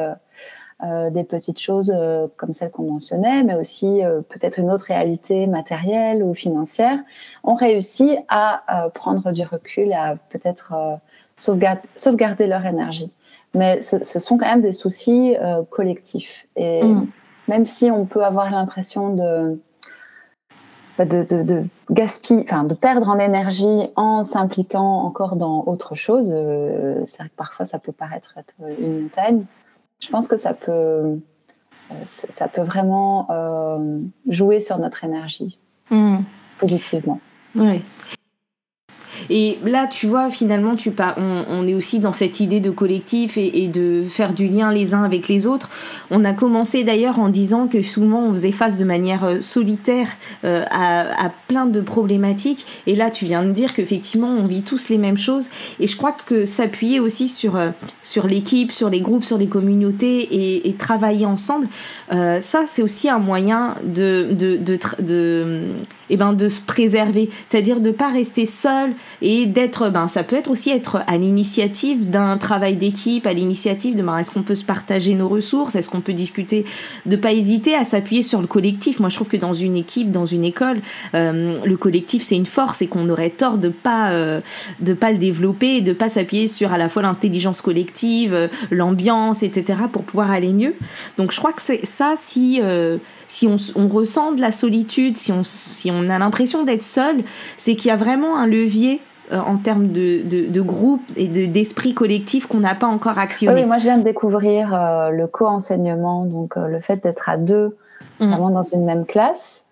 Euh, 0.82 1.10
des 1.10 1.24
petites 1.24 1.60
choses 1.60 1.92
euh, 1.94 2.26
comme 2.36 2.52
celles 2.52 2.70
qu'on 2.70 2.90
mentionnait, 2.90 3.42
mais 3.42 3.54
aussi 3.54 4.02
euh, 4.02 4.22
peut-être 4.22 4.58
une 4.58 4.70
autre 4.70 4.84
réalité 4.84 5.46
matérielle 5.46 6.22
ou 6.22 6.32
financière, 6.32 6.98
ont 7.44 7.54
réussi 7.54 8.16
à 8.28 8.88
prendre 8.94 9.32
du 9.32 9.42
recul, 9.42 9.92
à 9.92 10.16
peut-être 10.30 10.98
sauvegarder, 11.36 11.88
sauvegarder 11.96 12.46
leur 12.46 12.64
énergie 12.66 13.12
mais 13.52 13.82
ce, 13.82 14.04
ce, 14.04 14.20
sont 14.20 14.38
quand 14.38 14.46
même 14.46 14.60
des 14.60 14.70
soucis 14.70 15.34
collectifs. 15.70 16.46
Et 16.54 16.84
mm. 16.84 17.08
même 17.48 17.66
si 17.66 17.90
on 17.90 18.06
peut 18.06 18.24
avoir 18.24 18.48
l'impression 18.52 19.12
de, 19.16 19.58
bah, 21.00 21.06
de, 21.06 21.22
de, 21.22 21.42
de 21.42 21.64
gaspiller, 21.90 22.44
enfin 22.46 22.64
de 22.64 22.74
perdre 22.74 23.08
en 23.08 23.18
énergie 23.18 23.88
en 23.96 24.22
s'impliquant 24.22 25.02
encore 25.04 25.36
dans 25.36 25.64
autre 25.66 25.94
chose, 25.94 26.30
euh, 26.36 27.02
c'est 27.06 27.22
vrai 27.22 27.30
que 27.30 27.36
parfois 27.36 27.64
ça 27.64 27.78
peut 27.78 27.92
paraître 27.92 28.36
être 28.36 28.52
une 28.78 29.04
montagne. 29.04 29.44
Je 30.00 30.08
pense 30.08 30.28
que 30.28 30.36
ça 30.36 30.54
peut 30.54 31.18
ça 32.04 32.48
peut 32.48 32.62
vraiment 32.62 33.28
jouer 34.28 34.60
sur 34.60 34.78
notre 34.78 35.04
énergie 35.04 35.58
mmh. 35.90 36.18
positivement. 36.58 37.20
Oui. 37.56 37.84
Et 39.30 39.58
là, 39.64 39.86
tu 39.86 40.08
vois, 40.08 40.28
finalement, 40.28 40.74
tu 40.74 40.90
pas, 40.90 41.14
on, 41.16 41.66
est 41.68 41.74
aussi 41.74 42.00
dans 42.00 42.12
cette 42.12 42.40
idée 42.40 42.58
de 42.58 42.70
collectif 42.70 43.38
et, 43.38 43.68
de 43.68 44.02
faire 44.02 44.32
du 44.32 44.48
lien 44.48 44.72
les 44.72 44.92
uns 44.92 45.04
avec 45.04 45.28
les 45.28 45.46
autres. 45.46 45.70
On 46.10 46.24
a 46.24 46.32
commencé 46.32 46.82
d'ailleurs 46.82 47.20
en 47.20 47.28
disant 47.28 47.68
que 47.68 47.80
souvent 47.80 48.24
on 48.24 48.32
faisait 48.32 48.50
face 48.50 48.76
de 48.76 48.84
manière 48.84 49.24
euh, 49.24 49.40
solitaire 49.40 50.08
euh, 50.44 50.64
à, 50.70 51.30
plein 51.46 51.66
de 51.66 51.80
problématiques. 51.80 52.66
Et 52.88 52.96
là, 52.96 53.10
tu 53.10 53.24
viens 53.24 53.44
de 53.44 53.52
dire 53.52 53.72
qu'effectivement, 53.72 54.28
on 54.28 54.46
vit 54.46 54.62
tous 54.62 54.88
les 54.88 54.98
mêmes 54.98 55.18
choses. 55.18 55.48
Et 55.78 55.86
je 55.86 55.96
crois 55.96 56.16
que 56.26 56.44
s'appuyer 56.44 56.98
aussi 56.98 57.28
sur, 57.28 57.54
euh, 57.54 57.70
sur 58.02 58.26
l'équipe, 58.26 58.72
sur 58.72 58.90
les 58.90 59.00
groupes, 59.00 59.24
sur 59.24 59.38
les 59.38 59.48
communautés 59.48 60.66
et, 60.66 60.74
travailler 60.80 61.26
ensemble, 61.26 61.68
ça, 62.10 62.62
c'est 62.64 62.82
aussi 62.82 63.08
un 63.10 63.18
moyen 63.18 63.74
de, 63.84 64.28
de, 64.32 64.56
de, 64.56 64.78
de 65.00 65.74
et 66.10 66.14
eh 66.14 66.16
ben 66.16 66.32
de 66.32 66.48
se 66.48 66.60
préserver, 66.60 67.30
c'est-à-dire 67.46 67.80
de 67.80 67.92
pas 67.92 68.10
rester 68.10 68.44
seul 68.44 68.94
et 69.22 69.46
d'être 69.46 69.90
ben 69.90 70.08
ça 70.08 70.24
peut 70.24 70.34
être 70.34 70.50
aussi 70.50 70.70
être 70.70 71.02
à 71.06 71.16
l'initiative 71.16 72.10
d'un 72.10 72.36
travail 72.36 72.74
d'équipe, 72.74 73.28
à 73.28 73.32
l'initiative 73.32 73.94
de 73.94 74.02
ben, 74.02 74.18
est-ce 74.18 74.32
qu'on 74.32 74.42
peut 74.42 74.56
se 74.56 74.64
partager 74.64 75.14
nos 75.14 75.28
ressources, 75.28 75.76
est-ce 75.76 75.88
qu'on 75.88 76.00
peut 76.00 76.12
discuter, 76.12 76.64
de 77.06 77.14
pas 77.14 77.32
hésiter 77.32 77.76
à 77.76 77.84
s'appuyer 77.84 78.22
sur 78.22 78.40
le 78.40 78.48
collectif. 78.48 78.98
Moi 78.98 79.08
je 79.08 79.14
trouve 79.14 79.28
que 79.28 79.36
dans 79.36 79.54
une 79.54 79.76
équipe, 79.76 80.10
dans 80.10 80.26
une 80.26 80.42
école, 80.42 80.80
euh, 81.14 81.54
le 81.64 81.76
collectif 81.76 82.24
c'est 82.24 82.36
une 82.36 82.46
force 82.46 82.82
et 82.82 82.88
qu'on 82.88 83.08
aurait 83.08 83.30
tort 83.30 83.58
de 83.58 83.68
pas 83.68 84.10
euh, 84.10 84.40
de 84.80 84.94
pas 84.94 85.12
le 85.12 85.18
développer 85.18 85.76
et 85.76 85.80
de 85.80 85.92
pas 85.92 86.08
s'appuyer 86.08 86.48
sur 86.48 86.72
à 86.72 86.78
la 86.78 86.88
fois 86.88 87.02
l'intelligence 87.02 87.60
collective, 87.60 88.34
euh, 88.34 88.48
l'ambiance, 88.72 89.44
etc. 89.44 89.78
pour 89.92 90.02
pouvoir 90.02 90.32
aller 90.32 90.52
mieux. 90.52 90.74
Donc 91.18 91.30
je 91.30 91.38
crois 91.38 91.52
que 91.52 91.62
c'est 91.62 91.86
ça 91.86 92.14
si 92.16 92.60
si 93.26 93.46
on, 93.46 93.56
on, 93.76 93.86
ressent 93.86 94.32
de 94.32 94.40
la 94.40 94.50
solitude, 94.50 95.16
si 95.16 95.30
on 95.30 95.44
si 95.44 95.90
on 95.90 95.99
on 96.00 96.08
a 96.08 96.18
l'impression 96.18 96.64
d'être 96.64 96.82
seul, 96.82 97.22
c'est 97.56 97.76
qu'il 97.76 97.88
y 97.88 97.90
a 97.92 97.96
vraiment 97.96 98.36
un 98.36 98.46
levier 98.46 99.00
euh, 99.32 99.38
en 99.38 99.58
termes 99.58 99.88
de, 99.88 100.22
de, 100.48 100.60
groupe 100.60 101.02
et 101.14 101.28
d'esprit 101.28 101.94
collectif 101.94 102.46
qu'on 102.46 102.58
n'a 102.58 102.74
pas 102.74 102.88
encore 102.88 103.18
actionné. 103.18 103.60
Oui, 103.60 103.66
moi 103.66 103.78
je 103.78 103.84
viens 103.84 103.98
de 103.98 104.02
découvrir 104.02 104.74
euh, 104.74 105.10
le 105.10 105.28
co-enseignement, 105.28 106.24
donc 106.24 106.56
euh, 106.56 106.66
le 106.66 106.80
fait 106.80 106.96
d'être 106.96 107.28
à 107.28 107.36
deux, 107.36 107.76
mmh. 108.18 108.26
vraiment 108.26 108.50
dans 108.50 108.64
une 108.64 108.84
même 108.84 109.06
classe. 109.06 109.66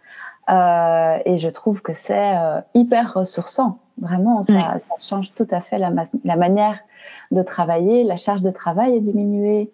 et 0.48 1.36
je 1.38 1.48
trouve 1.48 1.82
que 1.82 1.92
c'est 1.92 2.34
hyper 2.74 3.14
ressourçant. 3.14 3.78
Vraiment, 4.00 4.42
ça, 4.42 4.76
change 5.00 5.34
tout 5.34 5.48
à 5.50 5.60
fait 5.60 5.78
la, 5.78 5.90
la, 6.24 6.36
manière 6.36 6.78
de 7.32 7.42
travailler. 7.42 8.04
La 8.04 8.16
charge 8.16 8.42
de 8.42 8.52
travail 8.52 8.94
est 8.94 9.00
diminuée. 9.00 9.72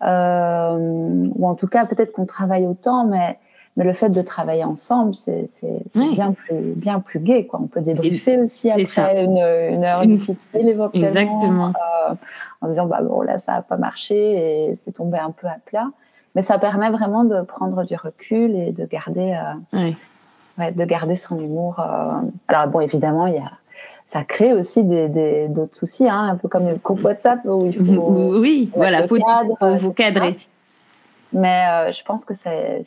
ou 0.00 1.48
en 1.48 1.54
tout 1.56 1.66
cas, 1.66 1.86
peut-être 1.86 2.12
qu'on 2.12 2.26
travaille 2.26 2.66
autant, 2.66 3.04
mais 3.04 3.36
mais 3.76 3.84
le 3.84 3.92
fait 3.92 4.10
de 4.10 4.22
travailler 4.22 4.62
ensemble, 4.62 5.14
c'est 5.14 5.46
bien 5.94 6.32
plus 6.32 6.74
bien 6.76 7.00
plus 7.00 7.18
gai. 7.18 7.46
Quoi. 7.46 7.60
On 7.62 7.66
peut 7.66 7.80
débriefer 7.80 8.38
aussi 8.38 8.70
après 8.70 9.24
une, 9.24 9.38
une, 9.38 9.84
heure 9.84 10.02
difficile 10.02 10.68
éventuellement. 10.68 11.08
Exactement. 11.08 11.72
Euh, 12.10 12.14
en 12.60 12.68
disant 12.68 12.86
bah 12.86 13.02
bon 13.02 13.22
là 13.22 13.38
ça 13.38 13.54
a 13.54 13.62
pas 13.62 13.76
marché 13.76 14.68
et 14.68 14.74
c'est 14.76 14.92
tombé 14.92 15.18
un 15.18 15.32
peu 15.32 15.48
à 15.48 15.56
plat. 15.64 15.90
Mais 16.36 16.42
ça 16.42 16.58
permet 16.58 16.90
vraiment 16.90 17.24
de 17.24 17.42
prendre 17.42 17.84
du 17.84 17.96
recul 17.96 18.54
et 18.56 18.72
de 18.72 18.86
garder 18.86 19.36
euh, 19.72 19.90
ouais, 20.58 20.72
de 20.72 20.84
garder 20.84 21.16
son 21.16 21.38
humour. 21.38 21.80
Euh. 21.80 22.20
Alors 22.46 22.68
bon 22.68 22.80
évidemment 22.80 23.26
il 23.26 23.34
y 23.34 23.38
a 23.38 23.50
ça 24.06 24.22
crée 24.22 24.52
aussi 24.52 24.84
des, 24.84 25.48
d'autres 25.48 25.74
soucis, 25.74 26.08
hein, 26.08 26.28
un 26.28 26.36
peu 26.36 26.46
comme 26.46 26.68
le 26.68 26.76
groupe 26.76 27.02
WhatsApp 27.02 27.40
où 27.46 27.64
il 27.64 27.74
faut. 27.74 28.38
Oui, 28.38 28.70
voilà, 28.76 29.08
faut, 29.08 29.16
faut 29.58 29.76
vous 29.76 29.92
cadrer. 29.94 30.36
Mais 31.32 31.90
je 31.90 32.04
pense 32.04 32.26
que 32.26 32.34
c'est 32.34 32.82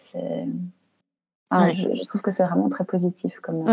ah, 1.50 1.72
je, 1.72 2.04
trouve 2.08 2.22
que 2.22 2.32
c'est 2.32 2.44
vraiment 2.44 2.70
très 2.70 2.84
positif 2.84 3.40
comme. 3.42 3.68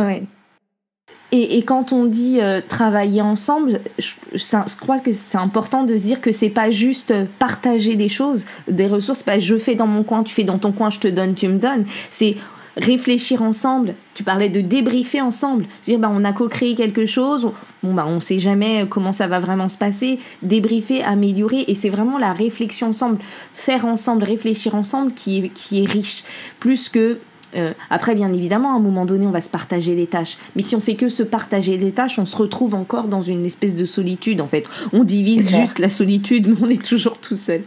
Et, 1.33 1.59
et, 1.59 1.65
quand 1.65 1.93
on 1.93 2.05
dit 2.05 2.41
euh, 2.41 2.61
travailler 2.67 3.21
ensemble, 3.21 3.81
je, 3.99 4.13
je, 4.33 4.77
crois 4.81 5.01
que 5.01 5.13
c'est 5.13 5.37
important 5.37 5.83
de 5.83 5.97
se 5.97 6.03
dire 6.03 6.21
que 6.21 6.33
c'est 6.33 6.49
pas 6.49 6.71
juste 6.71 7.13
partager 7.39 7.97
des 7.97 8.09
choses, 8.09 8.47
des 8.69 8.87
ressources, 8.87 9.23
pas 9.23 9.39
je 9.39 9.57
fais 9.57 9.75
dans 9.75 9.87
mon 9.87 10.03
coin, 10.03 10.23
tu 10.23 10.33
fais 10.33 10.45
dans 10.45 10.59
ton 10.59 10.73
coin, 10.73 10.91
je 10.91 11.01
te 11.01 11.09
donne, 11.09 11.35
tu 11.35 11.49
me 11.49 11.59
donnes. 11.59 11.85
C'est 12.11 12.37
réfléchir 12.77 13.43
ensemble. 13.43 13.95
Tu 14.15 14.23
parlais 14.23 14.49
de 14.49 14.61
débriefer 14.61 15.21
ensemble. 15.21 15.67
Dire, 15.83 15.99
bah, 15.99 16.11
on 16.13 16.25
a 16.25 16.33
co-créé 16.33 16.75
quelque 16.75 17.07
chose, 17.07 17.51
bon, 17.83 17.95
bah, 17.95 18.07
on 18.07 18.21
sait 18.21 18.39
jamais 18.39 18.87
comment 18.89 19.13
ça 19.13 19.27
va 19.27 19.41
vraiment 19.41 19.69
se 19.69 19.79
passer. 19.79 20.19
Débriefer, 20.43 21.03
améliorer. 21.03 21.65
Et 21.69 21.75
c'est 21.75 21.91
vraiment 21.91 22.19
la 22.19 22.33
réflexion 22.33 22.89
ensemble, 22.89 23.19
faire 23.53 23.85
ensemble, 23.85 24.25
réfléchir 24.25 24.75
ensemble 24.75 25.13
qui 25.13 25.51
qui 25.51 25.83
est 25.83 25.87
riche. 25.87 26.25
Plus 26.61 26.89
que 26.89 27.19
euh, 27.57 27.73
après, 27.91 28.15
bien 28.15 28.33
évidemment, 28.33 28.73
à 28.73 28.77
un 28.77 28.81
moment 28.81 29.05
donné, 29.05 29.27
on 29.27 29.31
va 29.31 29.41
se 29.41 29.51
partager 29.51 29.95
les 29.95 30.07
tâches. 30.07 30.39
Mais 30.57 30.63
si 30.63 30.77
on 30.77 30.81
fait 30.81 30.95
que 30.95 31.09
se 31.09 31.23
partager 31.23 31.77
les 31.77 31.93
tâches, 31.93 32.19
on 32.19 32.25
se 32.25 32.37
retrouve 32.37 32.75
encore 32.75 33.09
dans 33.09 33.23
une 33.23 33.45
espèce 33.47 33.77
de 33.77 33.85
solitude, 33.85 34.41
en 34.41 34.47
fait. 34.47 34.69
On 34.93 35.05
divise 35.05 35.55
juste 35.57 35.79
la 35.79 35.89
solitude, 35.89 36.49
mais 36.49 36.57
on 36.63 36.69
est 36.69 36.83
toujours 36.83 37.19
tout 37.19 37.37
seul. 37.37 37.63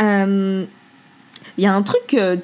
Euh, 0.00 0.64
il 1.58 1.64
y 1.64 1.66
a 1.66 1.74
un 1.74 1.82
truc 1.82 2.14
euh, 2.14 2.36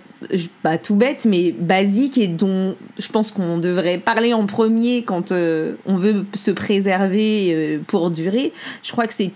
pas 0.63 0.77
tout 0.77 0.97
bête, 0.97 1.25
mais 1.25 1.53
basique 1.53 2.19
et 2.19 2.29
dont 2.29 2.77
je 2.99 3.09
pense 3.09 3.31
qu'on 3.31 3.59
devrait 3.59 3.99
parler 3.99 4.35
en 4.35 4.45
premier 4.47 5.03
quand 5.03 5.33
on 5.33 5.97
veut 5.97 6.27
se 6.35 6.51
préserver 6.51 7.81
pour 7.87 8.11
durer. 8.11 8.53
Je 8.83 8.93
crois 8.93 9.07
que 9.07 9.15
c'est 9.15 9.31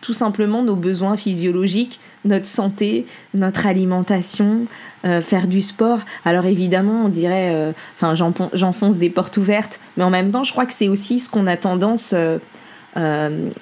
tout 0.00 0.14
simplement 0.14 0.62
nos 0.62 0.76
besoins 0.76 1.16
physiologiques, 1.16 2.00
notre 2.24 2.46
santé, 2.46 3.06
notre 3.34 3.66
alimentation, 3.66 4.66
euh, 5.04 5.20
faire 5.20 5.46
du 5.46 5.62
sport. 5.62 6.00
Alors 6.24 6.46
évidemment, 6.46 7.02
on 7.04 7.08
dirait, 7.08 7.50
euh, 7.52 7.72
enfin, 7.94 8.14
j'enfonce 8.52 8.98
des 8.98 9.10
portes 9.10 9.36
ouvertes, 9.36 9.80
mais 9.96 10.04
en 10.04 10.10
même 10.10 10.32
temps, 10.32 10.44
je 10.44 10.52
crois 10.52 10.66
que 10.66 10.72
c'est 10.72 10.88
aussi 10.88 11.18
ce 11.18 11.30
qu'on 11.30 11.46
a 11.46 11.56
tendance 11.56 12.14
euh, 12.14 12.38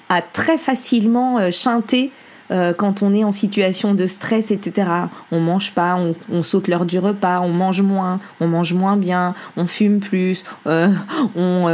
à 0.09 0.23
très 0.23 0.59
facilement 0.59 1.51
chanter 1.51 2.11
quand 2.49 3.03
on 3.03 3.13
est 3.13 3.25
en 3.25 3.33
situation 3.33 3.93
de 3.93 4.07
stress, 4.07 4.53
etc. 4.53 4.89
On 5.33 5.41
mange 5.41 5.73
pas, 5.73 5.99
on, 6.33 6.45
saute 6.45 6.69
l'heure 6.69 6.87
du 6.87 7.01
repas, 7.01 7.41
on 7.41 7.49
mange 7.49 7.83
moins, 7.83 8.21
on 8.41 8.47
mange 8.47 8.73
moins 8.73 8.97
bien, 8.97 9.35
on 9.57 9.67
fume 9.67 9.99
plus, 9.99 10.45
on, 10.65 10.93
on, 11.35 11.69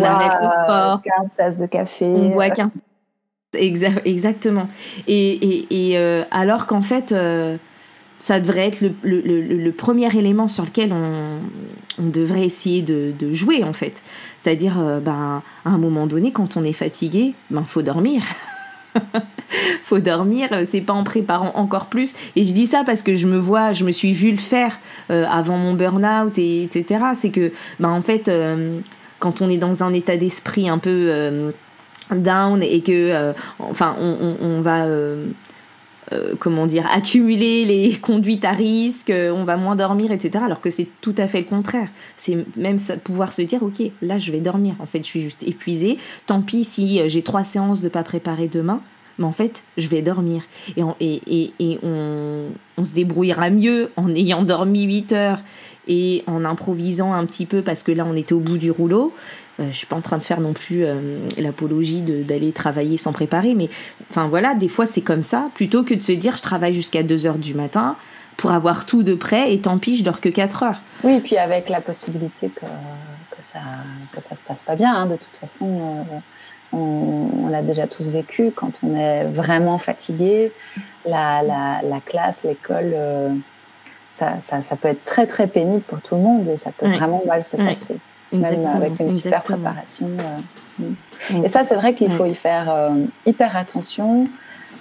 arrête 0.00 0.38
le 0.42 0.48
sport. 0.48 1.02
15 1.02 1.28
tasses 1.36 1.58
de 1.58 1.66
café. 1.66 2.06
On 2.06 2.30
boit 2.30 2.48
15 2.48 2.80
exactement. 3.54 4.68
Et, 5.06 5.66
et 5.70 5.96
alors 6.30 6.66
qu'en 6.66 6.82
fait, 6.82 7.14
ça 8.18 8.40
devrait 8.40 8.66
être 8.66 8.82
le, 9.02 9.70
premier 9.70 10.14
élément 10.16 10.48
sur 10.48 10.64
lequel 10.64 10.92
on, 10.92 11.38
devrait 11.98 12.44
essayer 12.44 12.82
de, 12.82 13.32
jouer 13.32 13.64
en 13.64 13.72
fait. 13.72 14.02
C'est-à-dire, 14.38 14.80
euh, 14.80 15.00
ben, 15.00 15.42
à 15.64 15.70
un 15.70 15.78
moment 15.78 16.06
donné, 16.06 16.32
quand 16.32 16.56
on 16.56 16.64
est 16.64 16.72
fatigué, 16.72 17.34
ben 17.50 17.64
faut 17.64 17.82
dormir. 17.82 18.22
faut 19.82 19.98
dormir, 19.98 20.48
euh, 20.52 20.64
c'est 20.66 20.80
pas 20.80 20.92
en 20.92 21.04
préparant 21.04 21.52
encore 21.54 21.86
plus. 21.86 22.14
Et 22.36 22.44
je 22.44 22.52
dis 22.52 22.66
ça 22.66 22.82
parce 22.84 23.02
que 23.02 23.14
je 23.14 23.26
me 23.26 23.38
vois, 23.38 23.72
je 23.72 23.84
me 23.84 23.92
suis 23.92 24.12
vu 24.12 24.30
le 24.30 24.38
faire 24.38 24.78
euh, 25.10 25.26
avant 25.30 25.58
mon 25.58 25.74
burn-out, 25.74 26.38
et, 26.38 26.64
etc. 26.64 27.04
C'est 27.14 27.30
que, 27.30 27.52
ben, 27.78 27.90
en 27.90 28.02
fait, 28.02 28.30
quand 29.18 29.42
on 29.42 29.50
est 29.50 29.58
dans 29.58 29.82
un 29.82 29.92
état 29.92 30.16
d'esprit 30.16 30.68
un 30.68 30.78
peu 30.78 31.52
down 32.16 32.62
et 32.62 32.80
que, 32.80 33.32
enfin, 33.58 33.96
on, 34.00 34.16
on, 34.20 34.46
on 34.46 34.60
va 34.60 34.86
euh, 36.12 36.34
comment 36.38 36.64
dire, 36.64 36.86
accumuler 36.90 37.66
les 37.66 37.96
conduites 38.00 38.46
à 38.46 38.52
risque, 38.52 39.10
euh, 39.10 39.30
on 39.30 39.44
va 39.44 39.58
moins 39.58 39.76
dormir, 39.76 40.10
etc. 40.10 40.42
Alors 40.42 40.62
que 40.62 40.70
c'est 40.70 40.88
tout 41.02 41.14
à 41.18 41.28
fait 41.28 41.40
le 41.40 41.46
contraire. 41.46 41.88
C'est 42.16 42.46
même 42.56 42.78
pouvoir 43.04 43.32
se 43.32 43.42
dire, 43.42 43.62
ok, 43.62 43.82
là 44.00 44.16
je 44.16 44.32
vais 44.32 44.40
dormir. 44.40 44.74
En 44.78 44.86
fait, 44.86 45.00
je 45.00 45.04
suis 45.04 45.20
juste 45.20 45.42
épuisée. 45.42 45.98
Tant 46.26 46.40
pis 46.40 46.64
si 46.64 47.00
euh, 47.00 47.08
j'ai 47.08 47.20
trois 47.20 47.44
séances 47.44 47.82
de 47.82 47.90
pas 47.90 48.04
préparer 48.04 48.48
demain. 48.48 48.80
Mais 49.18 49.26
en 49.26 49.32
fait, 49.32 49.64
je 49.76 49.88
vais 49.88 50.00
dormir. 50.00 50.44
Et, 50.76 51.20
et, 51.26 51.52
et, 51.58 51.78
on, 51.82 52.46
on, 52.78 52.84
se 52.84 52.94
débrouillera 52.94 53.50
mieux 53.50 53.90
en 53.96 54.14
ayant 54.14 54.44
dormi 54.44 54.84
8 54.84 55.12
heures 55.12 55.40
et 55.88 56.22
en 56.28 56.44
improvisant 56.44 57.12
un 57.12 57.26
petit 57.26 57.44
peu 57.44 57.62
parce 57.62 57.82
que 57.82 57.90
là, 57.90 58.06
on 58.08 58.14
était 58.14 58.32
au 58.32 58.40
bout 58.40 58.58
du 58.58 58.70
rouleau. 58.70 59.12
Euh, 59.60 59.66
je 59.70 59.76
suis 59.76 59.86
pas 59.86 59.96
en 59.96 60.00
train 60.00 60.18
de 60.18 60.24
faire 60.24 60.40
non 60.40 60.52
plus 60.52 60.84
euh, 60.84 61.18
l'apologie 61.36 62.02
d'aller 62.02 62.52
travailler 62.52 62.96
sans 62.96 63.12
préparer, 63.12 63.54
mais 63.54 63.68
enfin 64.10 64.28
voilà, 64.28 64.54
des 64.54 64.68
fois 64.68 64.86
c'est 64.86 65.00
comme 65.00 65.22
ça, 65.22 65.50
plutôt 65.54 65.82
que 65.82 65.94
de 65.94 66.02
se 66.02 66.12
dire 66.12 66.36
je 66.36 66.42
travaille 66.42 66.74
jusqu'à 66.74 67.02
2 67.02 67.26
heures 67.26 67.38
du 67.38 67.54
matin 67.54 67.96
pour 68.36 68.52
avoir 68.52 68.86
tout 68.86 69.02
de 69.02 69.14
près 69.14 69.52
et 69.52 69.60
tant 69.60 69.78
pis, 69.78 69.96
je 69.96 70.04
dors 70.04 70.20
que 70.20 70.28
4 70.28 70.62
heures. 70.62 70.80
Oui, 71.02 71.14
et 71.14 71.20
puis 71.20 71.36
avec 71.36 71.68
la 71.68 71.80
possibilité 71.80 72.50
que, 72.50 72.66
que, 72.66 73.42
ça, 73.42 73.58
que 74.12 74.20
ça 74.20 74.36
se 74.36 74.44
passe 74.44 74.62
pas 74.62 74.76
bien, 74.76 74.94
hein, 74.94 75.06
de 75.06 75.16
toute 75.16 75.36
façon. 75.36 75.80
Euh, 75.80 76.18
on, 76.70 77.48
l'a 77.48 77.62
déjà 77.62 77.86
tous 77.86 78.10
vécu 78.10 78.52
quand 78.54 78.72
on 78.82 78.94
est 78.94 79.24
vraiment 79.24 79.78
fatigué. 79.78 80.52
La, 81.06 81.42
la, 81.42 81.80
la 81.82 82.00
classe, 82.00 82.44
l'école, 82.44 82.94
ça, 84.12 84.34
ça, 84.42 84.60
ça, 84.60 84.76
peut 84.76 84.88
être 84.88 85.02
très 85.06 85.26
très 85.26 85.46
pénible 85.46 85.80
pour 85.80 86.02
tout 86.02 86.14
le 86.14 86.20
monde 86.20 86.46
et 86.46 86.58
ça 86.58 86.70
peut 86.70 86.86
vraiment 86.86 87.22
mal 87.26 87.42
se 87.42 87.56
passer 87.56 87.96
même 88.32 88.66
avec 88.66 88.98
une 89.00 89.12
super 89.12 89.42
préparation. 89.42 90.08
Euh, 90.80 90.84
mm. 91.30 91.44
Et 91.44 91.48
ça, 91.48 91.64
c'est 91.64 91.74
vrai 91.74 91.94
qu'il 91.94 92.10
faut 92.12 92.26
y 92.26 92.34
faire 92.34 92.70
euh, 92.70 92.90
hyper 93.26 93.56
attention 93.56 94.28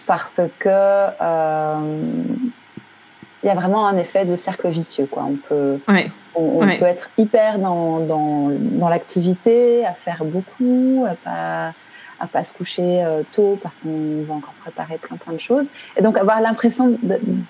parce 0.05 0.41
que 0.59 0.69
euh, 0.69 1.75
il 3.43 3.47
y 3.47 3.49
a 3.49 3.55
vraiment 3.55 3.87
un 3.87 3.97
effet 3.97 4.25
de 4.25 4.35
cercle 4.35 4.67
vicieux. 4.69 5.07
Quoi. 5.09 5.25
On, 5.29 5.35
peut, 5.35 5.79
on, 6.35 6.59
peut 6.59 6.85
être 6.85 7.09
hyper 7.17 7.59
dans, 7.59 7.99
dans, 7.99 8.49
dans 8.49 8.89
l'activité, 8.89 9.85
à 9.85 9.93
faire 9.93 10.23
beaucoup, 10.25 11.05
à 11.09 11.15
pas 11.15 11.73
à 12.19 12.25
pas 12.25 12.43
se 12.43 12.51
coucher 12.51 13.05
tôt 13.31 13.59
parce 13.61 13.77
qu'on 13.77 14.23
va 14.27 14.33
encore 14.33 14.55
préparer 14.63 14.97
plein 14.97 15.17
plein 15.17 15.33
de 15.33 15.37
choses 15.37 15.69
et 15.95 16.01
donc 16.01 16.17
avoir 16.17 16.41
l'impression 16.41 16.97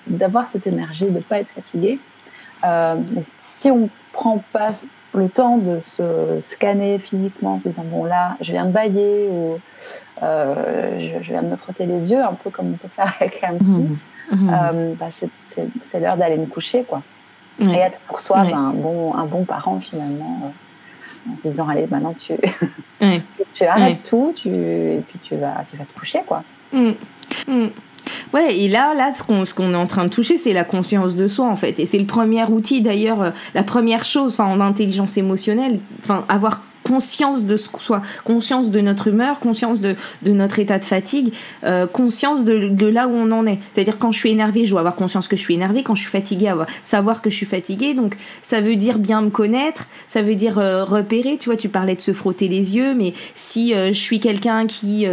d'avoir 0.06 0.46
cette 0.46 0.66
énergie 0.66 1.06
de 1.06 1.20
pas 1.20 1.38
être 1.38 1.48
fatigué 1.48 1.98
euh, 2.64 2.96
mais 3.12 3.22
si 3.36 3.70
on 3.70 3.88
prend 4.12 4.42
pas 4.52 4.72
le 5.18 5.28
temps 5.28 5.58
de 5.58 5.80
se 5.80 6.40
scanner 6.40 6.98
physiquement 6.98 7.54
en 7.54 7.60
se 7.60 7.68
disant 7.68 7.84
bon 7.84 8.04
là 8.04 8.36
je 8.40 8.52
viens 8.52 8.64
de 8.64 8.72
bailler 8.72 9.28
ou 9.30 9.58
euh, 10.22 10.98
je, 10.98 11.22
je, 11.22 11.30
viens 11.30 11.42
de 11.42 11.48
me 11.48 11.56
frotter 11.56 11.86
les 11.86 12.10
yeux 12.10 12.22
un 12.22 12.34
peu 12.34 12.50
comme 12.50 12.72
on 12.72 12.76
peut 12.76 12.88
faire 12.88 13.14
avec 13.20 13.42
un 13.44 13.54
petit 13.54 13.64
mmh. 13.64 13.98
Mmh. 14.30 14.50
Euh, 14.52 14.94
bah, 14.98 15.06
c'est 15.82 16.00
l'heure 16.00 16.16
d'aller 16.16 16.36
me 16.36 16.46
coucher, 16.46 16.84
quoi. 16.84 17.02
Et 17.60 17.74
être 17.74 17.98
pour 18.00 18.20
soi 18.20 18.44
ben, 18.44 18.56
un, 18.56 18.70
bon, 18.70 19.14
un 19.14 19.24
bon 19.24 19.44
parent, 19.44 19.80
finalement, 19.80 20.40
euh, 20.44 21.32
en 21.32 21.36
se 21.36 21.42
disant, 21.42 21.68
allez, 21.68 21.88
maintenant, 21.90 22.12
tu, 22.12 22.34
tu 23.54 23.64
arrêtes 23.64 24.08
tout, 24.08 24.32
tu, 24.36 24.48
et 24.48 25.02
puis 25.08 25.18
tu 25.18 25.34
vas, 25.34 25.64
tu 25.68 25.76
vas 25.76 25.84
te 25.84 25.98
coucher, 25.98 26.22
quoi. 26.24 26.44
Ouais, 28.34 28.56
et 28.58 28.68
là, 28.68 28.94
là, 28.94 29.12
ce 29.12 29.22
qu'on, 29.22 29.44
ce 29.44 29.54
qu'on 29.54 29.72
est 29.72 29.76
en 29.76 29.86
train 29.86 30.04
de 30.04 30.10
toucher, 30.10 30.36
c'est 30.36 30.52
la 30.52 30.64
conscience 30.64 31.14
de 31.14 31.28
soi, 31.28 31.46
en 31.46 31.56
fait. 31.56 31.78
Et 31.80 31.86
c'est 31.86 31.98
le 31.98 32.06
premier 32.06 32.44
outil, 32.44 32.82
d'ailleurs, 32.82 33.22
euh, 33.22 33.30
la 33.54 33.62
première 33.62 34.04
chose, 34.04 34.34
enfin, 34.34 34.46
en 34.46 34.60
intelligence 34.60 35.16
émotionnelle, 35.16 35.80
enfin, 36.02 36.24
avoir 36.28 36.62
conscience 36.88 37.44
de 37.44 37.56
ce 37.58 37.68
soit 37.80 38.02
conscience 38.24 38.70
de 38.70 38.80
notre 38.80 39.08
humeur, 39.08 39.40
conscience 39.40 39.80
de, 39.80 39.94
de 40.22 40.32
notre 40.32 40.58
état 40.58 40.78
de 40.78 40.84
fatigue, 40.84 41.32
euh, 41.64 41.86
conscience 41.86 42.44
de, 42.44 42.86
là 42.86 43.06
où 43.06 43.12
on 43.12 43.30
en 43.30 43.46
est. 43.46 43.58
C'est-à-dire 43.72 43.98
quand 43.98 44.10
je 44.10 44.18
suis 44.18 44.30
énervée, 44.30 44.64
je 44.64 44.70
dois 44.70 44.80
avoir 44.80 44.96
conscience 44.96 45.28
que 45.28 45.36
je 45.36 45.42
suis 45.42 45.54
énervée, 45.54 45.82
quand 45.82 45.94
je 45.94 46.00
suis 46.00 46.10
fatiguée, 46.10 46.48
avoir, 46.48 46.66
savoir 46.82 47.20
que 47.20 47.28
je 47.28 47.36
suis 47.36 47.46
fatiguée. 47.46 47.92
Donc 47.92 48.16
ça 48.40 48.60
veut 48.62 48.76
dire 48.76 48.98
bien 48.98 49.20
me 49.20 49.28
connaître, 49.28 49.86
ça 50.06 50.22
veut 50.22 50.34
dire 50.34 50.58
euh, 50.58 50.84
repérer. 50.84 51.36
Tu 51.38 51.50
vois, 51.50 51.56
tu 51.56 51.68
parlais 51.68 51.94
de 51.94 52.00
se 52.00 52.12
frotter 52.12 52.48
les 52.48 52.74
yeux, 52.76 52.94
mais 52.94 53.12
si 53.34 53.74
euh, 53.74 53.88
je 53.88 54.00
suis 54.00 54.20
quelqu'un 54.20 54.66
qui 54.66 55.06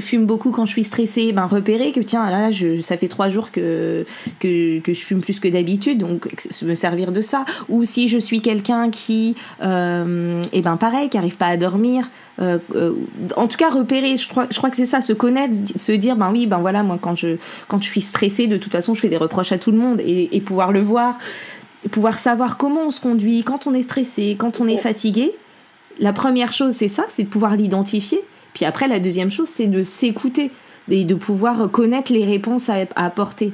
fume 0.00 0.26
beaucoup 0.26 0.50
quand 0.50 0.64
je 0.64 0.72
suis 0.72 0.84
stressée, 0.84 1.32
ben 1.32 1.46
repérer 1.46 1.92
que 1.92 2.00
tiens 2.00 2.30
là, 2.30 2.40
là 2.40 2.50
je, 2.50 2.80
ça 2.80 2.96
fait 2.96 3.08
trois 3.08 3.28
jours 3.28 3.50
que, 3.50 4.06
que, 4.40 4.78
que 4.80 4.92
je 4.92 5.00
fume 5.00 5.20
plus 5.20 5.38
que 5.40 5.48
d'habitude, 5.48 5.98
donc 5.98 6.26
me 6.62 6.74
servir 6.74 7.12
de 7.12 7.20
ça. 7.20 7.44
Ou 7.68 7.84
si 7.84 8.08
je 8.08 8.18
suis 8.18 8.40
quelqu'un 8.40 8.90
qui, 8.90 9.36
eh 9.60 10.60
ben 10.62 10.77
pareil, 10.78 11.08
qui 11.08 11.16
n'arrive 11.16 11.36
pas 11.36 11.46
à 11.46 11.56
dormir. 11.56 12.08
Euh, 12.40 12.58
euh, 12.74 12.94
en 13.36 13.46
tout 13.46 13.56
cas, 13.56 13.70
repérer, 13.70 14.16
je 14.16 14.28
crois, 14.28 14.46
je 14.50 14.56
crois 14.56 14.70
que 14.70 14.76
c'est 14.76 14.86
ça, 14.86 15.00
se 15.00 15.12
connaître, 15.12 15.54
se 15.76 15.92
dire, 15.92 16.16
ben 16.16 16.30
oui, 16.32 16.46
ben 16.46 16.58
voilà, 16.58 16.82
moi 16.82 16.98
quand 17.00 17.14
je, 17.14 17.36
quand 17.68 17.82
je 17.82 17.88
suis 17.88 18.00
stressée, 18.00 18.46
de 18.46 18.56
toute 18.56 18.72
façon, 18.72 18.94
je 18.94 19.00
fais 19.00 19.08
des 19.08 19.16
reproches 19.16 19.52
à 19.52 19.58
tout 19.58 19.70
le 19.70 19.78
monde 19.78 20.00
et, 20.00 20.40
pouvoir 20.40 20.72
le 20.72 20.80
voir, 20.80 21.18
pouvoir 21.90 22.18
savoir 22.18 22.56
comment 22.56 22.86
on 22.86 22.90
se 22.90 23.00
conduit 23.00 23.42
quand 23.42 23.66
on 23.66 23.74
est 23.74 23.82
stressé, 23.82 24.36
quand 24.38 24.60
on 24.60 24.68
est 24.68 24.78
fatigué. 24.78 25.32
La 25.98 26.12
première 26.12 26.52
chose, 26.52 26.74
c'est 26.74 26.88
ça, 26.88 27.04
c'est 27.08 27.24
de 27.24 27.28
pouvoir 27.28 27.56
l'identifier. 27.56 28.20
Puis 28.54 28.64
après, 28.64 28.88
la 28.88 29.00
deuxième 29.00 29.30
chose, 29.30 29.48
c'est 29.48 29.66
de 29.66 29.82
s'écouter 29.82 30.50
et 30.90 31.04
de 31.04 31.14
pouvoir 31.14 31.70
connaître 31.70 32.12
les 32.12 32.24
réponses 32.24 32.70
à, 32.70 32.76
apporter. 32.94 33.52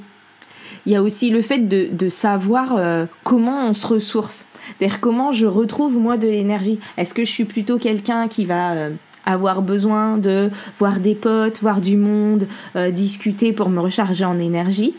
Il 0.87 0.93
y 0.93 0.97
a 0.97 1.03
aussi 1.03 1.31
le 1.31 1.41
fait 1.41 1.59
de, 1.59 2.09
savoir 2.09 2.75
euh, 2.77 3.07
comment 3.23 3.69
on 3.69 3.75
se 3.75 3.87
ressource. 3.87 4.47
C'est-à-dire 4.79 5.01
comment 5.01 5.33
je 5.33 5.47
retrouve 5.47 5.99
moi 5.99 6.17
de 6.17 6.27
l'énergie. 6.27 6.79
Est-ce 6.97 7.15
que 7.15 7.25
je 7.25 7.31
suis 7.31 7.45
plutôt 7.45 7.79
quelqu'un 7.79 8.29
qui 8.29 8.45
va 8.45 8.73
euh, 8.73 8.91
avoir 9.25 9.63
besoin 9.63 10.19
de 10.19 10.51
voir 10.79 11.01
des 11.01 11.15
potes, 11.15 11.61
voir 11.63 11.81
du 11.81 11.97
monde, 11.97 12.47
euh, 12.77 12.91
discuter 12.91 13.53
pour 13.53 13.71
me 13.71 13.81
recharger 13.81 14.25
en 14.25 14.39
énergie? 14.39 14.95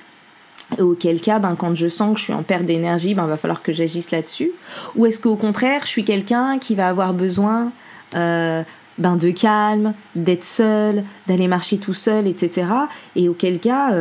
Auquel 0.79 1.21
cas, 1.21 1.37
ben, 1.37 1.55
quand 1.55 1.75
je 1.75 1.87
sens 1.87 2.15
que 2.15 2.19
je 2.19 2.23
suis 2.25 2.33
en 2.33 2.41
perte 2.41 2.65
d'énergie, 2.65 3.13
ben, 3.13 3.27
va 3.27 3.37
falloir 3.37 3.61
que 3.61 3.71
j'agisse 3.71 4.09
là-dessus. 4.09 4.51
Ou 4.95 5.05
est-ce 5.05 5.19
qu'au 5.19 5.35
contraire, 5.35 5.81
je 5.83 5.89
suis 5.89 6.03
quelqu'un 6.03 6.57
qui 6.57 6.73
va 6.73 6.89
avoir 6.89 7.13
besoin 7.13 7.71
ben, 8.13 8.65
de 9.17 9.29
calme, 9.29 9.93
d'être 10.15 10.43
seul, 10.43 11.03
d'aller 11.27 11.47
marcher 11.47 11.77
tout 11.77 11.93
seul, 11.93 12.25
etc. 12.25 12.67
Et 13.15 13.29
auquel 13.29 13.59
cas, 13.59 13.91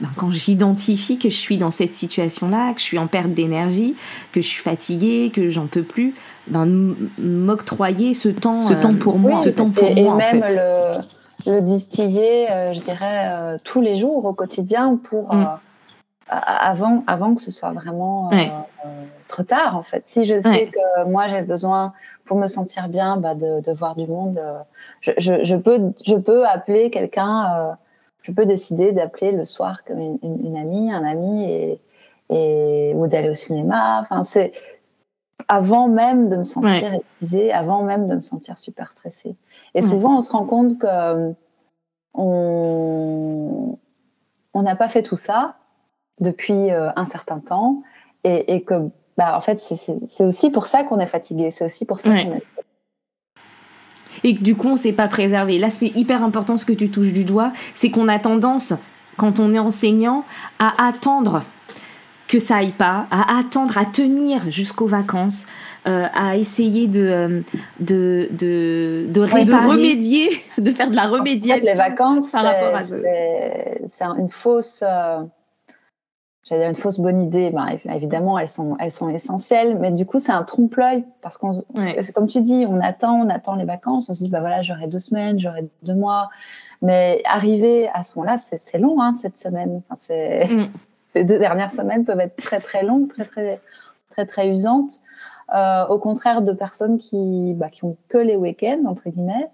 ben, 0.00 0.08
quand 0.16 0.30
j'identifie 0.30 1.18
que 1.18 1.28
je 1.28 1.36
suis 1.36 1.58
dans 1.58 1.70
cette 1.70 1.94
situation-là, 1.94 2.72
que 2.72 2.80
je 2.80 2.84
suis 2.84 2.98
en 2.98 3.06
perte 3.06 3.30
d'énergie, 3.30 3.94
que 4.32 4.40
je 4.40 4.46
suis 4.46 4.62
fatiguée, 4.62 5.30
que 5.32 5.50
j'en 5.50 5.66
peux 5.66 5.82
plus, 5.82 6.14
ben, 6.46 6.94
m'octroyer 7.18 8.14
ce 8.14 8.30
temps, 8.30 8.62
ce 8.62 8.72
temps 8.72 8.94
pour 8.94 9.18
moi, 9.18 9.36
ce 9.36 9.50
temps 9.50 9.70
pour 9.70 9.88
et, 9.88 10.02
moi, 10.02 10.14
et 10.14 10.16
même 10.16 10.44
le, 10.48 11.52
le, 11.52 11.60
distiller, 11.60 12.50
euh, 12.50 12.72
je 12.72 12.80
dirais, 12.80 13.28
euh, 13.30 13.56
tous 13.62 13.82
les 13.82 13.96
jours 13.96 14.24
au 14.24 14.32
quotidien 14.32 14.96
pour 14.96 15.34
mm. 15.34 15.42
euh, 15.42 15.44
avant, 16.30 17.04
avant 17.06 17.34
que 17.34 17.42
ce 17.42 17.50
soit 17.50 17.72
vraiment 17.72 18.30
trop 19.28 19.42
tard 19.42 19.76
en 19.76 19.82
fait. 19.82 20.02
Si 20.06 20.24
je 20.24 20.38
sais 20.38 20.68
que 20.68 21.04
moi 21.08 21.26
j'ai 21.28 21.42
besoin 21.42 21.92
pour 22.24 22.38
me 22.38 22.46
sentir 22.46 22.88
bien 22.88 23.16
bah, 23.16 23.34
de, 23.34 23.60
de, 23.60 23.72
voir 23.72 23.96
du 23.96 24.06
monde, 24.06 24.40
je, 25.00 25.10
je, 25.18 25.42
je, 25.42 25.56
peux, 25.56 25.92
je 26.06 26.14
peux 26.14 26.46
appeler 26.46 26.90
quelqu'un 26.90 27.76
je 28.22 28.32
peux 28.32 28.46
décider 28.46 28.92
d'appeler 28.92 29.32
le 29.32 29.44
soir 29.44 29.84
comme 29.84 30.00
une, 30.00 30.56
amie, 30.56 30.92
un 30.92 31.04
ami, 31.04 31.44
et, 31.44 31.80
et 32.30 32.92
ou 32.94 33.06
d'aller 33.06 33.30
au 33.30 33.34
cinéma. 33.34 34.00
Enfin, 34.02 34.24
c'est 34.24 34.52
avant 35.48 35.88
même 35.88 36.28
de 36.28 36.36
me 36.36 36.44
sentir 36.44 36.94
épuisée, 36.94 37.52
avant 37.52 37.82
même 37.82 38.08
de 38.08 38.14
me 38.16 38.20
sentir 38.20 38.58
super 38.58 38.92
stressée. 38.92 39.36
Et 39.74 39.82
souvent, 39.82 40.18
on 40.18 40.20
se 40.20 40.32
rend 40.32 40.44
compte 40.44 40.78
que 40.78 41.34
on 42.14 43.76
n'a 44.54 44.76
pas 44.76 44.88
fait 44.88 45.02
tout 45.02 45.16
ça 45.16 45.56
depuis 46.20 46.70
euh, 46.70 46.90
un 46.96 47.06
certain 47.06 47.38
temps, 47.38 47.82
et, 48.24 48.54
et 48.54 48.62
que 48.62 48.90
bah, 49.16 49.36
en 49.36 49.40
fait, 49.40 49.58
c'est 49.58 50.24
aussi 50.24 50.50
pour 50.50 50.66
ça 50.66 50.84
qu'on 50.84 50.98
est 50.98 51.06
fatigué, 51.06 51.50
c'est 51.50 51.64
aussi 51.64 51.84
pour 51.84 52.00
ça 52.00 52.10
qu'on 52.10 52.34
est 52.34 52.50
et 54.24 54.34
que 54.34 54.42
du 54.42 54.54
coup 54.54 54.68
on 54.68 54.76
s'est 54.76 54.92
pas 54.92 55.08
préservé. 55.08 55.58
Là 55.58 55.70
c'est 55.70 55.94
hyper 55.96 56.22
important 56.22 56.56
ce 56.56 56.64
que 56.64 56.72
tu 56.72 56.90
touches 56.90 57.12
du 57.12 57.24
doigt, 57.24 57.52
c'est 57.74 57.90
qu'on 57.90 58.08
a 58.08 58.18
tendance 58.18 58.74
quand 59.16 59.38
on 59.38 59.52
est 59.52 59.58
enseignant 59.58 60.24
à 60.58 60.88
attendre 60.88 61.42
que 62.30 62.38
ça 62.38 62.58
aille 62.58 62.72
pas, 62.72 63.06
à 63.10 63.38
attendre, 63.40 63.76
à 63.76 63.84
tenir 63.84 64.48
jusqu'aux 64.50 64.86
vacances, 64.86 65.46
euh, 65.88 66.06
à 66.14 66.36
essayer 66.36 66.86
de, 66.86 67.00
euh, 67.00 67.40
de, 67.80 68.28
de, 68.30 69.06
de 69.08 69.20
réparer. 69.20 69.66
de 69.66 69.72
remédier, 69.72 70.44
de 70.56 70.70
faire 70.70 70.90
de 70.90 70.94
la 70.94 71.08
remédiation. 71.08 71.66
les 71.66 71.74
vacances, 71.74 72.30
par 72.30 72.44
rapport 72.44 72.76
à 72.76 72.82
c'est 72.82 74.04
une 74.04 74.30
fausse. 74.30 74.84
Euh, 74.86 75.22
j'allais 76.50 76.62
dire 76.62 76.70
une 76.70 76.76
fausse 76.76 76.98
bonne 76.98 77.20
idée. 77.20 77.50
Ben, 77.50 77.78
évidemment, 77.94 78.38
elles 78.38 78.48
sont, 78.48 78.76
elles 78.80 78.90
sont 78.90 79.08
essentielles, 79.08 79.78
mais 79.78 79.92
du 79.92 80.04
coup, 80.04 80.18
c'est 80.18 80.32
un 80.32 80.42
trompe-l'œil 80.42 81.04
parce 81.22 81.38
qu'on, 81.38 81.62
comme 82.14 82.26
tu 82.26 82.40
dis, 82.40 82.66
on 82.68 82.80
attend, 82.80 83.20
on 83.20 83.28
attend 83.28 83.54
les 83.54 83.64
vacances, 83.64 84.10
on 84.10 84.14
se 84.14 84.24
dit, 84.24 84.28
bah 84.28 84.40
voilà, 84.40 84.60
j'aurai 84.62 84.88
deux 84.88 84.98
semaines, 84.98 85.38
j'aurai 85.38 85.68
deux 85.82 85.94
mois, 85.94 86.28
mais 86.82 87.22
arriver 87.24 87.88
à 87.94 88.02
ce 88.02 88.18
moment-là, 88.18 88.36
c'est 88.38 88.78
long, 88.78 89.00
hein, 89.00 89.14
cette 89.14 89.38
semaine. 89.38 89.80
Enfin, 89.88 89.96
c'est 89.96 90.46
mm. 90.46 90.68
les 91.14 91.24
deux 91.24 91.38
dernières 91.38 91.70
semaines 91.70 92.04
peuvent 92.04 92.20
être 92.20 92.36
très 92.36 92.58
très 92.58 92.82
longues, 92.82 93.08
très 93.08 93.24
très 93.24 93.60
très 94.10 94.26
très 94.26 94.48
usantes. 94.48 95.00
Euh, 95.54 95.84
au 95.88 95.98
contraire 95.98 96.42
de 96.42 96.52
personnes 96.52 96.98
qui, 96.98 97.54
bah, 97.56 97.70
qui 97.70 97.84
ont 97.84 97.96
que 98.08 98.18
les 98.18 98.36
week-ends 98.36 98.84
entre 98.86 99.08
guillemets. 99.08 99.48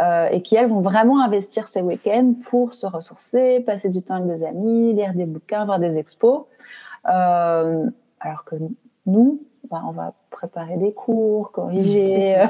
Euh, 0.00 0.28
et 0.30 0.42
qui, 0.42 0.56
elles, 0.56 0.68
vont 0.68 0.82
vraiment 0.82 1.22
investir 1.22 1.68
ces 1.68 1.80
week-ends 1.80 2.34
pour 2.50 2.74
se 2.74 2.86
ressourcer, 2.86 3.60
passer 3.60 3.88
du 3.88 4.02
temps 4.02 4.16
avec 4.16 4.26
des 4.26 4.44
amis, 4.44 4.92
lire 4.92 5.14
des 5.14 5.24
bouquins, 5.24 5.64
voir 5.64 5.78
des 5.78 5.96
expos. 5.96 6.42
Euh, 7.08 7.86
alors 8.20 8.44
que 8.44 8.56
nous, 9.06 9.40
bah, 9.70 9.82
on 9.88 9.92
va 9.92 10.12
préparer 10.30 10.76
des 10.76 10.92
cours, 10.92 11.50
corriger. 11.50 12.44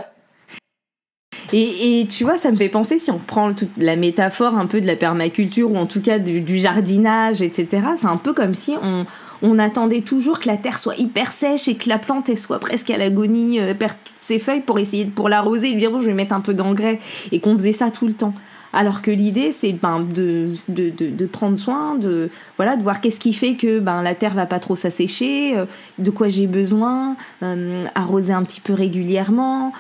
Et, 1.53 2.01
et, 2.01 2.07
tu 2.09 2.25
vois, 2.25 2.37
ça 2.37 2.51
me 2.51 2.57
fait 2.57 2.69
penser, 2.69 2.99
si 2.99 3.13
on 3.13 3.19
prend 3.19 3.55
toute 3.55 3.77
la 3.77 3.95
métaphore 3.95 4.57
un 4.57 4.67
peu 4.67 4.81
de 4.81 4.87
la 4.87 4.97
permaculture, 4.97 5.71
ou 5.71 5.77
en 5.77 5.87
tout 5.87 6.03
cas 6.03 6.19
du, 6.19 6.41
du 6.41 6.59
jardinage, 6.59 7.43
etc., 7.43 7.87
c'est 7.97 8.09
un 8.09 8.17
peu 8.17 8.33
comme 8.33 8.55
si 8.55 8.75
on, 8.83 9.05
on 9.43 9.59
attendait 9.59 10.01
toujours 10.01 10.41
que 10.41 10.49
la 10.49 10.57
terre 10.57 10.79
soit 10.79 10.97
hyper 10.99 11.33
sèche 11.33 11.69
et 11.69 11.75
que 11.75 11.89
la 11.89 11.99
plante 11.99 12.29
elle 12.29 12.39
soit 12.39 12.59
presque 12.59 12.91
à 12.91 12.99
l'agonie, 12.99 13.61
euh, 13.61 13.75
perd 13.75 13.95
toutes 14.05 14.15
ses 14.19 14.39
feuilles 14.39 14.61
pour 14.61 14.79
essayer 14.79 15.05
de, 15.05 15.11
pour 15.11 15.29
l'arroser 15.29 15.71
et 15.71 15.75
dire 15.75 15.91
bon 15.91 16.01
je 16.01 16.07
vais 16.07 16.15
mettre 16.15 16.35
un 16.35 16.41
peu 16.41 16.55
d'engrais 16.55 17.01
et 17.33 17.41
qu'on 17.41 17.55
faisait 17.55 17.73
ça 17.73 17.91
tout 17.91 18.07
le 18.07 18.15
temps. 18.15 18.35
Alors 18.73 19.01
que 19.01 19.11
l'idée 19.11 19.53
c'est 19.53 19.73
ben, 19.73 20.01
de, 20.01 20.51
de, 20.69 20.91
de, 20.91 21.27
prendre 21.27 21.57
soin, 21.57 21.95
de 21.95 22.31
voilà, 22.57 22.77
de 22.77 22.83
voir 22.83 23.01
qu'est-ce 23.01 23.21
qui 23.21 23.33
fait 23.33 23.55
que 23.55 23.79
ben 23.79 24.03
la 24.03 24.15
terre 24.15 24.35
va 24.35 24.45
pas 24.45 24.59
trop 24.59 24.77
s'assécher, 24.77 25.57
euh, 25.57 25.65
de 25.99 26.11
quoi 26.11 26.29
j'ai 26.29 26.47
besoin, 26.47 27.17
euh, 27.43 27.85
arroser 27.95 28.33
un 28.33 28.43
petit 28.43 28.61
peu 28.61 28.75
régulièrement, 28.75 29.73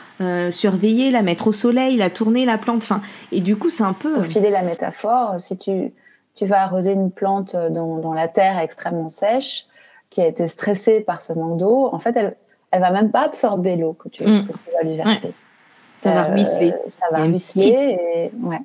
surveiller, 0.50 1.10
la 1.10 1.22
mettre 1.22 1.48
au 1.48 1.52
soleil, 1.52 1.96
la 1.96 2.08
tourner 2.08 2.44
la 2.44 2.56
plante, 2.56 2.78
enfin 2.78 3.02
et 3.32 3.40
du 3.40 3.56
coup 3.56 3.68
c'est 3.68 3.84
un 3.84 3.92
peu. 3.92 4.14
Pour 4.14 4.26
filer 4.26 4.50
la 4.50 4.62
métaphore, 4.62 5.40
si 5.40 5.58
tu 5.58 5.92
tu 6.36 6.46
vas 6.46 6.62
arroser 6.62 6.92
une 6.92 7.10
plante 7.10 7.54
euh, 7.54 7.70
dont, 7.70 8.12
la 8.12 8.28
terre 8.28 8.58
est 8.58 8.64
extrêmement 8.64 9.08
sèche, 9.08 9.66
qui 10.10 10.20
a 10.20 10.26
été 10.26 10.46
stressée 10.46 11.00
par 11.00 11.22
ce 11.22 11.32
manque 11.32 11.58
d'eau, 11.58 11.88
en 11.92 11.98
fait, 11.98 12.14
elle, 12.16 12.36
elle 12.70 12.80
va 12.80 12.90
même 12.90 13.10
pas 13.10 13.22
absorber 13.22 13.76
l'eau 13.76 13.94
que, 13.94 14.08
tu 14.08 14.24
mm. 14.24 14.46
vas 14.72 14.88
lui 14.88 14.96
verser. 14.96 15.32
Ça 16.00 16.12
va 16.12 16.22
ruisseler. 16.24 16.74
Ça 16.90 17.06
va 17.10 17.24
ruisseler 17.24 17.98
et 17.98 18.30
ouais. 18.42 18.60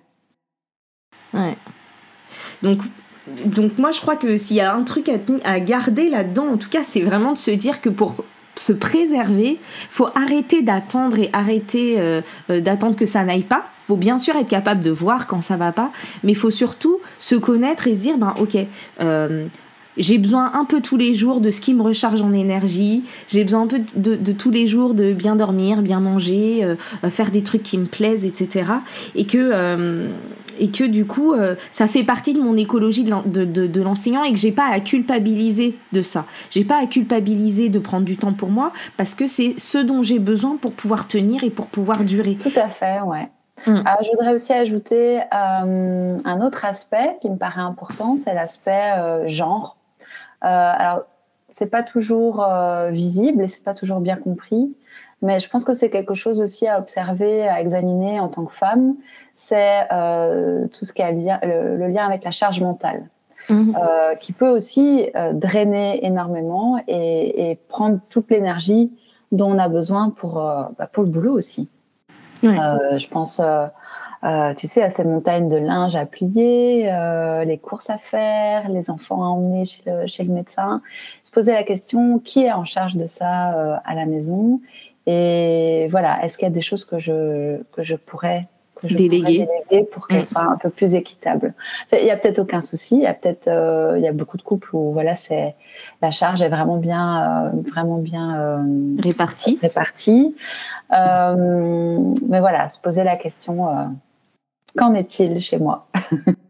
Ouais. 1.33 1.55
Donc 2.61 2.79
donc 3.45 3.77
moi 3.77 3.91
je 3.91 4.01
crois 4.01 4.15
que 4.15 4.35
s'il 4.35 4.57
y 4.57 4.61
a 4.61 4.73
un 4.73 4.83
truc 4.83 5.09
à, 5.09 5.13
à 5.49 5.59
garder 5.59 6.09
là-dedans, 6.09 6.47
en 6.53 6.57
tout 6.57 6.69
cas, 6.69 6.83
c'est 6.83 7.01
vraiment 7.01 7.31
de 7.31 7.37
se 7.37 7.51
dire 7.51 7.79
que 7.79 7.89
pour 7.89 8.15
se 8.55 8.73
préserver, 8.73 9.59
faut 9.89 10.09
arrêter 10.15 10.61
d'attendre 10.61 11.17
et 11.19 11.29
arrêter 11.33 11.99
euh, 11.99 12.21
euh, 12.49 12.59
d'attendre 12.59 12.95
que 12.95 13.05
ça 13.05 13.23
n'aille 13.23 13.43
pas. 13.43 13.65
Faut 13.91 13.97
bien 13.97 14.17
sûr 14.17 14.37
être 14.37 14.47
capable 14.47 14.81
de 14.81 14.89
voir 14.89 15.27
quand 15.27 15.41
ça 15.41 15.57
va 15.57 15.73
pas, 15.73 15.91
mais 16.23 16.31
il 16.31 16.37
faut 16.37 16.49
surtout 16.49 16.99
se 17.17 17.35
connaître 17.35 17.87
et 17.87 17.93
se 17.93 17.99
dire 17.99 18.17
ben 18.17 18.33
ok. 18.39 18.57
Euh, 19.01 19.47
j'ai 19.97 20.17
besoin 20.17 20.53
un 20.53 20.63
peu 20.63 20.79
tous 20.79 20.95
les 20.95 21.13
jours 21.13 21.41
de 21.41 21.49
ce 21.49 21.59
qui 21.59 21.73
me 21.73 21.81
recharge 21.81 22.21
en 22.21 22.31
énergie. 22.31 23.03
J'ai 23.27 23.43
besoin 23.43 23.63
un 23.63 23.67
peu 23.67 23.81
de, 23.97 24.31
tous 24.31 24.49
les 24.49 24.65
jours 24.65 24.93
de 24.93 25.11
bien 25.11 25.35
dormir, 25.35 25.81
bien 25.81 25.99
manger, 25.99 26.65
faire 27.09 27.29
des 27.29 27.43
trucs 27.43 27.63
qui 27.63 27.77
me 27.77 27.85
plaisent, 27.85 28.23
etc. 28.23 28.67
Et 29.15 29.25
que 29.25 30.07
et 30.61 30.69
que 30.69 30.83
du 30.83 31.05
coup, 31.05 31.33
euh, 31.33 31.55
ça 31.71 31.87
fait 31.87 32.03
partie 32.03 32.33
de 32.33 32.39
mon 32.39 32.55
écologie 32.55 33.03
de, 33.03 33.81
l'enseignant 33.81 34.23
et 34.23 34.31
que 34.31 34.37
j'ai 34.37 34.51
pas 34.51 34.67
à 34.71 34.79
culpabiliser 34.79 35.75
de 35.91 36.01
ça. 36.01 36.25
J'ai 36.51 36.63
pas 36.63 36.81
à 36.81 36.85
culpabiliser 36.85 37.69
de 37.69 37.79
prendre 37.79 38.05
du 38.05 38.15
temps 38.15 38.33
pour 38.33 38.49
moi 38.49 38.71
parce 38.95 39.15
que 39.15 39.25
c'est 39.25 39.55
ce 39.57 39.79
dont 39.79 40.03
j'ai 40.03 40.19
besoin 40.19 40.57
pour 40.57 40.73
pouvoir 40.73 41.07
tenir 41.07 41.43
et 41.43 41.49
pour 41.49 41.67
pouvoir 41.67 42.03
durer. 42.03 42.37
Tout 42.41 42.51
à 42.55 42.69
fait, 42.69 43.01
ouais. 43.01 43.29
Hmm. 43.67 43.83
je 44.01 44.09
voudrais 44.11 44.33
aussi 44.33 44.53
ajouter 44.53 45.21
euh, 45.21 46.17
un 46.23 46.41
autre 46.41 46.65
aspect 46.65 47.17
qui 47.21 47.29
me 47.29 47.37
paraît 47.37 47.61
important, 47.61 48.17
c'est 48.17 48.33
l'aspect 48.33 48.93
euh, 48.97 49.27
genre. 49.27 49.77
alors, 50.41 51.03
c'est 51.49 51.69
pas 51.69 51.83
toujours 51.83 52.45
visible 52.91 53.43
et 53.43 53.47
c'est 53.49 53.63
pas 53.63 53.73
toujours 53.73 53.99
bien 53.99 54.15
compris. 54.15 54.73
Mais 55.21 55.39
je 55.39 55.49
pense 55.49 55.63
que 55.63 55.73
c'est 55.73 55.89
quelque 55.89 56.15
chose 56.15 56.41
aussi 56.41 56.67
à 56.67 56.79
observer, 56.79 57.47
à 57.47 57.61
examiner 57.61 58.19
en 58.19 58.27
tant 58.27 58.45
que 58.45 58.53
femme. 58.53 58.95
C'est 59.35 59.81
euh, 59.91 60.67
tout 60.67 60.83
ce 60.83 60.93
qui 60.93 61.01
a 61.01 61.11
le, 61.11 61.87
lien 61.87 62.05
avec 62.05 62.23
la 62.23 62.31
charge 62.31 62.61
mentale, 62.61 63.07
mhm. 63.49 63.75
euh, 63.75 64.15
qui 64.15 64.33
peut 64.33 64.49
aussi 64.49 65.09
euh, 65.15 65.33
drainer 65.33 66.05
énormément 66.05 66.81
et, 66.87 67.51
et 67.51 67.55
prendre 67.67 67.99
toute 68.09 68.31
l'énergie 68.31 68.91
dont 69.31 69.51
on 69.51 69.59
a 69.59 69.69
besoin 69.69 70.09
pour, 70.09 70.39
euh, 70.39 70.63
bah, 70.77 70.87
pour 70.91 71.03
le 71.03 71.09
boulot 71.09 71.33
aussi. 71.33 71.69
Euh, 72.43 72.97
je 72.97 73.07
pense, 73.07 73.39
euh, 73.39 74.53
tu 74.55 74.67
sais, 74.67 74.83
à 74.83 74.89
ces 74.89 75.03
montagnes 75.03 75.49
de 75.49 75.57
linge 75.57 75.95
à 75.95 76.05
plier, 76.05 76.83
les 77.45 77.57
courses 77.57 77.89
à 77.89 77.97
faire, 77.97 78.69
les 78.69 78.89
enfants 78.89 79.23
à 79.23 79.27
emmener 79.27 79.65
chez 79.65 79.83
le, 79.85 80.07
chez 80.07 80.23
le 80.23 80.33
médecin. 80.33 80.81
Se 81.23 81.31
poser 81.31 81.53
la 81.53 81.63
question 81.63 82.19
qui 82.19 82.43
est 82.43 82.51
en 82.51 82.65
charge 82.65 82.95
de 82.95 83.05
ça 83.05 83.79
à 83.83 83.95
la 83.95 84.05
maison? 84.05 84.61
Et 85.07 85.87
voilà, 85.89 86.23
est-ce 86.23 86.37
qu'il 86.37 86.47
y 86.47 86.51
a 86.51 86.53
des 86.53 86.61
choses 86.61 86.85
que 86.85 86.99
je, 86.99 87.61
que 87.71 87.81
je 87.81 87.95
pourrais 87.95 88.47
déléguer. 88.87 89.47
pour 89.91 90.07
qu'elles 90.07 90.21
mm. 90.21 90.25
soient 90.25 90.43
un 90.43 90.57
peu 90.57 90.69
plus 90.69 90.95
équitables. 90.95 91.53
il 91.91 92.05
y 92.05 92.11
a 92.11 92.17
peut-être 92.17 92.39
aucun 92.39 92.61
souci. 92.61 92.95
Il 92.97 93.03
y 93.03 93.07
a 93.07 93.13
peut-être, 93.13 93.47
euh, 93.47 93.95
il 93.97 94.03
y 94.03 94.07
a 94.07 94.13
beaucoup 94.13 94.37
de 94.37 94.41
couples 94.41 94.69
où 94.73 94.91
voilà, 94.91 95.15
c'est 95.15 95.55
la 96.01 96.11
charge 96.11 96.41
est 96.41 96.49
vraiment 96.49 96.77
bien, 96.77 97.47
euh, 97.47 97.49
vraiment 97.69 97.97
bien 97.97 98.39
euh, 98.39 99.01
répartie. 99.01 99.59
Répartie. 99.61 100.35
mais 100.89 102.39
voilà, 102.39 102.67
se 102.67 102.79
poser 102.79 103.03
la 103.03 103.15
question 103.15 103.67
qu'en 104.77 104.93
est-il 104.93 105.39
chez 105.39 105.57
moi? 105.57 105.87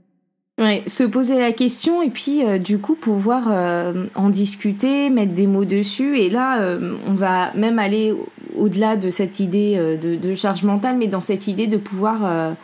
Ouais, 0.61 0.83
se 0.85 1.03
poser 1.03 1.39
la 1.39 1.53
question 1.53 2.03
et 2.03 2.11
puis 2.11 2.45
euh, 2.45 2.59
du 2.59 2.77
coup 2.77 2.93
pouvoir 2.93 3.45
euh, 3.47 4.05
en 4.13 4.29
discuter, 4.29 5.09
mettre 5.09 5.33
des 5.33 5.47
mots 5.47 5.65
dessus. 5.65 6.19
Et 6.19 6.29
là, 6.29 6.61
euh, 6.61 6.97
on 7.07 7.13
va 7.13 7.51
même 7.55 7.79
aller 7.79 8.13
au-delà 8.57 8.95
de 8.95 9.09
cette 9.09 9.39
idée 9.39 9.77
de, 10.01 10.35
charge 10.35 10.63
mentale, 10.63 10.97
mais 10.97 11.07
dans 11.07 11.21
cette 11.21 11.47
idée 11.47 11.67
de 11.67 11.77
pouvoir 11.77 12.55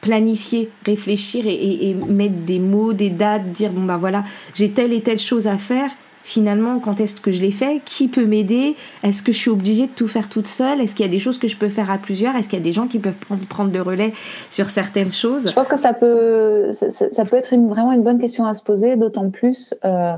planifier, 0.00 0.70
réfléchir 0.84 1.44
et, 1.46 1.90
et, 1.90 1.94
mettre 1.94 2.36
des 2.46 2.58
mots, 2.58 2.92
des 2.92 3.10
dates, 3.10 3.52
dire 3.52 3.72
bon 3.72 3.84
ben 3.84 3.96
voilà, 3.96 4.24
j'ai 4.54 4.70
telle 4.70 4.92
et 4.92 5.02
telle 5.02 5.18
chose 5.18 5.46
à 5.46 5.56
faire. 5.56 5.90
Finalement, 6.22 6.78
quand 6.80 7.00
est-ce 7.00 7.18
que 7.20 7.30
je 7.30 7.40
l'ai 7.40 7.50
fait? 7.50 7.80
Qui 7.84 8.06
peut 8.06 8.26
m'aider? 8.26 8.76
Est-ce 9.02 9.22
que 9.22 9.32
je 9.32 9.38
suis 9.38 9.50
obligée 9.50 9.86
de 9.86 9.92
tout 9.92 10.06
faire 10.06 10.28
toute 10.28 10.46
seule? 10.46 10.80
Est-ce 10.80 10.94
qu'il 10.94 11.04
y 11.04 11.08
a 11.08 11.10
des 11.10 11.18
choses 11.18 11.38
que 11.38 11.48
je 11.48 11.56
peux 11.56 11.70
faire 11.70 11.90
à 11.90 11.96
plusieurs? 11.96 12.36
Est-ce 12.36 12.48
qu'il 12.48 12.58
y 12.58 12.62
a 12.62 12.64
des 12.64 12.72
gens 12.72 12.86
qui 12.86 12.98
peuvent 12.98 13.18
prendre, 13.48 13.72
le 13.72 13.82
relais 13.82 14.12
sur 14.50 14.68
certaines 14.68 15.12
choses? 15.12 15.48
Je 15.48 15.54
pense 15.54 15.68
que 15.68 15.78
ça 15.78 15.94
peut, 15.94 16.70
ça, 16.72 17.24
peut 17.24 17.36
être 17.36 17.54
une, 17.54 17.68
vraiment 17.68 17.92
une 17.92 18.02
bonne 18.02 18.20
question 18.20 18.44
à 18.44 18.52
se 18.52 18.62
poser, 18.62 18.96
d'autant 18.96 19.30
plus 19.30 19.74
euh, 19.84 20.12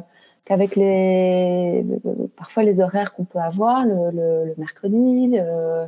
qu'avec 0.52 0.76
les, 0.76 1.82
parfois 2.36 2.62
les 2.62 2.82
horaires 2.82 3.14
qu'on 3.14 3.24
peut 3.24 3.38
avoir, 3.38 3.86
le, 3.86 4.54
mercredi, 4.58 5.28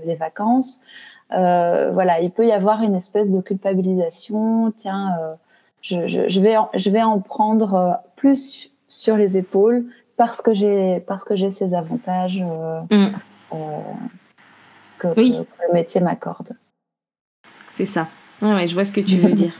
les 0.05 0.17
vacances, 0.17 0.81
euh, 1.33 1.91
voilà, 1.93 2.21
il 2.21 2.31
peut 2.31 2.47
y 2.47 2.53
avoir 2.53 2.83
une 2.83 2.95
espèce 2.95 3.29
de 3.29 3.43
culpabilisation. 3.43 4.73
Tiens, 4.77 5.11
euh, 5.21 5.35
je, 5.83 6.07
je, 6.07 6.41
vais 6.41 6.57
en, 6.57 6.71
je 6.75 6.89
vais 6.89 7.03
en 7.03 7.21
prendre 7.21 7.99
plus 8.17 8.71
sur 8.89 9.17
les 9.17 9.37
épaules 9.37 9.85
parce 10.17 10.41
que 10.41 10.55
j'ai 10.55 11.01
parce 11.01 11.25
que 11.25 11.37
j'ai 11.37 11.51
ces 11.51 11.75
avantages 11.75 12.43
euh, 12.43 12.81
mm. 12.91 13.15
euh, 13.53 13.57
que, 14.99 15.09
le 15.09 15.75
métier 15.75 16.01
m'accorde. 16.01 16.57
C'est 17.71 17.87
ça. 17.87 18.09
Ouais, 18.41 18.67
je 18.67 18.75
vois 18.75 18.85
ce 18.85 18.93
que 18.93 19.01
tu 19.01 19.17
veux 19.17 19.33
dire. 19.33 19.53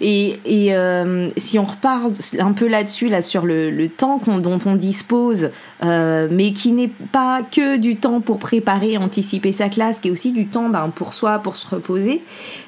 Et, 0.00 0.38
euh, 0.46 1.28
si 1.36 1.58
on 1.58 1.64
reparle 1.64 2.12
un 2.38 2.52
peu 2.52 2.68
là-dessus, 2.68 3.08
là, 3.08 3.22
sur 3.22 3.44
le, 3.44 3.88
temps 3.88 4.20
dont 4.26 4.58
on 4.64 4.74
dispose, 4.74 5.50
mais 5.82 6.52
qui 6.52 6.72
n'est 6.72 6.90
pas 7.12 7.42
que 7.42 7.76
du 7.76 7.96
temps 7.96 8.20
pour 8.20 8.38
préparer, 8.38 8.96
anticiper 8.96 9.52
sa 9.52 9.68
classe, 9.68 10.00
qui 10.00 10.08
est 10.08 10.10
aussi 10.10 10.32
du 10.32 10.46
temps 10.46 10.68
ben, 10.68 10.90
pour 10.94 11.14
soi, 11.14 11.38
pour 11.38 11.56
se 11.56 11.66
reposer, 11.66 12.22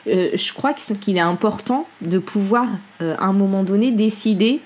je 0.07 0.53
crois 0.53 0.73
qu'il 0.73 1.17
est 1.17 1.21
important 1.21 1.87
de 2.03 2.19
pouvoir, 2.19 2.67
à 3.01 3.25
un 3.25 3.33
moment 3.33 3.63
donné, 3.63 3.93
décider 3.93 4.61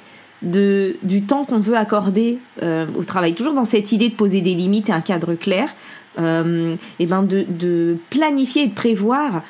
de, 0.44 0.96
du 1.02 1.22
temps 1.22 1.44
qu'on 1.44 1.58
veut 1.58 1.76
accorder 1.76 2.38
euh, 2.62 2.86
au 2.96 3.04
travail. 3.04 3.34
Toujours 3.34 3.54
dans 3.54 3.64
cette 3.64 3.92
idée 3.92 4.08
de 4.08 4.14
poser 4.14 4.40
des 4.40 4.54
limites 4.54 4.88
et 4.90 4.92
un 4.92 5.00
cadre 5.00 5.34
clair, 5.34 5.74
euh, 6.18 6.76
et 7.00 7.06
ben 7.06 7.22
de, 7.22 7.96
planifier 8.10 8.64
et 8.64 8.66
de 8.68 8.74
prévoir. 8.74 9.42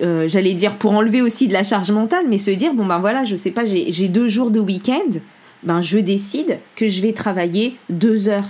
Euh, 0.00 0.28
j'allais 0.28 0.54
dire 0.54 0.76
pour 0.76 0.92
enlever 0.92 1.20
aussi 1.20 1.48
de 1.48 1.52
la 1.52 1.64
charge 1.64 1.90
mentale, 1.90 2.26
mais 2.28 2.38
se 2.38 2.50
dire 2.50 2.72
bon 2.74 2.86
ben 2.86 2.98
voilà, 2.98 3.24
je 3.24 3.36
sais 3.36 3.50
pas, 3.50 3.64
j'ai 3.64 4.08
deux 4.08 4.28
jours 4.28 4.50
de 4.50 4.60
week-end, 4.60 5.18
ben 5.62 5.80
je 5.80 5.98
décide 5.98 6.58
que 6.74 6.88
je 6.88 7.02
vais 7.02 7.12
travailler 7.12 7.76
deux 7.90 8.28
heures. 8.28 8.48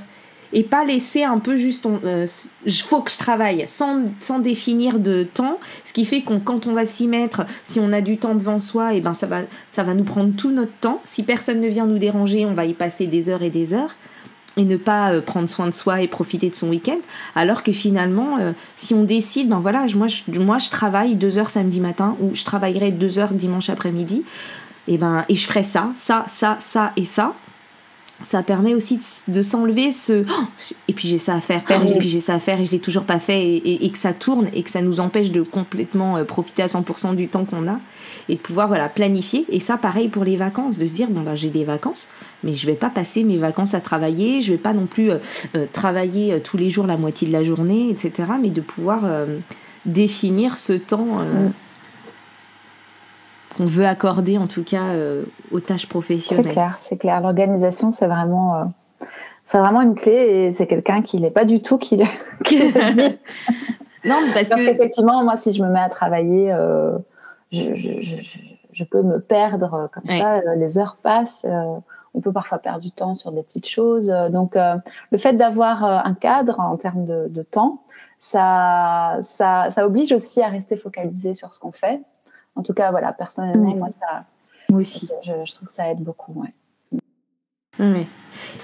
Et 0.55 0.63
pas 0.63 0.83
laisser 0.87 1.25
un 1.25 1.39
peu 1.39 1.57
juste 1.57 1.87
il 1.87 2.09
euh, 2.09 2.27
faut 2.83 3.03
que 3.03 3.11
je 3.11 3.19
travaille 3.19 3.65
sans, 3.67 4.05
sans, 4.19 4.39
définir 4.39 4.99
de 4.99 5.23
temps 5.23 5.59
ce 5.85 5.93
qui 5.93 6.07
fait 6.07 6.23
qu'on 6.23 6.41
quand 6.41 6.67
on 6.67 6.73
va 6.73 6.87
s'y 6.87 7.07
mettre 7.07 7.45
si 7.65 7.81
on 7.81 7.93
a 7.93 8.01
du 8.01 8.17
temps 8.17 8.35
devant 8.35 8.59
soi 8.59 8.95
et 8.95 9.03
ben 9.03 9.13
ça 9.13 9.27
va 9.27 9.43
ça 9.73 9.83
va 9.83 9.93
nous 9.93 10.05
prendre 10.05 10.35
tout 10.35 10.51
notre 10.51 10.73
temps. 10.81 11.03
Si 11.05 11.23
personne 11.23 11.61
ne 11.61 11.69
vient 11.69 11.87
nous 11.87 11.99
déranger 11.99 12.47
on 12.47 12.55
va 12.55 12.65
y 12.65 12.73
passer 12.73 13.07
des 13.07 13.29
heures 13.29 13.43
et 13.43 13.51
des 13.51 13.75
heures 13.75 13.95
et 14.59 14.65
ne 14.65 14.77
pas 14.77 15.13
euh, 15.13 15.21
prendre 15.21 15.49
soin 15.49 15.67
de 15.67 15.73
soi 15.73 16.03
et 16.03 16.09
profiter 16.09 16.51
de 16.51 16.55
son 16.55 16.69
week-end 16.69 16.99
alors 17.35 17.63
que 17.63 17.73
finalement 17.73 18.39
euh, 18.39 18.53
si 18.77 18.95
on 18.95 19.05
décide 19.05 19.49
ben 19.49 19.61
voilà 19.61 19.87
moi 19.95 20.07
je, 20.07 20.39
moi 20.41 20.59
je 20.59 20.71
travaille 20.71 21.17
deux 21.17 21.39
heures 21.39 21.51
samedi 21.51 21.81
matin 21.81 22.17
ou 22.21 22.35
je 22.35 22.45
travaillerai 22.45 22.93
deux 22.93 23.19
heures 23.19 23.33
dimanche 23.33 23.71
après-midi 23.71 24.25
et 24.87 24.99
ben 24.99 25.25
et 25.29 25.35
je 25.35 25.47
ferai 25.47 25.63
ça 25.63 25.91
ça 25.95 26.25
ça 26.29 26.57
ça 26.61 26.93
et 26.97 27.05
ça. 27.05 27.35
Ça 28.25 28.43
permet 28.43 28.75
aussi 28.75 28.99
de, 29.29 29.43
s'enlever 29.43 29.93
ce 29.93 30.25
oh, 30.29 30.45
et 30.89 30.93
puis 30.93 31.07
j'ai 31.07 31.19
ça 31.19 31.35
à 31.35 31.41
faire 31.41 31.63
et 31.71 31.99
puis 31.99 32.09
j'ai 32.09 32.19
ça 32.19 32.35
à 32.35 32.41
faire 32.41 32.61
et 32.61 32.65
je 32.65 32.73
l'ai 32.73 32.81
toujours 32.81 33.05
pas 33.05 33.21
fait 33.21 33.63
et, 33.65 33.91
que 33.91 33.99
ça 33.99 34.13
tourne 34.13 34.49
et 34.53 34.65
que 34.65 34.71
ça 34.71 34.83
nous 34.83 34.99
empêche 34.99 35.31
de 35.31 35.43
complètement 35.43 36.17
euh, 36.17 36.25
profiter 36.25 36.65
à 36.65 36.67
100% 36.67 37.15
du 37.15 37.29
temps 37.29 37.45
qu'on 37.45 37.69
a 37.69 37.79
et 38.29 38.35
de 38.35 38.41
pouvoir 38.41 38.69
voilà 38.69 38.89
planifier 38.89 39.47
et 39.49 39.61
ça 39.61 39.77
pareil 39.77 40.09
pour 40.09 40.25
les 40.25 40.37
vacances 40.37 40.79
de 40.79 40.87
se 40.87 40.93
dire 40.93 41.09
bon 41.11 41.21
ben 41.21 41.35
j'ai 41.35 41.51
des 41.51 41.65
vacances 41.65 42.11
mais 42.45 42.55
je 42.55 42.67
vais 42.67 42.75
pas 42.75 42.91
passer 42.91 43.25
mes 43.25 43.39
vacances 43.39 43.75
à 43.75 43.81
travailler 43.81 44.41
je 44.41 44.53
vais 44.53 44.59
pas 44.59 44.73
non 44.73 44.87
plus 44.87 45.11
euh, 45.11 45.19
euh, 45.57 45.67
travailler 45.73 46.41
tous 46.41 46.57
les 46.57 46.71
jours 46.71 46.87
la 46.87 46.97
moitié 46.97 47.27
de 47.27 47.33
la 47.33 47.43
journée 47.43 47.91
etc 47.91 48.33
mais 48.41 48.51
de 48.51 48.61
pouvoir 48.61 49.03
définir 49.85 50.59
ce 50.59 50.73
temps 50.73 51.21
qu'on 53.59 53.67
veut 53.67 53.87
accorder 53.87 54.39
en 54.39 54.47
tout 54.47 54.63
cas 54.63 54.91
euh, 54.91 55.25
aux 55.51 55.61
tâches 55.61 55.89
professionnelles. 55.89 56.47
C'est 56.47 56.53
clair, 56.53 56.77
c'est 56.79 56.97
clair. 56.97 57.21
L'organisation, 57.21 57.91
c'est 57.91 58.07
vraiment, 58.07 58.55
euh, 58.55 58.65
c'est 59.45 59.59
vraiment 59.59 59.83
une 59.83 59.97
clé 59.97 60.13
et 60.13 60.51
c'est 60.53 60.69
quelqu'un 60.69 61.03
qui 61.03 61.21
n'est 61.21 61.33
pas 61.33 61.45
du 61.45 61.61
tout 61.61 61.77
qui, 61.77 62.01
qui 62.45 62.59
le 62.59 62.95
dit. 62.95 63.19
non, 64.05 64.21
parce 64.33 64.49
que 64.51 64.71
effectivement, 64.71 65.25
moi, 65.25 65.37
si 65.37 65.53
je 65.53 65.63
me 65.63 65.69
mets 65.69 65.81
à 65.81 65.89
travailler, 65.89 66.53
euh, 66.53 66.97
je, 67.53 67.75
je, 67.75 68.01
je, 68.01 68.17
je, 68.73 68.85
peux 68.85 69.03
me 69.03 69.21
perdre 69.21 69.89
comme 69.93 70.07
ça. 70.07 70.41
Les 70.55 70.79
heures 70.79 70.97
passent. 70.97 71.47
on 72.15 72.21
peut 72.21 72.33
parfois 72.33 72.59
perdre 72.59 72.81
du 72.81 72.91
temps 72.91 73.15
sur 73.15 73.33
des 73.33 73.43
petites 73.43 73.69
choses. 73.69 74.09
Donc, 74.31 74.57
le 74.57 75.19
fait 75.19 75.33
d'avoir 75.33 75.85
un 75.85 76.15
cadre 76.15 76.61
en 76.61 76.77
termes 76.77 77.05
de, 77.05 77.29
de 77.29 77.43
temps, 77.43 77.83
ça, 78.19 79.19
ça, 79.23 79.71
ça 79.71 79.87
oblige 79.87 80.13
aussi 80.13 80.43
à 80.43 80.49
rester 80.49 80.77
focalisé 80.77 81.35
sur 81.35 81.55
ce 81.55 81.61
qu'on 81.61 81.73
fait 81.73 82.01
en 82.59 82.63
tout 82.63 82.75
cas, 82.75 82.91
voilà, 82.91 83.13
personnellement, 83.13 83.77
moi, 83.77 83.89
ça, 83.91 84.25
moi 84.69 84.81
aussi, 84.81 85.09
je, 85.25 85.55
trouve 85.55 85.69
que 85.69 85.73
ça 85.75 85.89
aide 85.91 86.01
beaucoup. 86.01 86.45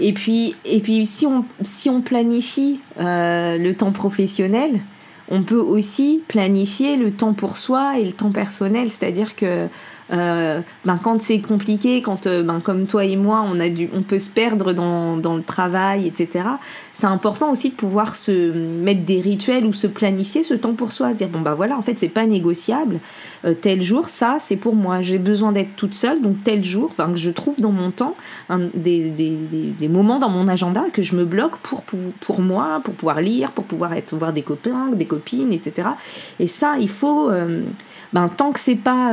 Et 0.01 0.13
puis, 0.13 0.57
et 0.65 0.81
puis 0.81 1.07
si, 1.07 1.27
on, 1.27 1.45
si 1.63 1.89
on 1.89 2.03
planifie 2.03 2.81
euh, 2.99 3.57
le 3.57 3.73
temps 3.77 3.93
professionnel, 3.93 4.81
on 5.29 5.43
peut 5.43 5.61
aussi 5.61 6.23
planifier 6.29 6.97
le 6.97 7.13
temps 7.13 7.33
pour 7.33 7.57
soi 7.57 7.99
et 7.99 8.05
le 8.05 8.13
temps 8.13 8.31
personnel. 8.31 8.91
C'est-à-dire 8.91 9.37
que 9.37 9.69
euh, 10.13 10.61
ben, 10.85 11.01
quand 11.03 11.21
c'est 11.21 11.39
compliqué, 11.39 12.03
quand 12.03 12.27
euh, 12.27 12.43
ben, 12.43 12.61
comme 12.61 12.87
toi 12.87 13.05
et 13.05 13.17
moi, 13.17 13.45
on, 13.47 13.59
a 13.59 13.71
dû, 13.71 13.89
on 13.95 14.03
peut 14.03 14.19
se 14.19 14.29
perdre 14.29 14.75
dans, 14.75 15.17
dans 15.17 15.35
le 15.35 15.43
travail, 15.43 16.07
etc., 16.07 16.45
c'est 16.93 17.07
important 17.07 17.51
aussi 17.51 17.71
de 17.71 17.75
pouvoir 17.75 18.15
se 18.15 18.53
mettre 18.53 19.03
des 19.03 19.21
rituels 19.21 19.65
ou 19.65 19.73
se 19.73 19.87
planifier 19.87 20.43
ce 20.43 20.55
temps 20.55 20.75
pour 20.75 20.93
soi, 20.93 21.13
se 21.13 21.17
dire, 21.17 21.29
bon 21.29 21.41
bah 21.41 21.55
voilà, 21.55 21.79
en 21.79 21.83
fait, 21.83 21.99
c'est 21.99 22.09
pas 22.09 22.27
négociable, 22.27 23.01
euh, 23.47 23.55
tel 23.55 23.81
jour, 23.81 24.09
ça, 24.09 24.37
c'est 24.39 24.57
pour 24.57 24.75
moi, 24.75 25.01
j'ai 25.01 25.19
besoin 25.19 25.53
d'être 25.53 25.75
toute 25.75 25.95
seule, 25.95 26.21
donc 26.21 26.37
tel 26.45 26.63
jour, 26.63 26.91
enfin, 26.91 27.11
que 27.11 27.19
je 27.19 27.31
trouve 27.31 27.61
dans 27.61 27.73
mon 27.73 27.91
temps 27.91 28.15
des, 28.75 29.11
des, 29.11 29.37
des, 29.79 29.89
moments 29.89 30.19
dans 30.19 30.29
mon 30.29 30.49
agenda 30.49 30.83
que 30.93 31.03
je 31.03 31.17
me 31.17 31.25
bloque 31.25 31.57
pour, 31.59 31.83
pour, 31.83 31.99
pour, 32.21 32.41
moi, 32.41 32.81
pour 32.85 32.95
pouvoir 32.95 33.21
lire, 33.23 33.53
pour 33.53 33.65
pouvoir 33.65 33.95
être, 33.95 34.15
voir 34.15 34.33
des 34.33 34.43
copains, 34.43 34.91
des 34.93 35.07
copines, 35.07 35.53
etc. 35.53 35.89
Et 36.39 36.47
ça, 36.47 36.77
il 36.79 36.89
faut, 36.89 37.31
ben, 38.13 38.29
tant 38.29 38.53
que 38.53 38.61
c'est 38.61 38.75
pas 38.75 39.13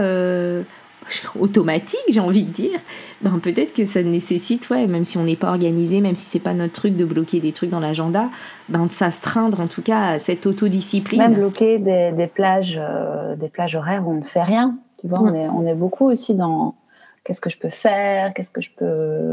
automatique, 1.39 1.99
j'ai 2.09 2.19
envie 2.19 2.43
de 2.43 2.51
dire, 2.51 2.79
ben 3.21 3.39
peut-être 3.39 3.73
que 3.73 3.85
ça 3.85 4.03
nécessite, 4.03 4.69
ouais, 4.69 4.87
même 4.87 5.05
si 5.05 5.17
on 5.17 5.23
n'est 5.23 5.35
pas 5.35 5.49
organisé, 5.49 6.01
même 6.01 6.15
si 6.15 6.29
c'est 6.29 6.39
pas 6.39 6.53
notre 6.53 6.73
truc 6.73 6.95
de 6.95 7.05
bloquer 7.05 7.39
des 7.39 7.51
trucs 7.51 7.69
dans 7.69 7.79
l'agenda, 7.79 8.29
ben 8.69 8.85
de 8.85 8.91
s'astreindre 8.91 9.59
en 9.59 9.67
tout 9.67 9.81
cas 9.81 10.01
à 10.01 10.19
cette 10.19 10.45
autodiscipline. 10.45 11.19
Même 11.19 11.35
bloquer 11.35 11.79
des, 11.79 12.11
des 12.11 12.27
plages, 12.27 12.79
euh, 12.81 13.35
des 13.35 13.49
plages 13.49 13.75
horaires 13.75 14.07
où 14.07 14.11
on 14.11 14.19
ne 14.19 14.23
fait 14.23 14.43
rien. 14.43 14.77
Tu 14.99 15.07
vois, 15.07 15.21
on, 15.21 15.33
est, 15.33 15.49
on 15.49 15.65
est 15.65 15.75
beaucoup 15.75 16.05
aussi 16.05 16.35
dans 16.35 16.75
qu'est-ce 17.23 17.41
que 17.41 17.49
je 17.49 17.57
peux 17.57 17.69
faire, 17.69 18.33
qu'est-ce 18.33 18.51
que 18.51 18.61
je 18.61 18.71
peux, 18.75 19.31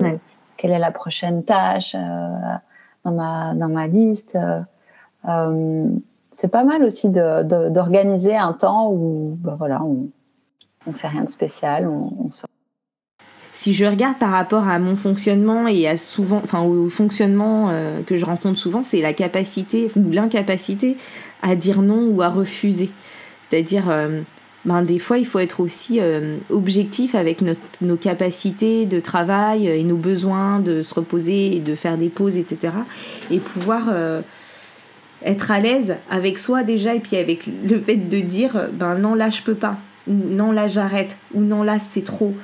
quelle 0.56 0.70
est 0.70 0.78
la 0.78 0.92
prochaine 0.92 1.44
tâche 1.44 1.94
euh, 1.94 1.98
dans 3.04 3.12
ma 3.12 3.54
dans 3.54 3.68
ma 3.68 3.86
liste. 3.86 4.38
Euh, 5.28 5.88
c'est 6.32 6.48
pas 6.48 6.64
mal 6.64 6.84
aussi 6.84 7.10
d'organiser 7.10 8.32
de, 8.32 8.36
un 8.36 8.52
temps 8.52 8.90
où, 8.92 9.36
ben 9.40 9.56
voilà, 9.56 9.82
on, 9.82 10.08
on 10.88 10.92
fait 10.92 11.08
rien 11.08 11.24
de 11.24 11.30
spécial, 11.30 11.86
on, 11.86 12.30
Si 13.52 13.74
je 13.74 13.84
regarde 13.84 14.18
par 14.18 14.30
rapport 14.30 14.66
à 14.66 14.78
mon 14.78 14.96
fonctionnement 14.96 15.68
et 15.68 15.86
à 15.86 15.96
souvent, 15.96 16.40
enfin 16.42 16.62
au 16.62 16.88
fonctionnement 16.88 17.68
euh, 17.70 18.00
que 18.06 18.16
je 18.16 18.24
rencontre 18.24 18.58
souvent, 18.58 18.82
c'est 18.82 19.00
la 19.00 19.12
capacité 19.12 19.88
ou 19.96 20.10
l'incapacité 20.10 20.96
à 21.42 21.54
dire 21.54 21.82
non 21.82 22.08
ou 22.08 22.22
à 22.22 22.28
refuser. 22.28 22.90
C'est-à-dire, 23.42 23.90
euh, 23.90 24.22
ben, 24.64 24.82
des 24.82 24.98
fois, 24.98 25.18
il 25.18 25.26
faut 25.26 25.38
être 25.38 25.60
aussi 25.60 25.98
euh, 26.00 26.38
objectif 26.50 27.14
avec 27.14 27.42
nos 27.80 27.96
capacités 27.96 28.86
de 28.86 29.00
travail 29.00 29.68
et 29.68 29.84
nos 29.84 29.96
besoins 29.96 30.60
de 30.60 30.82
se 30.82 30.94
reposer 30.94 31.56
et 31.56 31.60
de 31.60 31.74
faire 31.74 31.98
des 31.98 32.08
pauses, 32.08 32.36
etc. 32.36 32.72
Et 33.30 33.38
pouvoir 33.40 33.84
être 35.24 35.50
à 35.50 35.60
l'aise 35.60 35.96
avec 36.10 36.38
soi 36.38 36.62
déjà 36.62 36.94
et 36.94 37.00
puis 37.00 37.16
avec 37.16 37.46
le 37.46 37.78
fait 37.78 37.96
de 37.96 38.20
dire, 38.20 38.68
ben 38.72 38.96
non, 38.96 39.14
là, 39.14 39.30
je 39.30 39.42
peux 39.42 39.54
pas 39.54 39.78
non 40.08 40.52
là 40.52 40.66
j'arrête 40.68 41.18
ou 41.34 41.40
non 41.40 41.62
là 41.62 41.78
c'est 41.78 42.04
trop. 42.04 42.34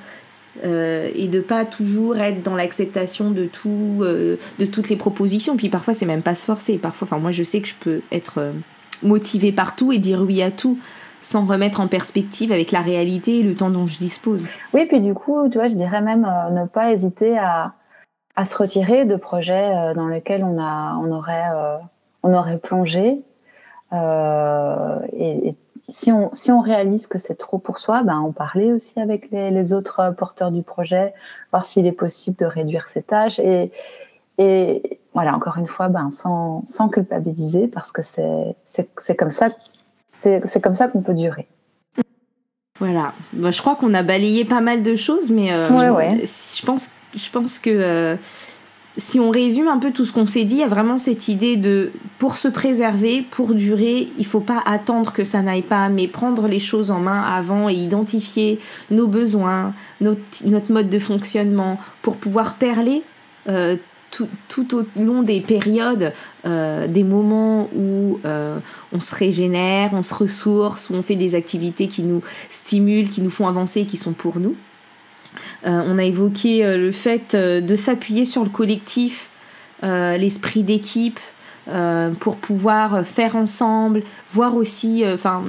Euh, 0.63 1.11
et 1.17 1.27
de 1.27 1.41
pas 1.41 1.65
toujours 1.65 2.17
être 2.17 2.43
dans 2.43 2.55
l'acceptation 2.55 3.33
de 3.33 3.45
tout 3.47 3.99
euh, 4.03 4.37
de 4.61 4.67
toutes 4.67 4.89
les 4.89 4.97
propositions. 4.97 5.57
Puis 5.57 5.69
parfois 5.69 5.95
c'est 5.95 6.07
même 6.07 6.23
pas 6.23 6.37
se 6.37 6.45
forcer. 6.45 6.79
Parfois 6.79 7.07
enfin 7.07 7.19
moi 7.19 7.33
je 7.33 7.43
sais 7.43 7.61
que 7.61 7.67
je 7.67 7.75
peux 7.75 8.03
être 8.13 8.39
euh, 8.39 8.53
motivée 9.03 9.51
par 9.51 9.75
tout 9.75 9.93
et 9.93 9.99
dire 9.99 10.23
oui 10.23 10.43
à 10.43 10.51
tout 10.51 10.79
sans 11.21 11.47
remettre 11.47 11.81
en 11.81 11.89
perspective 11.89 12.53
avec 12.53 12.71
la 12.71 12.83
réalité 12.83 13.41
et 13.41 13.43
le 13.43 13.55
temps 13.55 13.71
dont 13.71 13.87
je 13.87 13.99
dispose. 13.99 14.47
Oui 14.73 14.87
puis 14.87 15.01
du 15.01 15.15
coup 15.15 15.49
tu 15.49 15.59
vois 15.59 15.67
je 15.69 15.75
dirais 15.75 16.03
même 16.03 16.29
ne 16.53 16.67
pas 16.67 16.93
hésiter 16.93 17.37
à, 17.37 17.73
à 18.37 18.45
se 18.45 18.57
retirer 18.57 19.07
de 19.07 19.17
projets 19.17 19.95
dans 19.95 20.07
lesquels 20.07 20.45
on 20.45 20.61
a 20.63 20.97
on 21.03 21.11
aurait 21.11 21.51
on 22.23 22.33
aurait 22.33 22.59
plongé 22.59 23.23
et 23.93 25.55
si 25.89 26.13
on, 26.13 26.35
si 26.35 26.51
on 26.51 26.61
réalise 26.61 27.07
que 27.07 27.19
c'est 27.19 27.35
trop 27.35 27.59
pour 27.59 27.79
soi, 27.79 28.03
ben, 28.03 28.19
en 28.19 28.33
parler 28.33 28.73
aussi 28.73 28.99
avec 29.01 29.31
les, 29.31 29.51
les, 29.51 29.73
autres 29.73 30.15
porteurs 30.17 30.51
du 30.51 30.63
projet, 30.63 31.15
voir 31.53 31.67
s'il 31.67 31.87
est 31.87 31.93
possible 31.93 32.37
de 32.39 32.47
réduire 32.47 32.89
ses 32.89 33.03
tâches 33.03 33.39
et, 33.39 33.71
et 34.39 35.01
voilà, 35.13 35.35
encore 35.35 35.59
une 35.59 35.67
fois, 35.67 35.89
ben, 35.89 36.11
sans, 36.11 36.65
sans 36.65 36.89
culpabiliser 36.89 37.69
parce 37.69 37.93
que 37.93 38.03
c'est 38.03 39.17
comme 39.17 39.31
ça, 39.31 39.49
c'est 40.19 40.61
comme 40.63 40.75
ça 40.75 40.89
qu'on 40.89 41.03
peut 41.03 41.15
durer. 41.15 41.47
Voilà, 42.81 43.13
ben, 43.33 43.53
je 43.53 43.61
crois 43.61 43.77
qu'on 43.77 43.95
a 43.95 44.03
balayé 44.03 44.45
pas 44.45 44.61
mal 44.61 44.83
de 44.83 44.97
choses, 44.97 45.31
mais 45.31 45.55
euh, 45.55 45.79
ouais, 45.79 45.91
ouais. 45.91 46.25
je 46.27 46.67
pense, 46.67 46.91
je 47.15 47.31
pense 47.31 47.61
que 47.61 47.71
euh, 47.71 48.17
si 48.97 49.19
on 49.19 49.31
résume 49.31 49.69
un 49.69 49.79
peu 49.79 49.91
tout 49.91 50.05
ce 50.05 50.13
qu'on 50.13 50.27
s'est 50.27 50.45
dit, 50.45 50.57
il 50.57 50.61
y 50.61 50.65
a 50.65 50.69
vraiment 50.69 50.99
cette 50.99 51.29
idée 51.29 51.57
de 51.57 51.91
pour 52.19 52.37
se 52.37 52.47
préserver, 52.47 53.27
pour 53.29 53.55
durer, 53.55 54.09
il 54.19 54.27
faut 54.27 54.41
pas 54.41 54.63
attendre 54.67 55.13
que 55.13 55.25
ça 55.25 55.43
n'aille 55.43 55.63
pas, 55.63 55.89
mais 55.89 56.07
prendre 56.07 56.47
les 56.47 56.61
choses 56.61 56.91
en 56.91 57.01
main 57.01 57.21
avant 57.23 57.69
et 57.69 57.75
identifier 57.75 58.61
nos 58.91 59.09
besoins, 59.09 59.73
notre, 60.01 60.73
mode 60.73 60.89
de 60.89 60.99
fonctionnement 60.99 61.79
pour 62.03 62.17
pouvoir 62.17 62.55
perler 62.55 63.03
euh, 63.49 63.77
tout, 64.13 64.29
tout, 64.49 64.77
au 64.77 64.85
long 64.97 65.23
des 65.23 65.41
périodes, 65.41 66.13
euh, 66.47 66.87
des 66.87 67.03
moments 67.03 67.69
où 67.77 68.21
euh, 68.25 68.59
on 68.93 69.01
se 69.01 69.15
régénère, 69.15 69.91
on 69.93 70.03
se 70.03 70.15
ressource, 70.15 70.89
où 70.91 70.95
on 70.95 71.03
fait 71.03 71.17
des 71.17 71.35
activités 71.35 71.89
qui 71.89 72.05
nous 72.05 72.23
stimulent, 72.49 73.11
qui 73.11 73.23
nous 73.23 73.31
font 73.31 73.49
avancer, 73.49 73.87
qui 73.87 73.97
sont 73.97 74.13
pour 74.13 74.39
nous. 74.39 74.55
Euh, 75.67 75.83
on 75.87 75.99
a 75.99 76.05
évoqué 76.05 76.65
euh, 76.65 76.77
le 76.77 76.91
fait 76.91 77.35
euh, 77.35 77.61
de 77.61 77.77
s'appuyer 77.77 78.25
sur 78.25 78.45
le 78.45 78.51
collectif, 78.51 79.31
l'esprit 79.83 80.63
d'équipe, 80.63 81.21
pour 82.21 82.37
pouvoir 82.37 83.05
faire 83.05 83.37
ensemble, 83.37 84.03
voir 84.31 84.57
aussi, 84.57 85.05
enfin, 85.07 85.45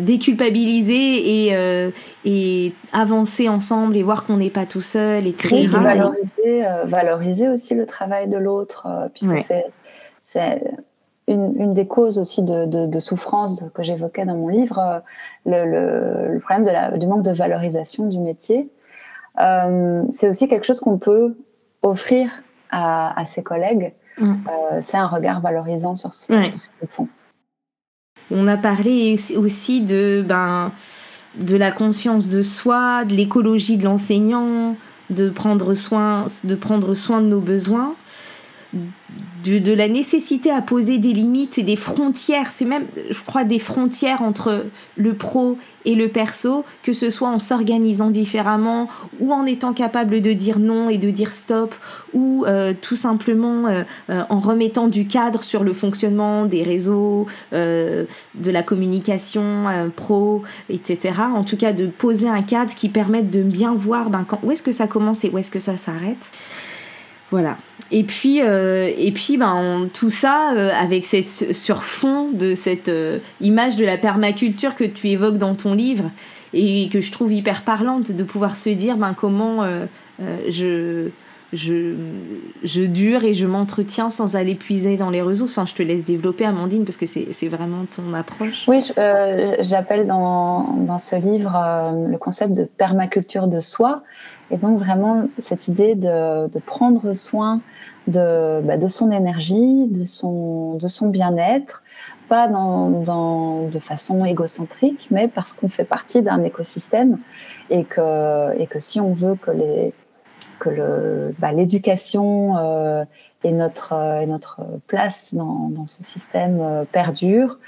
déculpabiliser 0.00 1.52
et, 1.52 1.92
et 2.24 2.72
avancer 2.92 3.48
ensemble 3.48 3.96
et 3.96 4.02
voir 4.02 4.26
qu'on 4.26 4.38
n'est 4.38 4.50
pas 4.50 4.66
tout 4.66 4.80
seul, 4.80 5.28
etc. 5.28 5.68
valoriser, 5.68 6.64
valoriser 6.86 7.48
aussi 7.48 7.76
le 7.76 7.86
travail 7.86 8.28
de 8.28 8.38
l'autre, 8.38 8.88
puisque 9.14 9.54
c'est 10.24 10.64
une, 11.26 11.74
des 11.74 11.86
causes 11.86 12.18
aussi 12.18 12.42
de, 12.42 12.98
souffrance 12.98 13.62
que 13.72 13.82
j'évoquais 13.82 14.24
dans 14.24 14.36
mon 14.36 14.48
livre, 14.48 15.02
le, 15.46 16.38
problème 16.40 16.98
du 16.98 17.06
manque 17.06 17.22
de 17.22 17.32
valorisation 17.32 18.06
du 18.06 18.18
métier. 18.18 18.68
Euh, 19.40 20.02
c'est 20.10 20.28
aussi 20.28 20.48
quelque 20.48 20.66
chose 20.66 20.80
qu'on 20.80 20.98
peut 20.98 21.36
offrir 21.82 22.30
à, 22.70 23.24
ses 23.26 23.42
collègues. 23.42 23.92
Mm. 24.18 24.32
Euh, 24.32 24.78
c'est 24.80 24.96
un 24.96 25.06
regard 25.06 25.40
valorisant 25.40 25.94
sur 25.94 26.12
ce, 26.12 26.26
qu'ils 26.26 26.88
font. 26.88 27.08
On 28.30 28.48
a 28.48 28.56
parlé 28.56 29.16
aussi 29.36 29.80
de, 29.82 30.24
ben, 30.26 30.72
de 31.36 31.56
la 31.56 31.70
conscience 31.70 32.28
de 32.28 32.42
soi, 32.42 33.04
de 33.04 33.14
l'écologie 33.14 33.76
de 33.76 33.84
l'enseignant, 33.84 34.76
de 35.10 35.30
prendre 35.30 35.74
soin, 35.74 36.26
de 36.42 36.54
prendre 36.54 36.94
soin 36.94 37.20
de 37.20 37.26
nos 37.26 37.40
besoins 37.40 37.94
de, 39.44 39.72
la 39.72 39.88
nécessité 39.88 40.50
à 40.50 40.62
poser 40.62 40.98
des 40.98 41.12
limites 41.12 41.58
et 41.58 41.62
des 41.62 41.76
frontières. 41.76 42.50
C'est 42.50 42.64
même, 42.64 42.86
je 43.10 43.20
crois, 43.20 43.44
des 43.44 43.58
frontières 43.58 44.22
entre 44.22 44.64
le 44.96 45.14
pro 45.14 45.58
et 45.84 45.94
le 45.94 46.08
perso, 46.08 46.64
que 46.82 46.94
ce 46.94 47.10
soit 47.10 47.28
en 47.28 47.38
s'organisant 47.38 48.08
différemment 48.08 48.88
ou 49.20 49.34
en 49.34 49.44
étant 49.44 49.74
capable 49.74 50.22
de 50.22 50.32
dire 50.32 50.58
non 50.58 50.88
et 50.88 50.96
de 50.96 51.10
dire 51.10 51.30
stop 51.30 51.74
ou 52.14 52.44
euh, 52.46 52.72
tout 52.80 52.96
simplement 52.96 53.66
euh, 53.66 53.82
euh, 54.08 54.22
en 54.30 54.40
remettant 54.40 54.88
du 54.88 55.06
cadre 55.06 55.44
sur 55.44 55.62
le 55.62 55.74
fonctionnement 55.74 56.46
des 56.46 56.62
réseaux, 56.62 57.26
de 57.52 58.50
la 58.50 58.62
communication 58.62 59.64
pro, 59.94 60.42
etc. 60.70 61.14
En 61.34 61.44
tout 61.44 61.56
cas, 61.56 61.72
de 61.72 61.86
poser 61.86 62.28
un 62.28 62.42
cadre 62.42 62.74
qui 62.74 62.88
permette 62.88 63.30
de 63.30 63.42
bien 63.42 63.74
voir 63.74 64.10
ben, 64.10 64.26
où 64.42 64.52
est-ce 64.52 64.62
que 64.62 64.72
ça 64.72 64.86
commence 64.86 65.24
et 65.24 65.30
où 65.30 65.38
est-ce 65.38 65.50
que 65.50 65.58
ça 65.58 65.76
s'arrête. 65.76 66.30
Voilà. 67.30 67.56
Et 67.90 68.02
puis, 68.02 68.40
euh, 68.42 68.90
ben, 69.38 69.88
tout 69.92 70.10
ça 70.10 70.52
euh, 70.54 70.70
avec 70.78 71.04
cette, 71.04 71.54
sur 71.54 71.84
fond 71.84 72.30
de 72.30 72.54
cette 72.54 72.88
euh, 72.88 73.18
image 73.40 73.76
de 73.76 73.84
la 73.84 73.96
permaculture 73.96 74.74
que 74.74 74.84
tu 74.84 75.08
évoques 75.08 75.38
dans 75.38 75.54
ton 75.54 75.74
livre 75.74 76.10
et 76.52 76.88
que 76.92 77.00
je 77.00 77.10
trouve 77.10 77.32
hyper 77.32 77.62
parlante 77.62 78.12
de 78.12 78.24
pouvoir 78.24 78.56
se 78.56 78.70
dire 78.70 78.96
ben, 78.96 79.12
comment 79.12 79.66
je, 80.48 81.08
je, 81.54 81.94
je 82.62 82.82
dure 82.82 83.24
et 83.24 83.32
je 83.32 83.46
m'entretiens 83.46 84.10
sans 84.10 84.36
aller 84.36 84.54
puiser 84.54 84.96
dans 84.96 85.10
les 85.10 85.22
ressources. 85.22 85.52
Enfin, 85.52 85.66
je 85.66 85.74
te 85.74 85.82
laisse 85.82 86.04
développer, 86.04 86.44
Amandine, 86.44 86.84
parce 86.84 86.96
que 86.96 87.06
c'est 87.06 87.48
vraiment 87.48 87.84
ton 87.84 88.14
approche. 88.14 88.66
Oui, 88.68 88.82
j'appelle 89.60 90.06
dans, 90.06 90.74
dans, 90.78 90.98
ce 90.98 91.16
livre 91.16 91.52
le 92.08 92.18
concept 92.18 92.52
de 92.52 92.64
permaculture 92.64 93.48
de 93.48 93.60
soi. 93.60 94.02
Et 94.50 94.58
donc 94.58 94.78
vraiment 94.78 95.24
cette 95.38 95.68
idée 95.68 95.94
de, 95.94 96.48
de 96.48 96.58
prendre 96.58 97.14
soin 97.14 97.62
de, 98.06 98.60
bah, 98.62 98.76
de 98.76 98.88
son 98.88 99.10
énergie, 99.10 99.86
de 99.86 100.04
son, 100.04 100.74
de 100.74 100.88
son 100.88 101.08
bien-être, 101.08 101.82
pas 102.28 102.48
dans, 102.48 102.90
dans, 102.90 103.68
de 103.68 103.78
façon 103.78 104.24
égocentrique, 104.24 105.08
mais 105.10 105.28
parce 105.28 105.52
qu'on 105.52 105.68
fait 105.68 105.84
partie 105.84 106.22
d'un 106.22 106.42
écosystème 106.42 107.18
et 107.70 107.84
que, 107.84 108.56
et 108.58 108.66
que 108.66 108.78
si 108.78 109.00
on 109.00 109.12
veut 109.12 109.36
que 109.36 109.50
les 109.50 109.94
que 110.58 111.32
bah, 111.38 111.52
l'éducation 111.52 112.56
euh, 112.56 113.04
et 113.42 113.52
notre 113.52 113.92
et 114.20 114.26
notre 114.26 114.60
place 114.86 115.34
dans, 115.34 115.86
ce 115.86 116.02
système 116.02 116.60
euh, 116.60 116.84
perdure, 116.90 117.58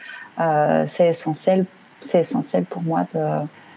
euh, 0.41 0.84
c'est 0.87 1.09
essentiel 1.09 1.66
essentiel 2.14 2.64
pour 2.64 2.82
moi 2.82 3.05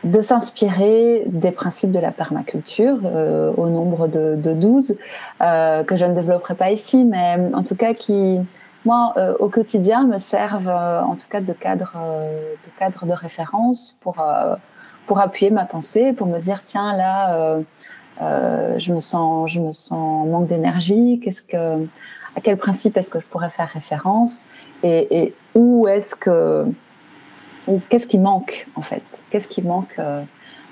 de 0.03 0.21
s'inspirer 0.21 1.23
des 1.25 1.51
principes 1.51 1.91
de 1.91 1.99
la 1.99 2.11
permaculture 2.11 2.99
euh, 3.03 3.51
au 3.57 3.67
nombre 3.69 4.07
de, 4.07 4.35
de 4.35 4.53
12 4.53 4.97
euh, 5.41 5.83
que 5.83 5.97
je 5.97 6.05
ne 6.05 6.13
développerai 6.13 6.55
pas 6.55 6.71
ici, 6.71 7.03
mais 7.03 7.37
en 7.53 7.63
tout 7.63 7.75
cas 7.75 7.93
qui, 7.93 8.39
moi, 8.85 9.13
euh, 9.17 9.33
au 9.39 9.49
quotidien, 9.49 10.05
me 10.05 10.17
servent 10.17 10.69
en 10.69 11.15
tout 11.15 11.27
cas 11.29 11.41
de 11.41 11.53
cadre, 11.53 11.93
de 13.03 13.13
référence 13.13 13.97
pour 13.99 15.19
appuyer 15.19 15.51
ma 15.51 15.65
pensée, 15.65 16.13
pour 16.13 16.27
me 16.27 16.39
dire 16.39 16.63
tiens 16.63 16.95
là, 16.95 17.57
je 18.19 18.93
me 18.93 19.01
sens, 19.01 19.51
je 19.51 19.59
me 19.59 19.71
sens 19.71 20.27
manque 20.27 20.47
d'énergie. 20.47 21.19
Qu'est-ce 21.23 21.41
que, 21.41 21.85
à 22.35 22.41
quel 22.41 22.57
principe 22.57 22.97
est-ce 22.97 23.09
que 23.09 23.19
je 23.19 23.25
pourrais 23.25 23.49
faire 23.49 23.69
référence? 23.69 24.45
Et, 24.83 25.33
où 25.55 25.87
est-ce 25.87 26.15
que 26.15 26.65
qu'est-ce 27.89 28.07
qui 28.07 28.17
manque 28.17 28.67
en 28.75 28.81
fait? 28.81 29.03
Qu'est-ce 29.29 29.47
qui 29.47 29.61
manque 29.61 29.95
euh, 29.99 30.23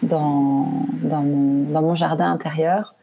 dans, 0.02 0.86
dans, 1.04 1.22
mon, 1.22 1.72
dans, 1.72 1.82
mon, 1.82 1.96
jardin 1.96 2.32
intérieur? 2.32 2.96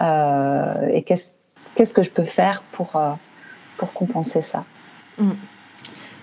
Euh, 0.00 0.88
Et 0.90 1.02
qu'est-ce 1.02 1.94
que 1.94 2.02
je 2.02 2.10
peux 2.10 2.24
faire 2.24 2.62
pour, 2.72 2.96
euh, 2.96 3.12
pour 3.76 3.92
compenser 3.92 4.42
ça? 4.42 4.64
Mm. 5.18 5.32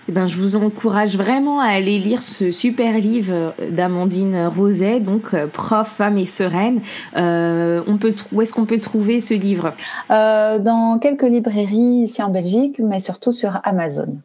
Eh 0.08 0.12
ben, 0.12 0.26
je 0.26 0.36
vous 0.36 0.56
encourage 0.56 1.16
vraiment 1.16 1.60
à 1.60 1.66
aller 1.66 1.98
lire 1.98 2.22
ce 2.22 2.50
super 2.50 2.98
livre 2.98 3.54
d'Amandine 3.70 4.50
Roset, 4.56 5.00
donc 5.00 5.34
Prof, 5.52 5.88
femme 5.88 6.18
et 6.18 6.26
sereine. 6.26 6.80
on 7.14 7.96
peut, 8.00 8.12
où 8.32 8.42
est-ce 8.42 8.52
qu'on 8.52 8.64
peut 8.64 8.78
trouver 8.78 9.20
ce 9.20 9.34
livre? 9.34 9.72
Dans 10.08 10.98
quelques 11.00 11.22
librairies 11.22 12.02
ici 12.02 12.22
en 12.22 12.30
Belgique, 12.30 12.80
mais 12.80 12.98
surtout 12.98 13.32
sur 13.32 13.60
Amazon 13.62 14.18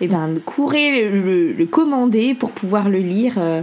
eh 0.00 0.08
ben, 0.08 0.34
courez 0.44 1.08
le, 1.08 1.66
commander 1.66 2.34
pour 2.34 2.50
pouvoir 2.50 2.88
le 2.88 2.98
lire 2.98 3.34
euh, 3.38 3.62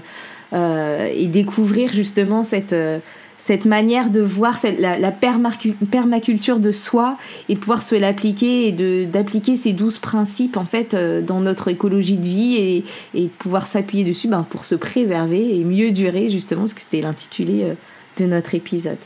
euh, 0.53 1.09
et 1.13 1.27
découvrir 1.27 1.89
justement 1.89 2.43
cette, 2.43 2.73
euh, 2.73 2.99
cette 3.45 3.65
manière 3.65 4.09
de 4.09 4.21
voir 4.21 4.57
la, 4.79 5.11
permaculture 5.11 6.59
de 6.59 6.71
soi 6.71 7.17
et 7.49 7.55
de 7.55 7.59
pouvoir 7.59 7.81
se 7.81 7.95
l'appliquer 7.95 8.67
et 8.67 9.05
d'appliquer 9.05 9.57
ces 9.57 9.73
douze 9.73 9.97
principes 9.97 10.55
en 10.55 10.63
fait 10.63 10.95
dans 10.95 11.41
notre 11.41 11.67
écologie 11.67 12.15
de 12.15 12.25
vie 12.25 12.83
et, 13.13 13.21
de 13.23 13.27
pouvoir 13.27 13.67
s'appuyer 13.67 14.05
dessus 14.05 14.29
ben, 14.29 14.45
pour 14.49 14.63
se 14.63 14.75
préserver 14.75 15.59
et 15.59 15.65
mieux 15.65 15.91
durer 15.91 16.29
justement 16.29 16.61
parce 16.61 16.73
que 16.73 16.81
c'était 16.81 17.01
l'intitulé 17.01 17.65
de 18.17 18.25
notre 18.25 18.55
épisode. 18.55 18.97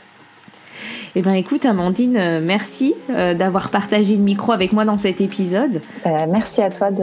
Eh 1.16 1.22
bien, 1.22 1.32
écoute, 1.32 1.64
Amandine, 1.64 2.16
euh, 2.16 2.40
merci 2.40 2.94
euh, 3.10 3.34
d'avoir 3.34 3.70
partagé 3.70 4.14
le 4.14 4.22
micro 4.22 4.52
avec 4.52 4.72
moi 4.72 4.84
dans 4.84 4.98
cet 4.98 5.20
épisode. 5.20 5.80
Euh, 6.06 6.10
merci 6.30 6.62
à 6.62 6.70
toi 6.70 6.92
de, 6.92 7.02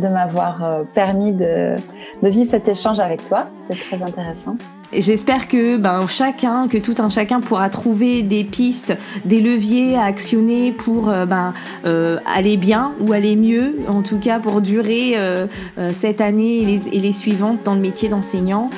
de 0.00 0.08
m'avoir 0.08 0.84
permis 0.94 1.32
de, 1.32 1.74
de 2.22 2.28
vivre 2.28 2.48
cet 2.48 2.68
échange 2.68 3.00
avec 3.00 3.26
toi. 3.26 3.48
C'était 3.56 3.80
très 3.80 4.00
intéressant. 4.00 4.56
J'espère 4.94 5.48
que 5.48 5.78
ben, 5.78 6.06
chacun, 6.06 6.68
que 6.68 6.76
tout 6.76 6.94
un 6.98 7.08
chacun 7.08 7.40
pourra 7.40 7.70
trouver 7.70 8.22
des 8.22 8.44
pistes, 8.44 8.94
des 9.24 9.40
leviers 9.40 9.96
à 9.96 10.02
actionner 10.02 10.70
pour 10.70 11.08
euh, 11.08 11.24
ben, 11.24 11.54
euh, 11.86 12.18
aller 12.26 12.58
bien 12.58 12.92
ou 13.00 13.14
aller 13.14 13.34
mieux, 13.34 13.76
en 13.88 14.02
tout 14.02 14.18
cas 14.18 14.38
pour 14.38 14.60
durer 14.60 15.12
euh, 15.16 15.46
cette 15.92 16.20
année 16.20 16.78
et 16.92 16.98
les, 16.98 17.12
suivantes 17.12 17.60
dans 17.64 17.74
le 17.74 17.80
métier 17.80 18.08
d'enseignant. 18.08 18.70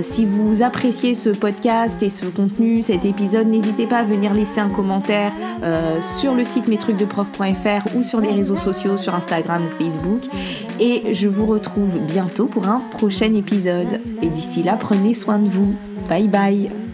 si 0.00 0.26
vous 0.26 0.62
appréciez 0.62 1.14
ce 1.14 1.30
podcast 1.30 2.02
et 2.02 2.10
ce 2.10 2.26
contenu, 2.26 2.82
cet 2.82 3.04
épisode, 3.04 3.46
n'hésitez 3.46 3.86
pas 3.86 3.98
à 3.98 4.04
venir 4.04 4.34
laisser 4.34 4.60
un 4.60 4.68
commentaire 4.68 5.32
sur 6.02 6.34
le 6.34 6.44
site 6.44 6.68
mestrucsdeprof.fr 6.68 7.96
ou 7.96 8.02
sur 8.02 8.20
les 8.20 8.28
réseaux 8.28 8.56
sociaux, 8.56 8.96
sur 8.98 9.14
Instagram 9.14 9.62
ou 9.66 9.82
Facebook. 9.82 10.22
Et 10.78 11.14
je 11.14 11.28
vous 11.28 11.46
retrouve 11.46 11.98
bientôt 12.06 12.46
pour 12.46 12.68
un 12.68 12.82
prochain 12.92 13.32
épisode. 13.32 14.00
Et 14.22 14.28
d'ici 14.28 14.62
là, 14.62 14.76
prenez 14.78 15.14
soin 15.14 15.38
de 15.38 15.49
vous. 15.50 15.76
Bye 16.08 16.28
bye 16.28 16.89